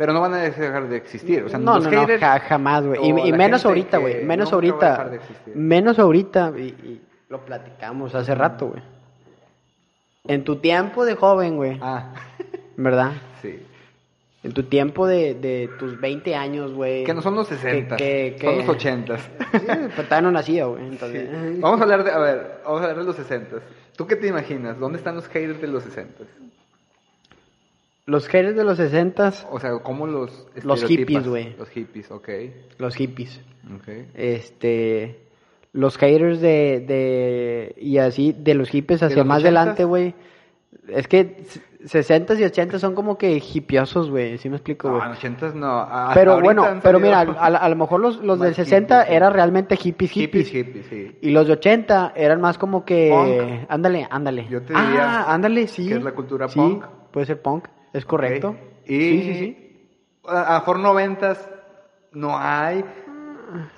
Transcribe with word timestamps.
Pero 0.00 0.14
no 0.14 0.22
van 0.22 0.32
a 0.32 0.38
dejar 0.38 0.88
de 0.88 0.96
existir. 0.96 1.42
O 1.44 1.50
sea, 1.50 1.58
no, 1.58 1.74
los 1.74 1.84
no, 1.84 2.06
no, 2.06 2.18
ja- 2.18 2.40
jamás, 2.40 2.86
güey. 2.86 2.98
Y, 3.04 3.28
y 3.28 3.32
menos 3.34 3.66
ahorita, 3.66 3.98
güey. 3.98 4.24
Menos 4.24 4.50
ahorita. 4.50 5.04
de 5.10 5.16
existir. 5.16 5.54
Menos 5.54 5.98
ahorita. 5.98 6.54
Y, 6.56 6.60
y 6.62 7.02
lo 7.28 7.44
platicamos 7.44 8.14
hace 8.14 8.34
rato, 8.34 8.68
güey. 8.68 8.82
En 10.26 10.42
tu 10.42 10.56
tiempo 10.56 11.04
de 11.04 11.16
joven, 11.16 11.56
güey. 11.56 11.78
Ah, 11.82 12.14
¿Verdad? 12.78 13.12
sí. 13.42 13.62
En 14.42 14.52
tu 14.54 14.62
tiempo 14.62 15.06
de, 15.06 15.34
de 15.34 15.68
tus 15.78 16.00
20 16.00 16.34
años, 16.34 16.72
güey. 16.72 17.04
Que 17.04 17.12
no 17.12 17.20
son 17.20 17.34
los 17.34 17.48
60, 17.48 17.96
que- 17.96 18.36
que- 18.40 18.46
son 18.46 18.56
los 18.56 18.68
80. 18.70 19.18
Sí, 19.18 19.28
pero 19.52 19.90
todavía 20.08 20.20
no 20.22 20.30
nacía, 20.32 20.64
güey. 20.64 20.86
Entonces... 20.86 21.60
Vamos 21.60 21.78
a 21.78 21.82
hablar 21.82 22.04
de, 22.04 22.10
a 22.10 22.18
ver, 22.18 22.60
vamos 22.64 22.80
a 22.80 22.84
hablar 22.84 23.00
de 23.00 23.04
los 23.04 23.16
60. 23.16 23.56
¿Tú 23.98 24.06
qué 24.06 24.16
te 24.16 24.28
imaginas? 24.28 24.78
¿Dónde 24.78 24.96
están 24.96 25.14
los 25.16 25.28
haters 25.28 25.60
de 25.60 25.66
los 25.66 25.82
60? 25.82 26.24
Los 28.10 28.26
haters 28.28 28.56
de 28.56 28.64
los 28.64 28.76
60 28.78 29.32
O 29.50 29.60
sea, 29.60 29.78
¿cómo 29.78 30.06
los 30.06 30.46
Los 30.64 30.84
hippies, 30.84 31.28
güey. 31.28 31.54
Los 31.56 31.68
hippies, 31.68 32.10
ok. 32.10 32.28
los 32.78 32.94
hippies. 32.96 33.40
ok. 33.76 33.88
Este. 34.14 35.20
Los 35.72 35.96
haters 35.96 36.40
de. 36.40 36.84
de 36.86 37.74
y 37.78 37.98
así, 37.98 38.34
de 38.36 38.54
los 38.54 38.68
hippies 38.70 39.02
hacia 39.02 39.18
los 39.18 39.26
más 39.26 39.38
80s? 39.42 39.46
adelante, 39.46 39.84
güey. 39.84 40.14
Es 40.88 41.06
que 41.06 41.44
60 41.84 42.34
y 42.34 42.44
80 42.44 42.78
son 42.80 42.94
como 42.96 43.16
que 43.16 43.36
hipiosos, 43.54 44.10
güey. 44.10 44.38
¿Sí 44.38 44.48
me 44.48 44.56
explico, 44.56 44.88
No, 44.88 44.94
güey? 44.96 45.06
en 45.06 45.12
80 45.12 45.52
no. 45.54 45.66
a- 45.78 46.10
pero 46.14 46.40
bueno, 46.40 46.80
pero 46.82 46.98
mira, 46.98 47.20
a, 47.20 47.46
a 47.46 47.68
lo 47.68 47.76
mejor 47.76 48.00
los, 48.00 48.16
los 48.22 48.40
del 48.40 48.54
60 48.54 49.02
hippies, 49.02 49.16
eran 49.16 49.32
realmente 49.32 49.76
hippies, 49.76 50.10
hippies. 50.10 50.48
Hippies, 50.48 50.66
hippies, 50.66 50.86
sí. 51.12 51.18
Y 51.22 51.30
los 51.30 51.46
de 51.46 51.52
80 51.54 52.12
eran 52.16 52.40
más 52.40 52.58
como 52.58 52.84
que. 52.84 53.10
Punk. 53.10 53.66
Ándale, 53.68 54.06
ándale. 54.10 54.46
Yo 54.50 54.60
te 54.62 54.74
diría 54.74 55.20
ah, 55.22 55.32
ándale, 55.34 55.68
sí. 55.68 55.86
que 55.86 55.94
es 55.94 56.02
la 56.02 56.12
cultura 56.12 56.48
Sí, 56.48 56.58
punk. 56.58 56.84
Puede 57.12 57.26
ser 57.26 57.40
punk, 57.42 57.68
es 57.92 58.04
correcto. 58.04 58.48
Ok. 58.50 58.56
Y 58.86 59.00
Sí, 59.00 59.22
sí, 59.22 59.34
sí. 59.34 59.88
A, 60.26 60.52
lo 60.54 60.58
mejor 60.60 60.78
90 60.78 61.36
no 62.12 62.38
hay. 62.38 62.84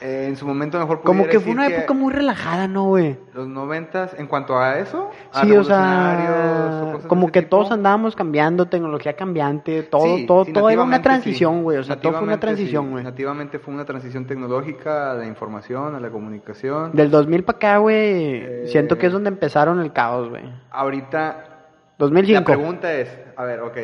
Eh, 0.02 0.26
en 0.28 0.36
su 0.36 0.46
momento 0.46 0.78
mejor 0.78 1.00
Como 1.00 1.26
que 1.26 1.40
fue 1.40 1.52
una 1.52 1.66
época 1.66 1.94
muy 1.94 2.12
relajada, 2.12 2.68
¿no, 2.68 2.88
güey? 2.88 3.16
Los 3.32 3.48
90 3.48 4.10
en 4.18 4.26
cuanto 4.26 4.58
a 4.58 4.78
eso, 4.78 5.10
a 5.32 5.44
Sí, 5.44 5.52
o 5.52 5.64
sea, 5.64 6.92
de 7.00 7.08
como 7.08 7.32
que 7.32 7.40
tipo. 7.40 7.56
todos 7.56 7.72
andábamos 7.72 8.14
cambiando, 8.14 8.66
tecnología 8.66 9.14
cambiante, 9.14 9.82
todo, 9.82 10.16
Sí, 10.16 10.26
todo, 10.26 10.44
sí, 10.44 10.52
todo 10.52 10.68
era 10.68 10.82
una 10.82 11.00
transición, 11.00 11.62
güey, 11.62 11.78
o 11.78 11.84
sea, 11.84 11.98
todo 12.00 12.12
fue 12.12 12.22
una 12.22 12.38
transición, 12.38 12.90
güey. 12.90 13.02
Nativamente 13.02 13.58
fue 13.58 13.72
una 13.72 13.86
transición 13.86 14.26
tecnológica 14.26 15.12
a 15.12 15.14
la 15.14 15.26
información, 15.26 15.94
a 15.94 16.00
la 16.00 16.10
comunicación. 16.10 16.92
Del 16.92 17.10
2000 17.10 17.44
para 17.44 17.56
acá, 17.56 17.76
güey, 17.78 17.96
Eh, 17.96 18.62
siento 18.66 18.98
que 18.98 19.06
es 19.06 19.12
donde 19.12 19.28
empezaron 19.28 19.80
el 19.80 19.92
caos, 19.92 20.28
güey. 20.28 20.42
Ahorita 20.70 21.51
2005. 22.02 22.50
la 22.50 22.56
pregunta 22.56 22.92
es, 22.94 23.18
a 23.36 23.44
ver, 23.44 23.60
ok, 23.60 23.76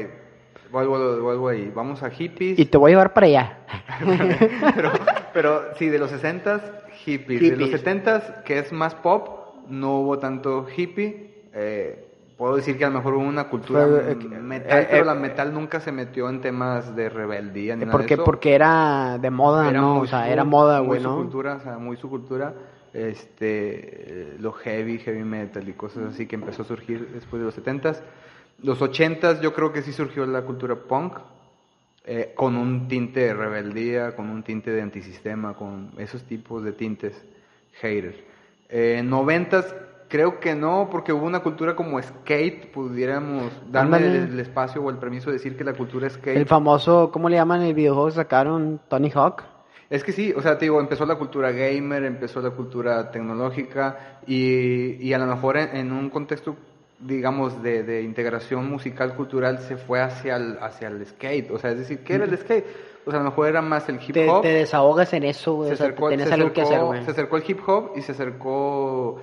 vuelvo, 0.70 1.20
vuelvo 1.22 1.48
ahí, 1.48 1.70
vamos 1.74 2.02
a 2.02 2.10
hippies. 2.10 2.58
Y 2.58 2.66
te 2.66 2.76
voy 2.78 2.90
a 2.90 2.92
llevar 2.92 3.12
para 3.14 3.26
allá. 3.26 3.58
pero, 4.74 4.90
pero 5.32 5.62
sí, 5.76 5.88
de 5.88 5.98
los 5.98 6.12
60s, 6.12 6.60
hippies. 7.04 7.40
De 7.40 7.56
los 7.56 7.68
Hippies. 7.70 7.84
70s, 7.84 8.42
que 8.44 8.58
es 8.58 8.72
más 8.72 8.94
pop, 8.96 9.54
no 9.68 10.00
hubo 10.00 10.18
tanto 10.18 10.66
hippie. 10.74 11.42
Eh, 11.54 12.04
puedo 12.36 12.56
decir 12.56 12.76
que 12.78 12.84
a 12.84 12.88
lo 12.88 12.94
mejor 12.98 13.14
hubo 13.14 13.24
una 13.24 13.48
cultura 13.48 13.84
Fue, 13.86 14.12
eh, 14.12 14.14
metal, 14.40 14.78
eh, 14.80 14.86
pero 14.90 15.02
eh, 15.02 15.06
la 15.06 15.14
metal 15.14 15.52
nunca 15.52 15.80
se 15.80 15.90
metió 15.92 16.28
en 16.28 16.40
temas 16.40 16.94
de 16.94 17.08
rebeldía 17.08 17.74
ni 17.74 17.80
nada 17.84 17.92
porque, 17.92 18.08
de 18.08 18.14
eso. 18.14 18.24
porque 18.24 18.54
era 18.54 19.18
de 19.18 19.30
moda, 19.30 19.68
Era 19.68 19.80
¿no? 19.80 19.94
muy 19.96 20.04
O 20.04 20.06
sea, 20.06 20.24
su- 20.24 20.30
era 20.32 20.44
moda, 20.44 20.78
muy 20.78 20.86
güey, 20.88 21.00
su 21.02 21.08
¿no? 21.08 21.16
cultura, 21.16 21.56
o 21.56 21.60
sea, 21.60 21.78
muy 21.78 21.96
su 21.96 22.08
cultura. 22.08 22.54
Este, 22.92 24.32
eh, 24.32 24.36
lo 24.40 24.52
heavy, 24.52 24.98
heavy 24.98 25.22
metal 25.22 25.68
y 25.68 25.72
cosas 25.72 26.14
así 26.14 26.26
que 26.26 26.36
empezó 26.36 26.62
a 26.62 26.64
surgir 26.64 27.08
después 27.12 27.40
de 27.40 27.46
los 27.46 27.58
70s. 27.58 28.00
Los 28.62 28.80
80s 28.80 29.40
yo 29.40 29.52
creo 29.52 29.72
que 29.72 29.82
sí 29.82 29.92
surgió 29.92 30.26
la 30.26 30.42
cultura 30.42 30.74
punk, 30.74 31.18
eh, 32.04 32.32
con 32.34 32.56
un 32.56 32.88
tinte 32.88 33.20
de 33.20 33.34
rebeldía, 33.34 34.16
con 34.16 34.30
un 34.30 34.42
tinte 34.42 34.70
de 34.70 34.80
antisistema, 34.80 35.54
con 35.54 35.90
esos 35.98 36.22
tipos 36.22 36.64
de 36.64 36.72
tintes 36.72 37.14
haters. 37.80 38.16
Eh, 38.70 39.02
90s 39.04 39.74
creo 40.08 40.40
que 40.40 40.54
no, 40.54 40.88
porque 40.90 41.12
hubo 41.12 41.26
una 41.26 41.40
cultura 41.40 41.76
como 41.76 42.00
skate, 42.02 42.72
pudiéramos 42.72 43.52
darme 43.70 43.98
el, 43.98 44.32
el 44.32 44.40
espacio 44.40 44.82
o 44.82 44.90
el 44.90 44.96
permiso 44.96 45.30
de 45.30 45.34
decir 45.34 45.56
que 45.56 45.64
la 45.64 45.74
cultura 45.74 46.08
skate 46.08 46.38
El 46.38 46.46
famoso, 46.46 47.10
¿cómo 47.12 47.28
le 47.28 47.36
llaman 47.36 47.60
el 47.60 47.74
videojuego 47.74 48.08
que 48.08 48.14
sacaron? 48.14 48.80
Tony 48.88 49.10
Hawk. 49.14 49.57
Es 49.90 50.04
que 50.04 50.12
sí, 50.12 50.32
o 50.36 50.42
sea, 50.42 50.58
te 50.58 50.66
digo, 50.66 50.80
empezó 50.80 51.06
la 51.06 51.16
cultura 51.16 51.50
gamer, 51.52 52.04
empezó 52.04 52.40
la 52.42 52.50
cultura 52.50 53.10
tecnológica 53.10 54.20
y, 54.26 54.94
y 55.06 55.12
a 55.14 55.18
lo 55.18 55.26
mejor 55.26 55.56
en, 55.56 55.76
en 55.76 55.92
un 55.92 56.10
contexto, 56.10 56.56
digamos, 57.00 57.62
de, 57.62 57.82
de 57.84 58.02
integración 58.02 58.68
musical 58.68 59.14
cultural 59.14 59.60
se 59.60 59.76
fue 59.76 60.00
hacia 60.00 60.36
el, 60.36 60.58
hacia 60.60 60.88
el 60.88 61.06
skate. 61.06 61.50
O 61.50 61.58
sea, 61.58 61.70
es 61.70 61.78
decir, 61.78 62.00
¿qué 62.00 62.14
era 62.14 62.24
el 62.24 62.36
skate? 62.36 62.64
O 63.06 63.10
sea, 63.10 63.20
a 63.20 63.22
lo 63.22 63.30
mejor 63.30 63.48
era 63.48 63.62
más 63.62 63.88
el 63.88 63.96
hip 63.96 64.12
Te, 64.12 64.28
hop. 64.28 64.42
te 64.42 64.48
desahogas 64.52 65.12
en 65.14 65.24
eso, 65.24 65.54
güey. 65.54 65.68
se 65.68 65.74
O 65.74 65.76
sea, 65.78 65.86
acercó, 65.86 66.08
tienes 66.08 66.28
se 66.28 66.34
algo 66.34 66.52
que 66.52 66.60
hacer, 66.60 66.74
acercó- 66.76 66.86
güey. 66.88 67.04
se 67.04 67.10
acercó 67.10 67.36
el 67.38 67.44
hip 67.46 67.60
hop 67.66 67.90
y 67.96 68.02
se 68.02 68.12
acercó... 68.12 69.20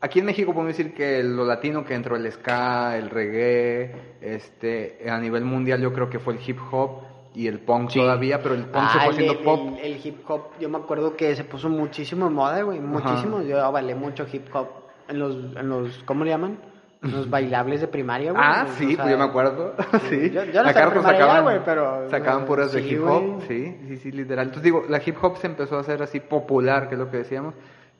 Aquí 0.00 0.20
en 0.20 0.26
México 0.26 0.52
podemos 0.52 0.76
decir 0.76 0.94
que 0.94 1.22
lo 1.24 1.44
latino 1.44 1.84
que 1.84 1.94
entró 1.94 2.14
el 2.16 2.30
ska, 2.30 2.96
el 2.96 3.10
reggae, 3.10 3.92
este, 4.20 4.98
a 5.10 5.18
nivel 5.18 5.44
mundial 5.44 5.80
yo 5.80 5.92
creo 5.92 6.08
que 6.08 6.18
fue 6.20 6.34
el 6.34 6.40
hip 6.44 6.58
hop 6.70 7.02
y 7.34 7.46
el 7.46 7.60
punk 7.60 7.90
Sí. 7.90 7.98
todavía, 7.98 8.42
pero 8.42 8.54
el 8.54 8.64
punk 8.66 8.88
se 8.90 8.98
Ah, 8.98 9.02
fue 9.04 9.04
el, 9.04 9.10
haciendo 9.30 9.40
pop. 9.42 9.60
El, 9.82 9.92
el 9.92 10.06
hip 10.06 10.18
hop, 10.28 10.40
yo 10.58 10.68
me 10.68 10.78
acuerdo 10.78 11.16
que 11.16 11.34
se 11.36 11.44
puso 11.44 11.68
muchísimo 11.68 12.26
en 12.26 12.32
moda, 12.32 12.62
güey, 12.62 12.80
muchísimo. 12.80 13.42
Yo 13.42 13.62
avalé 13.64 13.94
mucho 13.94 14.26
hip 14.32 14.46
hop 14.54 14.68
en 15.08 15.18
los, 15.18 15.34
en 15.56 15.68
los, 15.68 16.02
¿cómo 16.04 16.24
le 16.24 16.30
llaman? 16.30 16.58
En 17.00 17.12
los 17.12 17.30
bailables 17.30 17.80
de 17.80 17.86
primaria, 17.86 18.32
güey. 18.32 18.42
Ah, 18.44 18.66
O 18.68 18.72
sí, 18.72 18.88
sea, 18.94 19.04
pues 19.04 19.10
yo 19.12 19.18
me 19.18 19.24
acuerdo. 19.24 19.74
sí. 20.10 20.30
Yo- 20.30 20.44
yo 20.46 20.62
no 20.64 20.68
Acá 20.68 20.90
sacaban, 21.00 21.44
güey, 21.44 21.60
pero- 21.64 22.10
sacaban 22.10 22.44
puras 22.44 22.72
de 22.72 22.80
hip 22.82 23.00
hop. 23.06 23.22
güey. 23.22 23.40
Sí, 23.46 23.76
sí, 23.86 23.96
sí, 23.98 24.10
literal. 24.10 24.46
Entonces 24.46 24.64
digo, 24.64 24.82
la 24.88 25.00
hip 25.04 25.16
hop 25.22 25.36
se 25.36 25.46
empezó 25.46 25.76
a 25.76 25.80
hacer 25.80 26.02
así 26.02 26.18
popular, 26.20 26.88
que 26.88 26.96
es 26.96 26.98
lo 26.98 27.08
que 27.10 27.18
decíamos. 27.18 27.54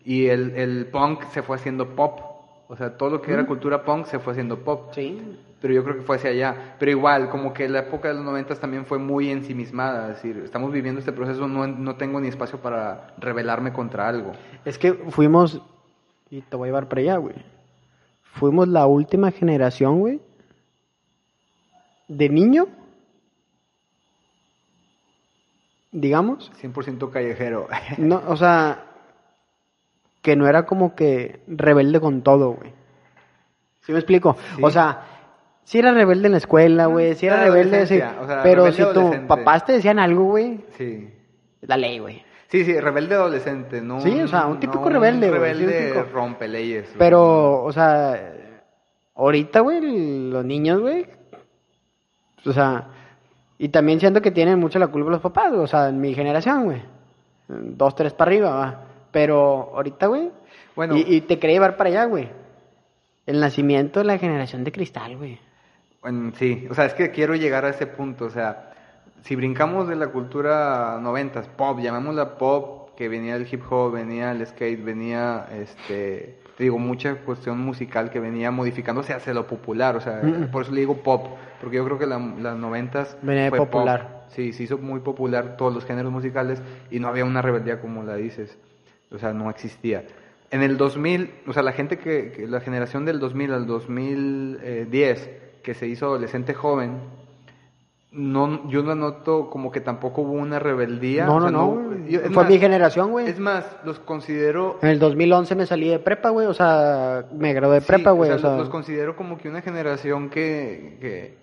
Y 0.04 0.26
el, 0.26 0.50
el 0.56 0.86
punk 0.86 1.22
se 1.30 1.42
fue 1.42 1.56
haciendo 1.56 1.94
pop. 1.94 2.18
O 2.68 2.76
sea, 2.76 2.96
todo 2.96 3.10
lo 3.10 3.22
que 3.22 3.32
era 3.32 3.46
cultura 3.46 3.84
punk 3.84 4.06
se 4.06 4.18
fue 4.18 4.32
haciendo 4.32 4.58
pop. 4.64 4.90
Sí. 4.92 5.38
Pero 5.60 5.74
yo 5.74 5.82
creo 5.82 5.96
que 5.96 6.02
fue 6.02 6.16
hacia 6.16 6.30
allá. 6.30 6.76
Pero 6.78 6.91
igual, 6.91 7.30
como 7.30 7.52
que 7.52 7.69
la 7.69 7.80
época 7.80 8.08
de 8.08 8.14
los 8.14 8.24
noventas 8.24 8.60
también 8.60 8.86
fue 8.86 8.98
muy 8.98 9.30
ensimismada. 9.30 10.10
Es 10.10 10.22
decir, 10.22 10.42
estamos 10.44 10.72
viviendo 10.72 11.00
este 11.00 11.12
proceso, 11.12 11.48
no, 11.48 11.66
no 11.66 11.96
tengo 11.96 12.20
ni 12.20 12.28
espacio 12.28 12.60
para 12.60 13.14
rebelarme 13.19 13.72
contra 13.72 14.08
algo. 14.08 14.32
Es 14.64 14.78
que 14.78 14.92
fuimos, 14.94 15.60
y 16.30 16.42
te 16.42 16.56
voy 16.56 16.66
a 16.66 16.69
llevar 16.69 16.88
para 16.88 17.02
allá, 17.02 17.16
güey. 17.16 17.34
Fuimos 18.34 18.69
la 18.69 18.86
última 18.86 19.32
generación, 19.32 19.98
güey, 19.98 20.20
de 22.06 22.28
niño, 22.28 22.69
digamos, 25.90 26.52
100% 26.62 27.10
callejero. 27.10 27.69
no, 27.98 28.22
o 28.28 28.36
sea, 28.36 28.84
que 30.22 30.36
no 30.36 30.46
era 30.46 30.66
como 30.66 30.94
que 30.94 31.40
rebelde 31.48 32.00
con 32.00 32.22
todo, 32.22 32.52
güey. 32.52 32.72
¿Sí 33.82 33.93
me 33.93 33.99
explico? 33.99 34.37
Sí. 34.56 34.62
O 34.62 34.70
sea, 34.70 35.18
sí 35.69 35.79
era 35.79 35.93
rebelde 35.93 36.26
en 36.26 36.32
la 36.32 36.38
escuela, 36.38 36.87
güey, 36.87 37.15
sí 37.15 37.26
era 37.26 37.44
rebelde, 37.44 37.87
sí, 37.87 38.00
adolescencia, 38.00 38.23
o 38.23 38.26
sea, 38.26 38.43
pero 38.43 38.73
si 38.73 38.82
tus 38.94 39.17
papás 39.26 39.67
te 39.67 39.73
decían 39.75 39.99
algo, 39.99 40.25
güey, 40.25 40.65
sí. 40.79 41.11
la 41.61 41.76
ley, 41.76 41.99
güey. 41.99 42.23
Sí, 42.47 42.65
sí, 42.65 42.81
rebelde 42.81 43.15
adolescente, 43.17 43.82
¿no? 43.82 44.00
Sí, 44.00 44.19
o 44.23 44.26
sea, 44.29 44.47
un 44.47 44.59
típico 44.59 44.85
no 44.85 44.88
rebelde, 44.88 45.29
güey, 45.29 45.38
rebelde 45.38 45.88
típico. 45.91 46.06
rompe 46.11 46.49
leyes. 46.49 46.91
Pero, 46.99 47.62
o 47.62 47.70
sea, 47.70 48.19
ahorita, 49.15 49.61
güey, 49.61 50.31
los 50.31 50.43
niños, 50.43 50.81
güey, 50.81 51.06
o 52.47 52.53
sea, 52.55 52.87
y 53.59 53.69
también 53.69 54.00
siento 54.00 54.23
que 54.23 54.31
tienen 54.31 54.59
mucho 54.59 54.79
la 54.79 54.87
culpa 54.87 55.11
los 55.11 55.20
papás, 55.20 55.53
o 55.53 55.67
sea, 55.67 55.91
en 55.91 56.00
mi 56.00 56.15
generación, 56.15 56.65
güey, 56.65 56.81
dos, 57.49 57.94
tres 57.94 58.15
para 58.15 58.31
arriba, 58.31 58.50
va. 58.55 58.85
Pero 59.11 59.73
ahorita, 59.75 60.06
güey, 60.06 60.31
Bueno. 60.75 60.97
y, 60.97 61.05
y 61.06 61.20
te 61.20 61.38
quería 61.38 61.56
llevar 61.56 61.76
para 61.76 61.91
allá, 61.91 62.05
güey, 62.06 62.31
el 63.26 63.38
nacimiento 63.38 64.00
de 64.00 64.06
la 64.06 64.17
generación 64.17 64.65
de 64.65 64.73
cristal, 64.73 65.19
güey. 65.19 65.38
Bueno, 66.02 66.32
sí, 66.38 66.66
o 66.70 66.74
sea, 66.74 66.84
es 66.86 66.94
que 66.94 67.10
quiero 67.10 67.34
llegar 67.34 67.64
a 67.64 67.70
ese 67.70 67.86
punto, 67.86 68.26
o 68.26 68.30
sea, 68.30 68.70
si 69.22 69.34
brincamos 69.34 69.88
de 69.88 69.96
la 69.96 70.08
cultura 70.08 70.98
noventas, 71.02 71.48
pop, 71.48 71.80
llamémosla 71.80 72.38
pop, 72.38 72.90
que 72.96 73.08
venía 73.08 73.36
el 73.36 73.46
hip 73.52 73.62
hop, 73.70 73.92
venía 73.92 74.30
el 74.32 74.46
skate, 74.46 74.82
venía, 74.84 75.46
este, 75.52 76.38
te 76.56 76.64
digo, 76.64 76.78
mucha 76.78 77.16
cuestión 77.16 77.58
musical 77.60 78.10
que 78.10 78.20
venía 78.20 78.50
modificándose 78.50 79.12
hacia 79.12 79.34
lo 79.34 79.46
popular, 79.46 79.96
o 79.96 80.00
sea, 80.00 80.20
Mm. 80.22 80.50
por 80.50 80.62
eso 80.62 80.72
le 80.72 80.80
digo 80.80 80.96
pop, 80.98 81.26
porque 81.60 81.76
yo 81.76 81.84
creo 81.84 81.98
que 81.98 82.06
la- 82.06 82.18
las 82.18 82.56
noventas 82.56 83.16
Venía 83.22 83.44
de 83.44 83.50
fue 83.50 83.58
pop. 83.58 83.70
popular. 83.70 84.24
Sí, 84.28 84.52
se 84.52 84.64
hizo 84.64 84.78
muy 84.78 85.00
popular 85.00 85.56
todos 85.56 85.74
los 85.74 85.84
géneros 85.84 86.12
musicales 86.12 86.62
y 86.90 87.00
no 87.00 87.08
había 87.08 87.24
una 87.24 87.42
rebeldía 87.42 87.80
como 87.80 88.02
la 88.04 88.14
dices, 88.16 88.56
o 89.10 89.18
sea, 89.18 89.32
no 89.32 89.50
existía. 89.50 90.04
En 90.50 90.62
el 90.62 90.76
2000, 90.76 91.30
o 91.46 91.52
sea, 91.52 91.62
la 91.62 91.72
gente 91.72 91.98
que, 91.98 92.32
que- 92.32 92.46
la 92.46 92.60
generación 92.60 93.04
del 93.04 93.18
2000 93.20 93.52
al 93.52 93.66
2010, 93.66 95.30
que 95.69 95.75
se 95.75 95.87
hizo 95.87 96.06
adolescente 96.06 96.55
joven, 96.55 96.93
no, 98.11 98.67
yo 98.70 98.82
no 98.82 98.94
noto 98.94 99.50
como 99.50 99.70
que 99.70 99.82
tampoco 99.82 100.23
hubo 100.23 100.32
una 100.32 100.59
rebeldía. 100.59 101.26
No, 101.26 101.35
o 101.35 101.41
no, 101.41 101.43
sea, 101.43 101.50
no, 101.50 102.06
yo- 102.09 102.20
Fue 102.20 102.31
más, 102.31 102.49
mi 102.49 102.59
generación, 102.59 103.11
güey. 103.11 103.29
Es 103.29 103.38
más, 103.38 103.67
los 103.85 103.99
considero... 103.99 104.79
En 104.81 104.88
el 104.88 104.99
2011 104.99 105.55
me 105.56 105.67
salí 105.67 105.91
de 105.91 105.99
prepa, 105.99 106.31
güey. 106.31 106.47
O 106.47 106.55
sea, 106.55 107.26
me 107.37 107.53
gradué 107.53 107.75
de 107.75 107.81
sí, 107.82 107.87
prepa, 107.87 108.12
güey. 108.12 108.31
o 108.31 108.37
O 108.37 108.38
sea, 108.38 108.56
los 108.56 108.70
considero 108.70 109.15
como 109.15 109.37
que 109.37 109.50
una 109.50 109.61
generación 109.61 110.31
que... 110.31 110.97
que 111.03 111.35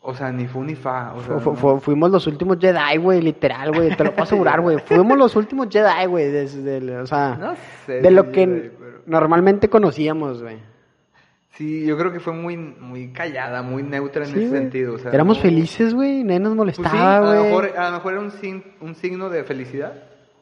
o 0.00 0.14
sea, 0.14 0.32
ni 0.32 0.46
fu 0.46 0.64
ni 0.64 0.74
fa. 0.74 1.12
O 1.14 1.22
sea, 1.22 1.38
fu- 1.38 1.50
no- 1.74 1.80
fuimos 1.80 2.10
los 2.10 2.26
últimos 2.26 2.56
Jedi, 2.58 2.96
güey, 2.96 3.20
literal, 3.20 3.70
güey. 3.70 3.94
Te 3.94 4.04
lo 4.04 4.12
puedo 4.12 4.22
asegurar, 4.22 4.62
güey. 4.62 4.78
Fuimos 4.86 5.18
los 5.18 5.36
últimos 5.36 5.68
Jedi, 5.70 6.06
güey. 6.06 6.30
Desde, 6.30 6.78
el- 6.78 6.90
o 7.00 7.06
sea, 7.06 7.36
No 7.38 7.52
sé 7.84 8.00
de 8.00 8.10
lo 8.10 8.32
que 8.32 8.46
pero- 8.46 9.02
normalmente 9.04 9.68
conocíamos, 9.68 10.42
güey. 10.42 10.69
Sí, 11.52 11.84
yo 11.84 11.98
creo 11.98 12.12
que 12.12 12.20
fue 12.20 12.32
muy, 12.32 12.56
muy 12.56 13.08
callada, 13.08 13.62
muy 13.62 13.82
neutra 13.82 14.24
en 14.24 14.32
Sí, 14.32 14.38
ese 14.44 14.50
sentido. 14.56 14.94
O 14.94 14.98
sea, 14.98 15.10
Éramos 15.12 15.36
no- 15.38 15.42
felices, 15.42 15.92
güey. 15.94 16.22
Nadie 16.24 16.40
nos 16.40 16.56
Pues 16.56 16.76
sí, 16.76 16.82
molestaba, 16.82 17.16
a, 17.16 17.20
lo 17.20 17.26
güey. 17.26 17.44
mejor, 17.44 17.78
a 17.78 17.90
lo 17.90 17.96
mejor 17.96 18.12
era 18.12 18.22
un, 18.22 18.30
sin- 18.30 18.64
un 18.80 18.94
signo 18.94 19.28
de 19.28 19.44
felicidad. 19.44 19.92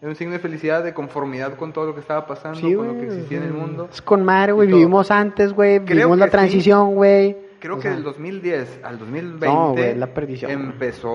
Era 0.00 0.10
un 0.10 0.14
signo 0.16 0.34
de 0.34 0.38
felicidad, 0.38 0.84
de 0.84 0.94
conformidad 0.94 1.56
con 1.56 1.72
todo 1.72 1.86
lo 1.86 1.94
que 1.94 2.00
estaba 2.00 2.24
pasando, 2.26 2.60
Sí, 2.60 2.72
con 2.74 2.86
lo 2.86 2.94
que 2.94 3.06
existía 3.06 3.38
en 3.38 3.44
el 3.44 3.52
mundo. 3.52 3.88
Es 3.90 4.00
con 4.00 4.24
madre, 4.24 4.52
güey. 4.52 4.68
Vivimos 4.68 5.10
antes, 5.10 5.52
güey. 5.52 5.80
Vivimos 5.80 6.18
la 6.18 6.28
transición, 6.28 6.94
güey. 6.94 7.36
Creo 7.58 7.76
O 7.76 7.80
que 7.80 7.88
del 7.88 8.04
2010 8.04 8.80
al 8.84 8.98
2020 9.00 9.46
No, 9.46 9.72
güey, 9.72 9.96
la 9.96 10.06
perdición, 10.14 10.52
empezó 10.52 11.10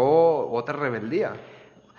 otra 0.49 0.75
rebeldía. 0.75 1.31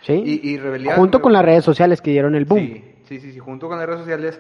Sí. 0.02 0.12
Y, 0.43 0.50
y 0.50 0.58
rebeldía... 0.58 0.96
Junto 0.96 1.23
con 1.23 1.32
las 1.32 1.43
redes 1.43 1.64
sociales 1.64 2.02
que 2.02 2.11
dieron 2.11 2.35
el 2.35 2.44
boom. 2.44 2.61
Sí, 2.61 2.85
sí, 3.08 3.20
sí, 3.20 3.32
sí, 3.32 3.38
junto 3.38 3.69
con 3.69 3.79
las 3.79 3.87
redes 3.87 4.00
sociales, 4.00 4.38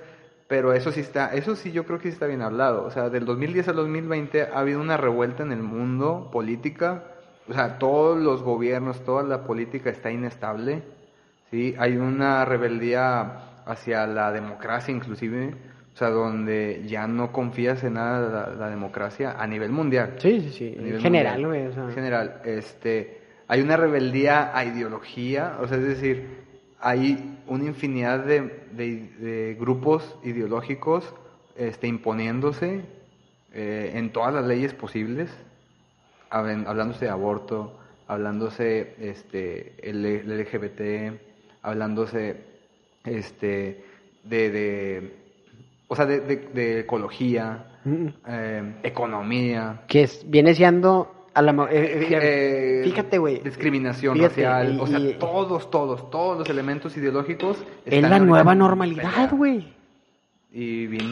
pero 0.48 0.72
eso 0.72 0.92
sí 0.92 1.00
está, 1.00 1.32
eso 1.34 1.56
sí 1.56 1.72
yo 1.72 1.84
creo 1.84 1.98
que 1.98 2.08
sí 2.08 2.14
está 2.14 2.26
bien 2.26 2.42
hablado. 2.42 2.84
O 2.84 2.90
sea, 2.90 3.08
del 3.08 3.24
2010 3.24 3.68
al 3.68 3.76
2020 3.76 4.42
ha 4.42 4.58
habido 4.58 4.80
una 4.80 4.96
revuelta 4.96 5.42
en 5.42 5.52
el 5.52 5.62
mundo 5.62 6.28
política. 6.32 7.04
O 7.48 7.52
sea, 7.54 7.78
todos 7.78 8.18
los 8.20 8.42
gobiernos, 8.42 9.04
toda 9.04 9.22
la 9.22 9.44
política 9.44 9.90
está 9.90 10.10
inestable. 10.10 10.82
Sí, 11.50 11.74
hay 11.78 11.96
una 11.96 12.44
rebeldía 12.44 13.62
hacia 13.66 14.06
la 14.06 14.32
democracia 14.32 14.94
inclusive. 14.94 15.54
O 15.94 15.96
sea, 15.96 16.08
donde 16.10 16.82
ya 16.86 17.06
no 17.06 17.30
confías 17.30 17.84
en 17.84 17.94
nada 17.94 18.48
la, 18.50 18.54
la 18.56 18.68
democracia 18.68 19.36
a 19.38 19.46
nivel 19.46 19.70
mundial. 19.70 20.14
Sí, 20.18 20.40
sí, 20.40 20.50
sí. 20.50 20.74
A 20.74 20.78
En 20.78 20.84
nivel 20.84 21.00
general, 21.00 21.40
mundial. 21.40 21.62
güey. 21.62 21.66
O 21.70 21.72
sea, 21.72 21.84
En 21.84 21.94
general, 21.94 22.40
este, 22.44 23.20
hay 23.46 23.60
una 23.60 23.76
rebeldía 23.76 24.56
a 24.56 24.64
ideología, 24.64 25.56
o 25.60 25.68
sea, 25.68 25.76
es 25.78 25.84
decir, 25.86 26.26
hay 26.80 27.33
una 27.46 27.64
infinidad 27.64 28.24
de, 28.24 28.42
de- 28.72 29.08
de 29.18 29.56
grupos 29.58 30.16
ideológicos 30.24 31.14
este, 31.56 31.86
imponiéndose 31.86 32.82
eh, 33.52 33.92
en 33.94 34.10
todas 34.12 34.32
las 34.34 34.44
leyes 34.44 34.74
posibles, 34.74 35.30
hablándose 36.30 37.04
de 37.04 37.10
aborto, 37.10 37.78
hablándose 38.06 38.94
este, 38.98 39.74
el, 39.88 40.04
el 40.04 40.40
LGBT, 40.40 41.18
hablándose 41.62 42.36
este, 43.04 43.84
de, 44.24 44.50
de, 44.50 45.14
o 45.88 45.94
sea, 45.96 46.06
de, 46.06 46.20
de- 46.20 46.48
de 46.52 46.80
ecología, 46.80 47.66
mm, 47.84 48.06
eh, 48.26 48.74
economía, 48.82 49.82
que 49.88 50.02
es, 50.02 50.28
viene 50.28 50.54
siendo 50.54 51.23
a 51.34 51.42
la 51.42 51.50
eh, 51.64 51.66
eh, 51.72 52.08
eh, 52.10 52.80
fíjate, 52.84 53.18
güey. 53.18 53.40
Discriminación 53.40 54.14
Fíjate, 54.14 54.44
racial. 54.44 54.74
y- 54.76 54.80
o 54.80 54.86
sea, 54.86 54.98
y- 55.00 55.14
todos, 55.14 55.70
todos, 55.70 56.10
todos 56.10 56.38
los 56.38 56.48
elementos 56.48 56.96
ideológicos. 56.96 57.58
Es 57.84 58.02
la 58.02 58.18
nueva 58.20 58.54
normalidad, 58.54 59.30
güey. 59.32 59.74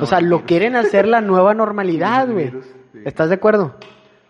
O 0.01 0.07
sea, 0.07 0.21
lo 0.21 0.37
virus. 0.37 0.43
quieren 0.49 0.77
hacer 0.77 1.07
la 1.09 1.21
nueva 1.21 1.55
normalidad, 1.55 2.29
güey. 2.31 2.51
sí. 2.93 3.01
¿Estás 3.05 3.29
de 3.31 3.35
acuerdo? 3.35 3.75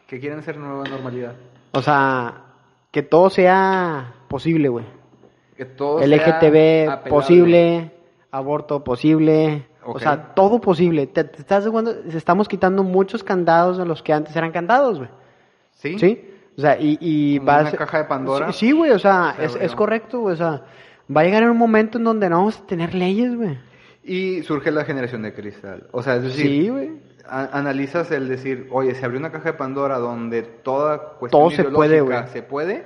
Que 0.07 0.19
quieren 0.19 0.39
hacer 0.39 0.57
nueva 0.57 0.85
normalidad. 0.85 1.35
O 1.73 1.83
sea, 1.83 2.43
que 2.91 3.03
todo 3.03 3.29
sea 3.29 4.15
posible, 4.29 4.69
güey. 4.69 4.85
Que 5.57 5.67
todo 5.67 5.99
sea 5.99 6.07
LGTB 6.07 6.89
apelable. 6.89 7.11
posible, 7.11 7.91
aborto 8.31 8.83
posible, 8.83 9.67
o 9.85 9.93
Ok. 9.93 10.01
sea, 10.01 10.33
todo 10.35 10.61
posible. 10.61 11.07
¿Te, 11.07 11.25
te 11.25 11.39
estás 11.41 11.65
de 11.65 11.69
acuerdo? 11.71 11.95
Estamos 12.15 12.49
quitando 12.49 12.83
muchos 12.83 13.23
candados 13.23 13.77
de 13.77 13.85
los 13.85 14.03
que 14.03 14.13
antes 14.15 14.35
eran 14.37 14.53
candados, 14.53 14.99
güey. 14.99 15.11
¿Sí? 15.83 15.99
¿Sí? 15.99 16.25
O 16.57 16.61
sea, 16.61 16.79
y, 16.81 16.97
y 17.01 17.39
Como 17.39 17.47
va 17.49 17.59
a 17.59 17.61
una 17.63 17.73
caja 17.73 17.99
de 17.99 18.05
Pandora. 18.05 18.53
Sí, 18.53 18.67
sí, 18.67 18.73
güey, 18.73 18.91
o 18.93 18.99
sea, 18.99 19.35
Se 19.37 19.45
es, 19.47 19.57
es 19.57 19.75
correcto, 19.75 20.21
güey, 20.21 20.35
o 20.35 20.37
sea, 20.37 20.63
va 21.15 21.21
a 21.23 21.25
llegar 21.25 21.49
un 21.51 21.57
momento 21.57 21.99
en 21.99 22.05
donde 22.05 22.29
no 22.31 22.39
vamos 22.39 22.59
a 22.61 22.67
tener 22.67 22.95
leyes, 22.95 23.35
güey. 23.37 23.59
Y 24.05 24.43
surge 24.43 24.71
la 24.71 24.85
generación 24.85 25.23
de 25.23 25.33
cristal. 25.33 25.87
O 25.93 26.03
sea, 26.03 26.17
es 26.17 26.25
decir, 26.25 26.47
Sí, 26.47 26.69
güey. 26.69 26.91
analizas 27.29 28.11
el 28.11 28.29
decir, 28.29 28.69
oye, 28.71 28.95
se 28.95 29.05
abrió 29.05 29.19
una 29.21 29.31
caja 29.33 29.53
de 29.53 29.59
Pandora 29.59 29.99
donde 29.99 30.43
toda 30.43 31.15
cuestión 31.19 31.41
Todo 31.43 31.51
se 31.51 31.65
puede, 31.65 32.27
se 32.29 32.43
puede. 32.43 32.85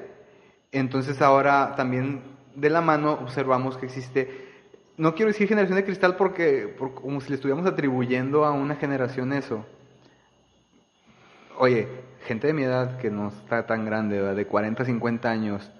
Entonces 0.72 1.20
ahora 1.22 1.74
también 1.76 2.22
de 2.54 2.70
la 2.70 2.80
mano 2.80 3.12
observamos 3.14 3.76
que 3.78 3.86
existe, 3.86 4.28
no 4.96 5.14
quiero 5.14 5.30
decir 5.32 5.48
generación 5.48 5.76
de 5.76 5.84
cristal 5.84 6.16
porque, 6.16 6.74
por- 6.78 6.94
como 6.94 7.20
si 7.20 7.30
le 7.30 7.36
estuviéramos 7.36 7.70
atribuyendo 7.70 8.44
a 8.44 8.52
una 8.52 8.76
generación 8.76 9.32
eso. 9.32 9.64
Oye, 11.58 11.88
gente 12.26 12.46
de 12.48 12.52
mi 12.52 12.62
edad 12.62 12.98
que 12.98 13.10
no 13.10 13.28
está 13.28 13.66
tan 13.66 13.84
grande, 13.84 14.20
¿verdad? 14.20 14.36
de 14.36 14.46
40, 14.46 14.84
50 14.84 15.30
años, 15.30 15.70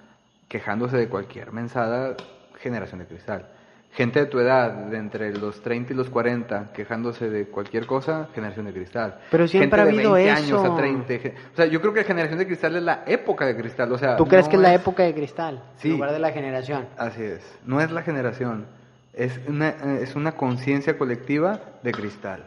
quejándose 0.48 0.96
de 0.96 1.08
cualquier 1.08 1.52
mensada, 1.52 2.16
generación 2.60 3.00
de 3.00 3.06
cristal. 3.06 3.48
Gente 3.92 4.20
de 4.20 4.26
tu 4.26 4.38
edad, 4.38 4.70
de 4.72 4.98
entre 4.98 5.32
los 5.32 5.62
30 5.62 5.94
y 5.94 5.96
los 5.96 6.10
40, 6.10 6.70
quejándose 6.74 7.30
de 7.30 7.46
cualquier 7.46 7.86
cosa, 7.86 8.28
generación 8.34 8.66
de 8.66 8.72
cristal. 8.74 9.20
Pero 9.30 9.48
siempre 9.48 9.70
Gente 9.70 9.80
ha 9.80 9.84
de 9.84 9.90
habido 9.98 10.12
20 10.12 10.32
eso. 10.32 10.58
años 10.60 10.70
a 10.70 10.76
30. 10.76 11.18
ge- 11.18 11.34
O 11.52 11.56
sea, 11.56 11.64
yo 11.64 11.80
creo 11.80 11.94
que 11.94 12.00
la 12.00 12.06
generación 12.06 12.38
de 12.38 12.46
cristal 12.46 12.76
es 12.76 12.82
la 12.82 13.04
época 13.06 13.46
de 13.46 13.56
cristal. 13.56 13.90
O 13.92 13.96
sea, 13.98 14.16
¿Tú 14.16 14.26
crees 14.26 14.44
no 14.44 14.50
que 14.50 14.56
es 14.56 14.62
la 14.62 14.74
época 14.74 15.02
de 15.02 15.14
cristal? 15.14 15.62
Sí. 15.76 15.88
En 15.88 15.94
lugar 15.94 16.12
de 16.12 16.18
la 16.18 16.30
generación. 16.30 16.86
Así 16.98 17.22
es. 17.22 17.58
No 17.64 17.80
es 17.80 17.90
la 17.90 18.02
generación. 18.02 18.66
Es 19.14 19.40
una, 19.48 19.70
es 20.00 20.14
una 20.14 20.32
conciencia 20.32 20.98
colectiva 20.98 21.58
de 21.82 21.92
cristal. 21.92 22.44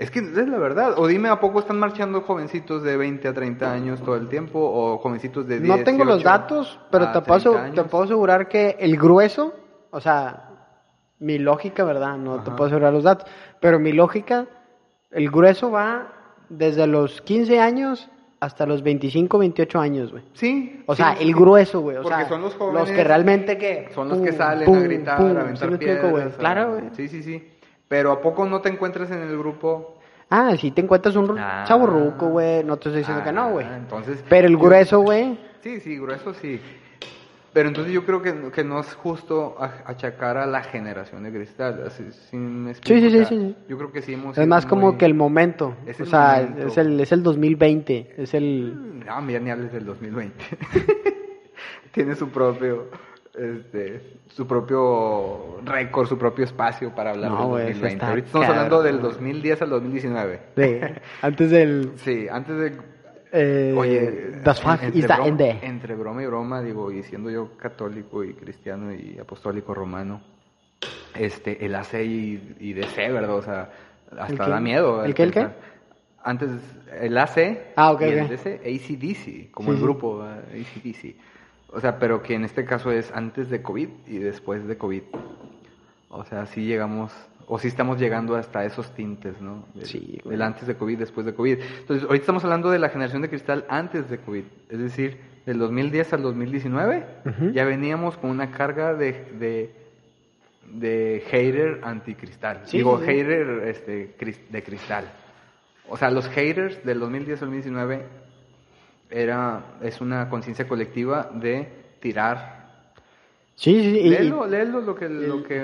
Es 0.00 0.10
que 0.10 0.20
es 0.20 0.48
la 0.48 0.58
verdad. 0.58 0.94
O 0.96 1.06
dime, 1.06 1.28
¿a 1.28 1.38
poco 1.38 1.60
están 1.60 1.78
marchando 1.78 2.22
jovencitos 2.22 2.82
de 2.82 2.96
20 2.96 3.28
a 3.28 3.34
30 3.34 3.70
años 3.70 4.00
todo 4.02 4.16
el 4.16 4.28
tiempo? 4.28 4.58
¿O 4.58 4.96
jovencitos 4.98 5.46
de 5.46 5.60
10, 5.60 5.68
No 5.78 5.84
tengo 5.84 6.04
los 6.04 6.16
18 6.22 6.28
datos, 6.38 6.80
pero 6.90 7.12
te 7.12 7.20
puedo, 7.20 7.52
30 7.52 7.68
asegu- 7.68 7.74
te 7.74 7.84
puedo 7.84 8.04
asegurar 8.04 8.48
que 8.48 8.76
el 8.80 8.96
grueso, 8.96 9.52
o 9.90 10.00
sea, 10.00 10.48
mi 11.18 11.38
lógica, 11.38 11.84
¿verdad? 11.84 12.16
No 12.16 12.36
te 12.36 12.48
Ajá. 12.48 12.56
puedo 12.56 12.68
asegurar 12.68 12.92
los 12.94 13.04
datos, 13.04 13.26
pero 13.60 13.78
mi 13.78 13.92
lógica, 13.92 14.46
el 15.10 15.30
grueso 15.30 15.70
va 15.70 16.12
desde 16.48 16.86
los 16.86 17.20
15 17.20 17.60
años 17.60 18.08
hasta 18.40 18.64
los 18.64 18.82
25, 18.82 19.36
28 19.38 19.78
años, 19.80 20.12
güey. 20.12 20.24
Sí. 20.32 20.82
O 20.86 20.94
sí, 20.94 21.02
sea, 21.02 21.14
sí. 21.16 21.24
el 21.24 21.34
grueso, 21.34 21.80
güey. 21.82 21.98
O 21.98 22.02
Porque 22.02 22.16
sea, 22.20 22.28
son 22.28 22.40
los 22.40 22.54
jóvenes. 22.54 22.90
que 22.90 23.04
realmente 23.04 23.58
que... 23.58 23.90
Son 23.94 24.08
los 24.08 24.16
que 24.20 24.30
pum, 24.30 24.38
salen 24.38 24.64
pum, 24.64 24.78
a 24.78 24.80
gritar, 24.80 25.16
pum, 25.18 25.26
a 25.26 25.30
¿sí 25.32 25.36
aventar 25.40 25.68
me 25.68 25.76
explico, 25.76 26.00
güey? 26.08 26.12
piedras, 26.14 26.36
Claro, 26.38 26.70
güey. 26.70 26.84
Sí, 26.92 27.08
sí, 27.08 27.22
sí. 27.22 27.46
Pero 27.90 28.12
¿a 28.12 28.20
poco 28.20 28.46
no 28.46 28.60
te 28.60 28.68
encuentras 28.68 29.10
en 29.10 29.20
el 29.20 29.36
grupo? 29.36 29.96
Ah, 30.30 30.56
si 30.56 30.70
te 30.70 30.80
encuentras 30.80 31.16
un 31.16 31.36
Ah. 31.36 31.64
chavo 31.66 31.86
ruco, 31.88 32.28
güey, 32.28 32.62
no 32.62 32.76
te 32.76 32.88
estoy 32.88 33.00
diciendo 33.00 33.24
que 33.24 33.32
no, 33.32 33.50
güey. 33.50 33.66
Ah, 33.66 33.76
Entonces. 33.76 34.22
Pero 34.28 34.46
el 34.46 34.56
grueso, 34.56 35.00
güey, 35.00 35.36
Sí, 35.60 35.80
sí, 35.80 35.98
grueso 35.98 36.32
sí. 36.34 36.60
Pero 37.52 37.68
entonces 37.68 37.92
yo 37.92 38.06
creo 38.06 38.22
que, 38.22 38.52
que 38.52 38.62
no 38.62 38.78
es 38.78 38.94
justo 38.94 39.56
achacar 39.58 40.36
a 40.36 40.46
la 40.46 40.62
generación 40.62 41.24
de 41.24 41.32
cristal. 41.32 41.82
así, 41.84 42.04
¿sí 42.12 42.36
me 42.36 42.70
explico? 42.70 43.00
Sí, 43.00 43.10
sí, 43.10 43.18
O 43.18 43.24
sí, 43.26 43.34
sí. 43.40 43.56
Yo 43.68 43.76
creo 43.76 43.90
que 43.90 44.02
sí 44.02 44.12
hemos 44.14 44.38
es 44.38 44.46
más 44.46 44.66
como 44.66 44.90
muy- 44.90 44.96
que 44.96 45.06
el 45.06 45.14
momento. 45.14 45.74
Es 45.84 45.98
o 45.98 46.04
el 46.04 46.08
sea, 46.10 46.42
momento. 46.48 46.68
es 46.68 46.78
el, 46.78 47.00
es 47.00 47.10
el 47.10 47.24
2020, 47.24 48.14
es 48.18 48.34
el... 48.34 49.00
No, 49.04 49.28
ya 49.28 49.40
ni 49.40 49.50
hables 49.50 49.72
del 49.72 49.84
2020. 49.84 50.44
Tiene 51.92 52.14
su 52.14 52.28
propio, 52.28 52.86
este, 53.34 54.02
su 54.28 54.46
propio 54.46 55.60
récord, 55.64 56.06
su 56.08 56.18
propio 56.18 56.44
espacio 56.44 56.94
para 56.94 57.10
hablar 57.10 57.30
No, 57.30 57.38
del 57.38 57.48
güey, 57.48 57.62
eso 57.70 57.80
2020. 57.80 57.94
está 57.94 58.08
Ahorita 58.08 58.26
estamos 58.26 58.48
hablando 58.48 58.76
cabrón. 58.78 58.92
del 58.92 59.02
2010 59.02 59.62
al 59.62 59.70
2019. 59.70 60.40
Sí, 60.56 60.80
antes 61.22 61.50
del... 61.50 61.92
Sí, 61.96 62.26
antes 62.30 62.56
de 62.56 62.72
Eh, 63.32 63.74
Oye, 63.78 64.40
the 64.42 64.54
fuck 64.54 64.82
entre 64.82 65.06
broma, 65.06 65.28
in 65.28 65.36
there? 65.36 65.58
entre 65.62 65.94
broma 65.94 66.22
y 66.22 66.26
broma, 66.26 66.62
digo, 66.62 66.90
y 66.90 67.02
siendo 67.04 67.30
yo 67.30 67.56
católico 67.56 68.24
y 68.24 68.34
cristiano 68.34 68.92
y 68.92 69.18
apostólico 69.20 69.72
romano, 69.72 70.20
este, 71.14 71.64
el 71.64 71.74
AC 71.76 71.94
y, 72.02 72.56
y 72.58 72.72
DC, 72.72 73.08
¿verdad? 73.12 73.36
O 73.36 73.42
sea, 73.42 73.70
¿El 74.10 74.18
hasta 74.18 74.48
da 74.48 74.60
miedo. 74.60 75.04
¿El 75.04 75.14
qué, 75.14 75.22
el 75.22 75.30
qué? 75.30 75.46
Antes, 76.24 76.50
el 77.00 77.16
AC 77.16 77.72
Ah, 77.76 77.92
ok, 77.92 78.00
y 78.00 78.04
el. 78.06 78.28
DC, 78.28 78.60
ACDC, 78.64 79.50
como 79.52 79.70
Sí, 79.70 79.76
el 79.76 79.82
grupo. 79.82 80.22
ACDC. 80.24 81.14
O 81.72 81.80
sea, 81.80 81.98
pero 81.98 82.22
que 82.22 82.34
en 82.34 82.44
este 82.44 82.64
caso 82.64 82.90
es 82.90 83.12
antes 83.14 83.48
de 83.50 83.62
COVID 83.62 83.88
y 84.06 84.18
después 84.18 84.66
de 84.66 84.76
COVID. 84.76 85.02
O 86.08 86.24
sea, 86.24 86.46
sí 86.46 86.64
llegamos, 86.64 87.12
o 87.46 87.58
sí 87.58 87.68
estamos 87.68 87.98
llegando 88.00 88.34
hasta 88.34 88.64
esos 88.64 88.92
tintes, 88.94 89.40
¿no? 89.40 89.64
Sí, 89.82 90.18
güey. 90.24 90.32
del 90.32 90.42
antes 90.42 90.66
de 90.66 90.74
COVID, 90.74 90.98
después 90.98 91.24
de 91.26 91.34
COVID. 91.34 91.58
Entonces, 91.80 92.04
ahorita 92.04 92.22
estamos 92.22 92.44
hablando 92.44 92.70
de 92.70 92.78
la 92.80 92.88
generación 92.88 93.22
de 93.22 93.28
cristal 93.28 93.64
antes 93.68 94.10
de 94.10 94.18
COVID. 94.18 94.42
Es 94.68 94.78
decir, 94.78 95.18
del 95.46 95.58
2010 95.58 96.12
al 96.14 96.22
2019, 96.22 97.06
Ujú. 97.26 97.50
ya 97.52 97.64
veníamos 97.64 98.16
con 98.16 98.30
una 98.30 98.50
carga 98.50 98.94
de, 98.94 99.12
de, 99.38 99.70
de 100.72 101.22
hater 101.30 101.80
anticristal. 101.84 102.62
Sí, 102.64 102.78
Digo, 102.78 102.98
sí, 102.98 103.06
hater 103.06 103.62
este, 103.68 104.16
de 104.50 104.62
cristal. 104.64 105.04
O 105.88 105.96
sea, 105.96 106.10
los 106.10 106.28
haters 106.28 106.84
del 106.84 106.98
2010 107.00 107.42
al 107.42 107.48
2019 107.48 108.04
era, 109.10 109.76
es 109.82 110.00
una 110.00 110.28
conciencia 110.28 110.66
colectiva 110.68 111.30
de 111.34 111.68
tirar. 112.00 112.60
Sí, 113.56 113.74
sí, 113.82 113.90
sí. 113.92 113.98
y- 113.98 114.08
Léelo, 114.10 114.46
léelo 114.46 114.80
lo 114.80 114.94
que, 114.94 115.08
lo 115.08 115.42
que, 115.42 115.54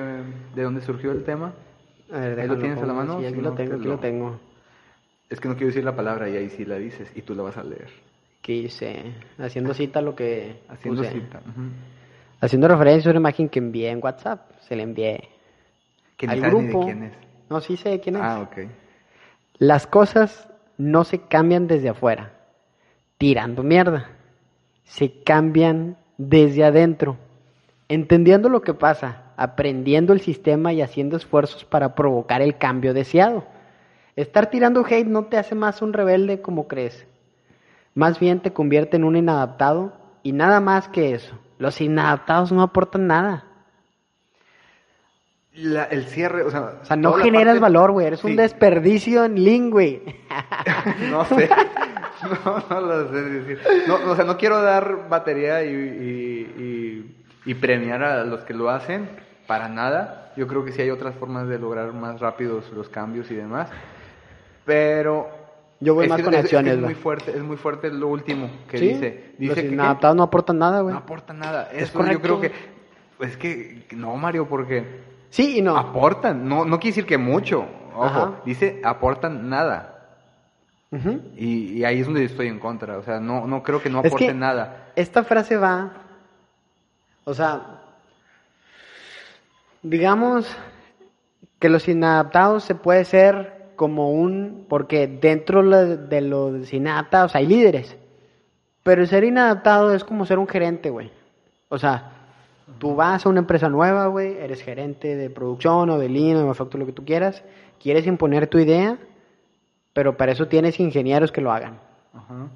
de 0.55 0.63
dónde 0.63 0.81
surgió 0.83 1.13
el 1.13 1.25
tema. 1.25 1.53
A 2.13 2.19
ver, 2.21 2.41
¿Ahí 2.41 2.47
lo 2.47 2.55
déjalo 2.55 2.59
tienes 2.61 2.83
a 2.83 2.87
la 2.87 2.93
mano? 2.93 3.19
Sí, 3.21 3.27
aquí 3.27 3.41
lo 3.41 3.53
tengo, 3.53 3.71
te 3.71 3.77
aquí 3.77 3.85
lo- 3.85 3.95
lo 3.95 3.99
tengo. 3.99 4.41
Es 5.31 5.41
que 5.41 5.49
no 5.49 5.55
quiero 5.55 5.69
decir 5.69 5.85
la 5.85 5.97
palabra 5.97 6.29
y 6.29 6.37
ahí 6.37 6.51
sí 6.51 6.65
la 6.65 6.77
dices 6.77 7.11
y 7.17 7.23
tú 7.23 7.35
la 7.35 7.43
vas 7.43 7.57
a 7.57 7.65
leer. 7.65 7.89
Aquí 8.41 8.63
dice, 8.63 9.13
haciendo 9.39 9.75
cita 9.75 10.01
lo 10.01 10.15
que 10.15 10.61
Haciendo 10.69 11.03
puse. 11.03 11.13
cita. 11.15 11.39
ujú. 11.41 11.63
Haciendo 12.41 12.69
referencia 12.69 13.09
a 13.09 13.13
una 13.13 13.21
imagen 13.21 13.49
que 13.49 13.59
envié 13.59 13.91
en 13.91 13.99
WhatsApp. 14.03 14.51
Se 14.61 14.77
la 14.77 14.83
envié 14.83 15.29
Que 16.17 16.27
al 16.27 16.37
ni 16.37 16.43
de 16.43 16.49
grupo. 16.49 16.85
quién 16.85 17.03
es. 17.05 17.13
No, 17.51 17.61
sí 17.61 17.77
sé 17.77 17.99
quién 18.01 18.17
es. 18.17 18.23
Ah, 18.23 18.41
ok. 18.43 18.69
Las 19.59 19.87
cosas 19.87 20.49
no 20.79 21.03
se 21.05 21.23
cambian 21.23 21.67
desde 21.67 21.89
afuera, 21.89 22.35
tirando 23.19 23.63
mierda. 23.63 24.11
Se 24.85 25.23
cambian 25.23 25.97
desde 26.19 26.65
adentro, 26.65 27.17
entendiendo 27.89 28.49
lo 28.49 28.63
que 28.63 28.75
pasa, 28.75 29.25
aprendiendo 29.37 30.13
el 30.13 30.21
sistema 30.21 30.73
y 30.73 30.81
haciendo 30.83 31.17
esfuerzos 31.17 31.65
para 31.65 31.95
provocar 31.95 32.41
el 32.43 32.57
cambio 32.57 32.95
deseado. 32.95 33.45
Estar 34.15 34.47
tirando 34.51 34.85
hate 34.87 35.07
no 35.07 35.25
te 35.27 35.37
hace 35.37 35.55
más 35.55 35.83
un 35.83 35.93
rebelde 35.93 36.41
como 36.41 36.69
crees. 36.69 37.07
Más 37.95 38.19
bien 38.21 38.41
te 38.41 38.53
convierte 38.53 38.97
en 38.97 39.05
un 39.05 39.17
inadaptado 39.17 39.93
y 40.23 40.33
nada 40.33 40.61
más 40.61 40.89
que 40.89 41.13
eso. 41.15 41.39
Los 41.59 41.81
inadaptados 41.81 42.53
no 42.53 42.63
aportan 42.63 43.07
nada. 43.07 43.45
La- 45.55 45.85
el 45.85 46.05
cierre, 46.07 46.43
o 46.43 46.51
sea... 46.51 46.75
O 46.83 46.85
sea, 46.85 46.97
no 46.97 47.15
generas 47.15 47.55
parte- 47.55 47.61
valor, 47.61 47.93
güey. 47.93 48.07
Eres 48.07 48.25
un 48.25 48.37
desperdicio 48.37 49.25
en 49.25 49.43
lingüe. 49.43 50.03
No 51.11 51.25
sé. 51.25 51.49
No, 52.45 52.65
no 52.71 52.81
lo 52.81 53.11
sé 53.11 53.23
decir. 53.23 53.59
No, 53.87 53.97
o 54.11 54.17
sea, 54.17 54.25
no 54.25 54.37
quiero 54.37 54.61
dar 54.63 55.09
batería 55.09 55.65
y, 55.65 55.69
y, 55.71 56.63
y- 56.63 57.51
y 57.51 57.55
premiar 57.55 58.03
a 58.03 58.25
los 58.25 58.41
que 58.45 58.55
lo 58.55 58.71
hacen 58.71 59.09
para 59.47 59.69
nada. 59.69 60.33
Yo 60.37 60.47
creo 60.47 60.65
que 60.65 60.73
sí 60.73 60.83
hay 60.83 60.91
otras 60.91 61.15
formas 61.15 61.49
de 61.49 61.59
lograr 61.59 61.93
más 61.93 62.21
rápidos 62.21 62.71
los 62.73 62.89
cambios 62.89 63.31
y 63.31 63.35
demás. 63.35 63.71
Pero 64.65 65.29
Yo 65.81 65.95
voy 65.95 66.05
es 66.05 66.11
más 66.11 66.17
que- 66.19 66.25
con 66.25 66.35
es- 66.35 66.39
es 66.41 66.45
acciones, 66.47 66.75
Es 66.75 66.81
muy 66.81 66.95
fuerte, 66.95 67.31
es 67.31 67.43
muy 67.43 67.57
fuerte 67.57 67.91
lo 67.91 68.09
último 68.09 68.51
que 68.69 68.79
Sí, 68.79 68.89
dice. 68.89 69.35
Dice 69.39 69.55
los 69.55 69.65
que 69.65 69.71
no 70.15 70.23
aportan 70.25 70.59
nada, 70.59 70.81
güey. 70.81 70.93
no 70.93 70.99
aporta 71.01 71.33
nada. 71.33 71.69
Es 71.73 71.85
Eso 71.91 71.99
yo 72.05 72.21
creo 72.21 72.37
correcto. 72.37 72.59
que 72.59 72.77
pues 73.19 73.37
que 73.37 73.87
no, 73.93 74.15
Mario, 74.17 74.47
porque 74.49 74.85
Sí 75.31 75.59
y 75.59 75.63
no. 75.63 75.77
aportan, 75.77 76.49
no 76.49 76.65
no 76.65 76.79
quiere 76.79 76.93
decir 76.97 77.07
que 77.07 77.17
mucho. 77.19 77.65
Ojo, 77.95 78.05
Ajá. 78.05 78.33
dice 78.45 78.81
aportan 78.85 79.49
nada. 79.49 79.96
Ujú. 80.91 81.21
Y, 81.37 81.79
y 81.79 81.85
ahí 81.85 82.01
es 82.01 82.07
donde 82.07 82.25
estoy 82.25 82.49
en 82.49 82.59
contra. 82.59 82.99
O 82.99 83.03
sea, 83.03 83.21
no, 83.21 83.47
no 83.47 83.63
creo 83.63 83.83
que 83.83 83.91
no 83.91 84.01
Es 84.01 84.07
aporte 84.07 84.27
que 84.29 84.35
nada. 84.35 84.93
Esta 84.97 85.25
frase 85.25 85.57
va, 85.57 85.93
o 87.25 87.35
sea, 87.35 87.83
digamos 89.83 90.57
que 91.59 91.69
los 91.69 91.89
inadaptados 91.89 92.65
se 92.65 92.75
puede 92.75 93.05
ser 93.05 93.71
como 93.77 94.11
un, 94.11 94.67
porque 94.69 95.07
dentro 95.07 95.63
de 95.63 96.21
los 96.21 96.73
inadaptados 96.73 97.35
hay 97.35 97.47
líderes, 97.47 97.97
pero 98.83 99.03
el 99.03 99.09
ser 99.09 99.25
inadaptado 99.25 99.95
es 99.95 100.05
como 100.05 100.27
ser 100.27 100.39
un 100.39 100.49
gerente, 100.49 100.91
güey. 100.91 101.11
O 101.69 101.79
sea, 101.79 102.13
tú 102.79 102.95
vas 102.95 103.27
a 103.27 103.29
una 103.29 103.41
empresa 103.41 103.69
nueva, 103.69 104.07
güey, 104.07 104.39
eres 104.39 104.63
gerente 104.63 105.17
de 105.17 105.31
producción 105.31 105.91
o 105.91 105.99
de 105.99 106.09
línea 106.09 106.45
o 106.45 106.55
de 106.55 106.79
lo 106.79 106.87
que 106.87 106.93
tú 106.93 107.05
quieras, 107.05 107.43
quieres 107.81 108.07
imponer 108.07 108.47
tu 108.47 108.59
idea, 108.59 108.99
pero 109.97 110.15
para 110.15 110.33
eso 110.33 110.47
tienes 110.47 110.79
ingenieros 110.79 111.33
que 111.33 111.41
lo 111.41 111.51
hagan. 111.51 111.79
Ajá. 112.13 112.49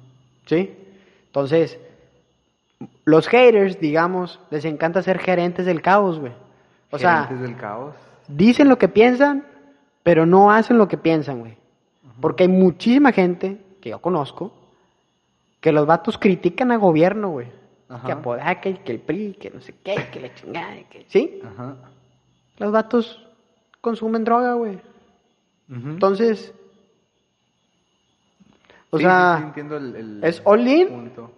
¿Sí? 0.45 0.77
Entonces, 1.25 1.79
los 3.03 3.27
haters, 3.27 3.79
digamos, 3.79 4.39
les 4.51 4.63
encanta 4.63 5.01
ser 5.01 5.17
gerentes 5.17 5.65
del 5.65 5.81
caos, 5.81 6.19
güey. 6.19 6.33
O 6.91 6.99
sea, 6.99 7.23
Gerentes 7.23 7.41
del 7.41 7.57
caos. 7.57 7.95
dicen 8.27 8.69
lo 8.69 8.77
que 8.77 8.87
piensan, 8.89 9.43
pero 10.03 10.27
no 10.27 10.51
hacen 10.51 10.77
lo 10.77 10.87
que 10.87 10.99
piensan, 10.99 11.39
güey. 11.39 11.57
Porque 12.21 12.43
hay 12.43 12.49
muchísima 12.49 13.11
gente 13.11 13.57
que 13.81 13.89
yo 13.89 13.97
conozco 13.97 14.53
que 15.61 15.71
los 15.71 15.87
vatos 15.87 16.19
critican 16.19 16.71
a 16.71 16.77
gobierno, 16.77 17.29
güey. 17.29 17.47
Que 18.05 18.11
Apodaca 18.11 18.69
y 18.69 18.75
que 18.75 18.91
el 18.91 18.99
PRI, 18.99 19.33
que 19.33 19.49
no 19.49 19.61
sé 19.61 19.73
qué, 19.83 19.95
que 20.13 20.19
la 20.19 20.31
chingada, 20.35 20.75
que... 20.91 21.07
¿Sí? 21.09 21.41
Ajá. 21.43 21.75
Los 22.59 22.71
vatos 22.71 23.27
consumen 23.81 24.25
droga, 24.25 24.53
güey. 24.53 24.79
Entonces, 25.67 26.53
o 28.91 28.97
Sí, 28.97 29.03
sea, 29.03 29.35
sí, 29.37 29.41
sí, 29.41 29.47
entiendo 29.47 29.77
el, 29.77 29.95
el 29.95 30.23
¿es 30.23 30.41
all 30.45 30.67
in? 30.67 30.87
punto. 30.89 31.31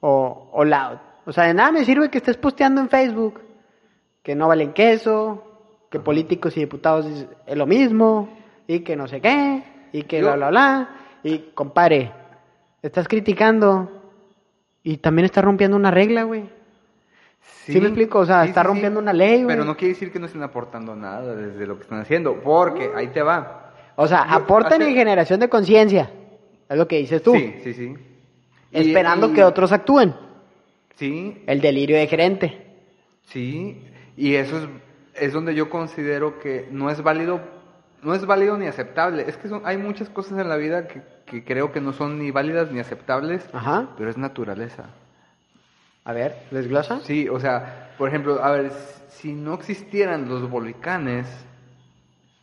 o, 0.00 0.50
o 0.52 0.64
loud. 0.64 0.98
O 1.26 1.32
sea, 1.32 1.44
de 1.44 1.54
nada 1.54 1.72
me 1.72 1.84
sirve 1.84 2.08
que 2.10 2.18
estés 2.18 2.36
posteando 2.36 2.80
en 2.80 2.88
Facebook 2.88 3.40
que 4.22 4.34
no 4.34 4.46
valen 4.48 4.72
queso, 4.72 5.42
que 5.90 5.98
políticos 6.00 6.56
y 6.56 6.60
diputados 6.60 7.06
es, 7.46 7.56
lo 7.56 7.66
mismo, 7.66 8.28
y 8.66 8.80
que 8.80 8.94
no 8.96 9.08
sé 9.08 9.20
qué, 9.20 9.62
y 9.92 10.02
que 10.04 10.20
Yo- 10.20 10.26
bla, 10.26 10.36
bla, 10.36 10.48
bla. 10.50 10.88
Y 11.22 11.38
compare, 11.54 12.12
estás 12.82 13.08
criticando 13.08 13.90
y 14.82 14.98
también 14.98 15.24
estás 15.26 15.42
rompiendo 15.44 15.76
una 15.76 15.90
regla, 15.90 16.22
güey. 16.24 16.48
¿Sí 17.40 17.80
me 17.80 17.86
explico? 17.88 18.18
O 18.20 18.26
sea, 18.26 18.44
está 18.44 18.62
rompiendo 18.62 19.00
una 19.00 19.12
ley, 19.12 19.42
güey. 19.44 19.56
Pero 19.56 19.64
no 19.64 19.76
quiere 19.76 19.94
decir 19.94 20.12
que 20.12 20.18
no 20.18 20.26
estén 20.26 20.42
aportando 20.42 20.94
nada 20.94 21.34
desde 21.34 21.66
lo 21.66 21.76
que 21.76 21.82
están 21.82 22.00
haciendo, 22.00 22.34
porque 22.42 22.90
ahí 22.94 23.08
te 23.08 23.22
va. 23.22 23.72
O 23.96 24.06
sea, 24.06 24.22
aportan 24.22 24.80
hace- 24.82 24.90
en 24.90 24.96
generación 24.96 25.40
de 25.40 25.48
conciencia. 25.48 26.10
Es 26.68 26.76
lo 26.76 26.86
que 26.88 26.98
dices 26.98 27.22
tú. 27.22 27.34
Sí, 27.34 27.54
sí, 27.64 27.74
sí. 27.74 27.94
Esperando 28.72 29.30
y- 29.30 29.32
que 29.34 29.44
otros 29.44 29.72
actúen. 29.72 30.14
Sí, 30.96 31.42
El 31.46 31.60
delirio 31.60 31.96
de 31.96 32.06
gerente. 32.08 32.66
Sí, 33.26 33.82
y 34.16 34.34
eso 34.34 34.58
es, 34.58 34.68
es 35.14 35.32
donde 35.32 35.54
yo 35.54 35.70
considero 35.70 36.38
que 36.40 36.66
no 36.72 36.90
es 36.90 37.02
válido, 37.02 37.40
no 38.02 38.14
es 38.14 38.26
válido 38.26 38.56
ni 38.58 38.66
aceptable. 38.66 39.24
Es 39.28 39.36
que 39.36 39.48
son, 39.48 39.62
hay 39.64 39.76
muchas 39.78 40.08
cosas 40.08 40.38
en 40.38 40.48
la 40.48 40.56
vida 40.56 40.88
que, 40.88 41.02
que 41.26 41.44
creo 41.44 41.70
que 41.72 41.80
no 41.80 41.92
son 41.92 42.18
ni 42.18 42.30
válidas 42.32 42.72
ni 42.72 42.80
aceptables, 42.80 43.48
Ajá. 43.52 43.90
pero 43.96 44.10
es 44.10 44.16
naturaleza. 44.18 44.86
A 46.04 46.12
ver, 46.12 46.34
¿desglosa? 46.50 47.00
Sí, 47.00 47.28
o 47.28 47.38
sea, 47.38 47.92
por 47.98 48.08
ejemplo, 48.08 48.42
a 48.42 48.50
ver, 48.50 48.72
si 49.08 49.32
no 49.34 49.54
existieran 49.54 50.28
los 50.28 50.48
volcanes, 50.50 51.26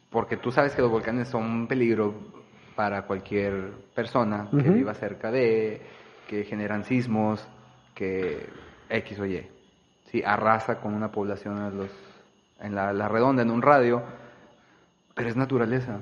porque 0.10 0.38
tú 0.38 0.52
sabes 0.52 0.74
que 0.76 0.82
los 0.82 0.92
volcanes 0.92 1.28
son 1.28 1.44
un 1.44 1.68
peligro 1.68 2.14
para 2.76 3.04
cualquier 3.04 3.72
persona 3.94 4.48
que 4.52 4.70
viva 4.70 4.94
cerca 4.94 5.32
de, 5.32 5.82
que 6.28 6.44
generan 6.44 6.84
sismos, 6.84 7.48
que 7.94 8.48
X 8.90 9.20
o 9.20 9.26
Y. 9.26 9.48
Sí, 10.12 10.22
arrasa 10.26 10.80
con 10.80 10.94
una 10.94 11.12
población 11.12 11.58
a 11.60 11.70
los, 11.70 11.90
en 12.60 12.76
la, 12.76 12.94
la 12.94 13.08
redonda, 13.08 13.42
en 13.42 13.52
un 13.52 13.62
radio, 13.62 14.04
pero 15.14 15.30
es 15.30 15.36
naturaleza. 15.36 16.00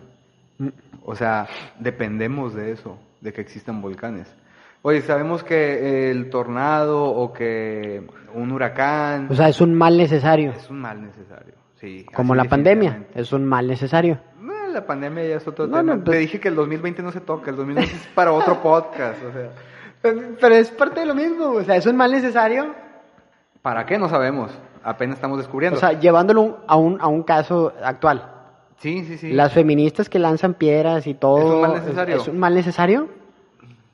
Mm. 0.58 0.70
O 1.06 1.15
sea, 1.15 1.48
dependemos 1.80 2.53
de 2.53 2.72
eso, 2.72 2.98
de 3.22 3.34
que 3.34 3.42
existan 3.42 3.82
volcanes. 3.82 4.34
Oye, 4.82 5.01
sabemos 5.01 5.44
que 5.44 6.12
el 6.12 6.30
tornado 6.30 7.06
o 7.06 7.32
que 7.32 8.06
un 8.34 8.51
huracán 8.51 9.27
O 9.30 9.36
sea, 9.36 9.48
es 9.48 9.62
un 9.62 9.74
mal 9.74 9.98
necesario. 9.98 10.51
es 10.51 10.70
un 10.70 10.82
mal 10.82 11.01
necesario. 11.01 11.53
Sí, 11.80 12.06
Como 12.13 12.36
la 12.36 12.46
pandemia, 12.46 13.08
es 13.15 13.32
un 13.34 13.46
mal 13.46 13.68
necesario. 13.68 14.20
No, 14.39 14.52
la 14.74 14.86
pandemia 14.86 15.24
ya 15.25 15.36
es 15.38 15.48
otro 15.48 15.68
No, 15.68 15.77
tema. 15.77 15.96
no, 15.96 16.03
pues- 16.03 16.15
Te 16.15 16.22
dije 16.22 16.39
que 16.39 16.48
el 16.50 16.56
2020 16.56 17.01
no 17.03 17.12
se 17.12 17.22
toca, 17.22 17.50
el 17.51 17.56
2020 17.58 17.96
es 17.96 18.08
para 18.15 18.32
otro 18.34 18.62
podcast. 18.62 19.24
O 19.24 19.32
sea, 19.32 19.50
Pero 20.01 20.56
es 20.56 20.70
parte 20.72 21.00
de 21.01 21.06
lo 21.06 21.15
mismo, 21.15 21.50
o 21.51 21.63
sea, 21.63 21.75
es 21.77 21.86
un 21.86 21.96
mal 21.96 22.12
necesario. 22.12 22.74
¿para 23.62 23.86
qué? 23.86 23.98
No 23.98 24.10
sabemos. 24.10 24.51
Apenas 24.84 25.15
estamos 25.15 25.38
descubriendo. 25.38 25.77
O 25.77 25.80
sea, 25.80 25.94
llevándolo 25.98 26.60
a 26.68 26.75
un, 26.75 27.00
a 27.00 27.08
un 27.08 27.24
caso 27.24 27.72
actual. 27.82 28.30
sí, 28.80 29.06
sí, 29.06 29.18
sí. 29.18 29.32
Las 29.32 29.53
feministas 29.53 30.10
que 30.10 30.20
lanzan 30.20 30.56
piedras 30.56 31.08
y 31.08 31.13
todo. 31.13 31.38
Es 31.38 31.46
un 31.46 31.62
mal 31.62 31.74
necesario. 31.75 32.15
¿Es, 32.18 32.27
un 32.27 32.39
mal 32.39 32.53
necesario? 32.53 33.08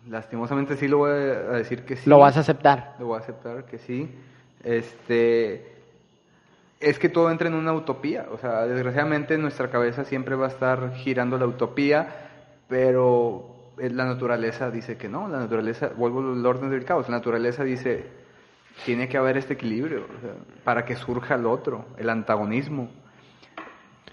Lastimosamente 0.09 0.75
sí 0.75 0.87
lo 0.87 0.97
voy 0.99 1.11
a 1.11 1.13
decir 1.57 1.85
que 1.85 1.95
sí. 1.95 2.09
Lo 2.09 2.17
vas 2.17 2.35
a 2.37 2.39
aceptar. 2.39 2.95
Lo 2.97 3.05
voy 3.07 3.17
a 3.17 3.19
aceptar 3.19 3.65
que 3.65 3.77
sí. 3.77 4.09
Este. 4.63 5.78
Es 6.79 6.97
que 6.97 7.09
todo 7.09 7.29
entra 7.29 7.47
en 7.47 7.55
una 7.55 7.73
utopía. 7.73 8.27
O 8.31 8.37
sea, 8.37 8.65
desgraciadamente 8.65 9.33
en 9.33 9.41
nuestra 9.41 9.69
cabeza 9.69 10.05
siempre 10.05 10.35
va 10.35 10.45
a 10.45 10.49
estar 10.49 10.93
girando 10.93 11.37
la 11.37 11.45
utopía, 11.45 12.07
pero 12.67 13.73
eh, 13.77 13.89
la 13.89 14.05
naturaleza 14.05 14.71
dice 14.71 14.97
que 14.97 15.09
no. 15.09 15.27
La 15.27 15.39
naturaleza, 15.39 15.91
vuelvo 15.95 16.19
al 16.19 16.45
orden 16.45 16.69
del 16.69 16.85
caos. 16.85 17.09
La 17.09 17.17
naturaleza 17.17 17.63
dice: 17.63 18.05
tiene 18.85 19.07
que 19.07 19.17
haber 19.17 19.37
este 19.37 19.53
equilibrio 19.53 20.05
o 20.05 20.21
sea, 20.21 20.31
para 20.63 20.85
que 20.85 20.95
surja 20.95 21.35
el 21.35 21.45
otro, 21.45 21.85
el 21.97 22.09
antagonismo. 22.09 22.89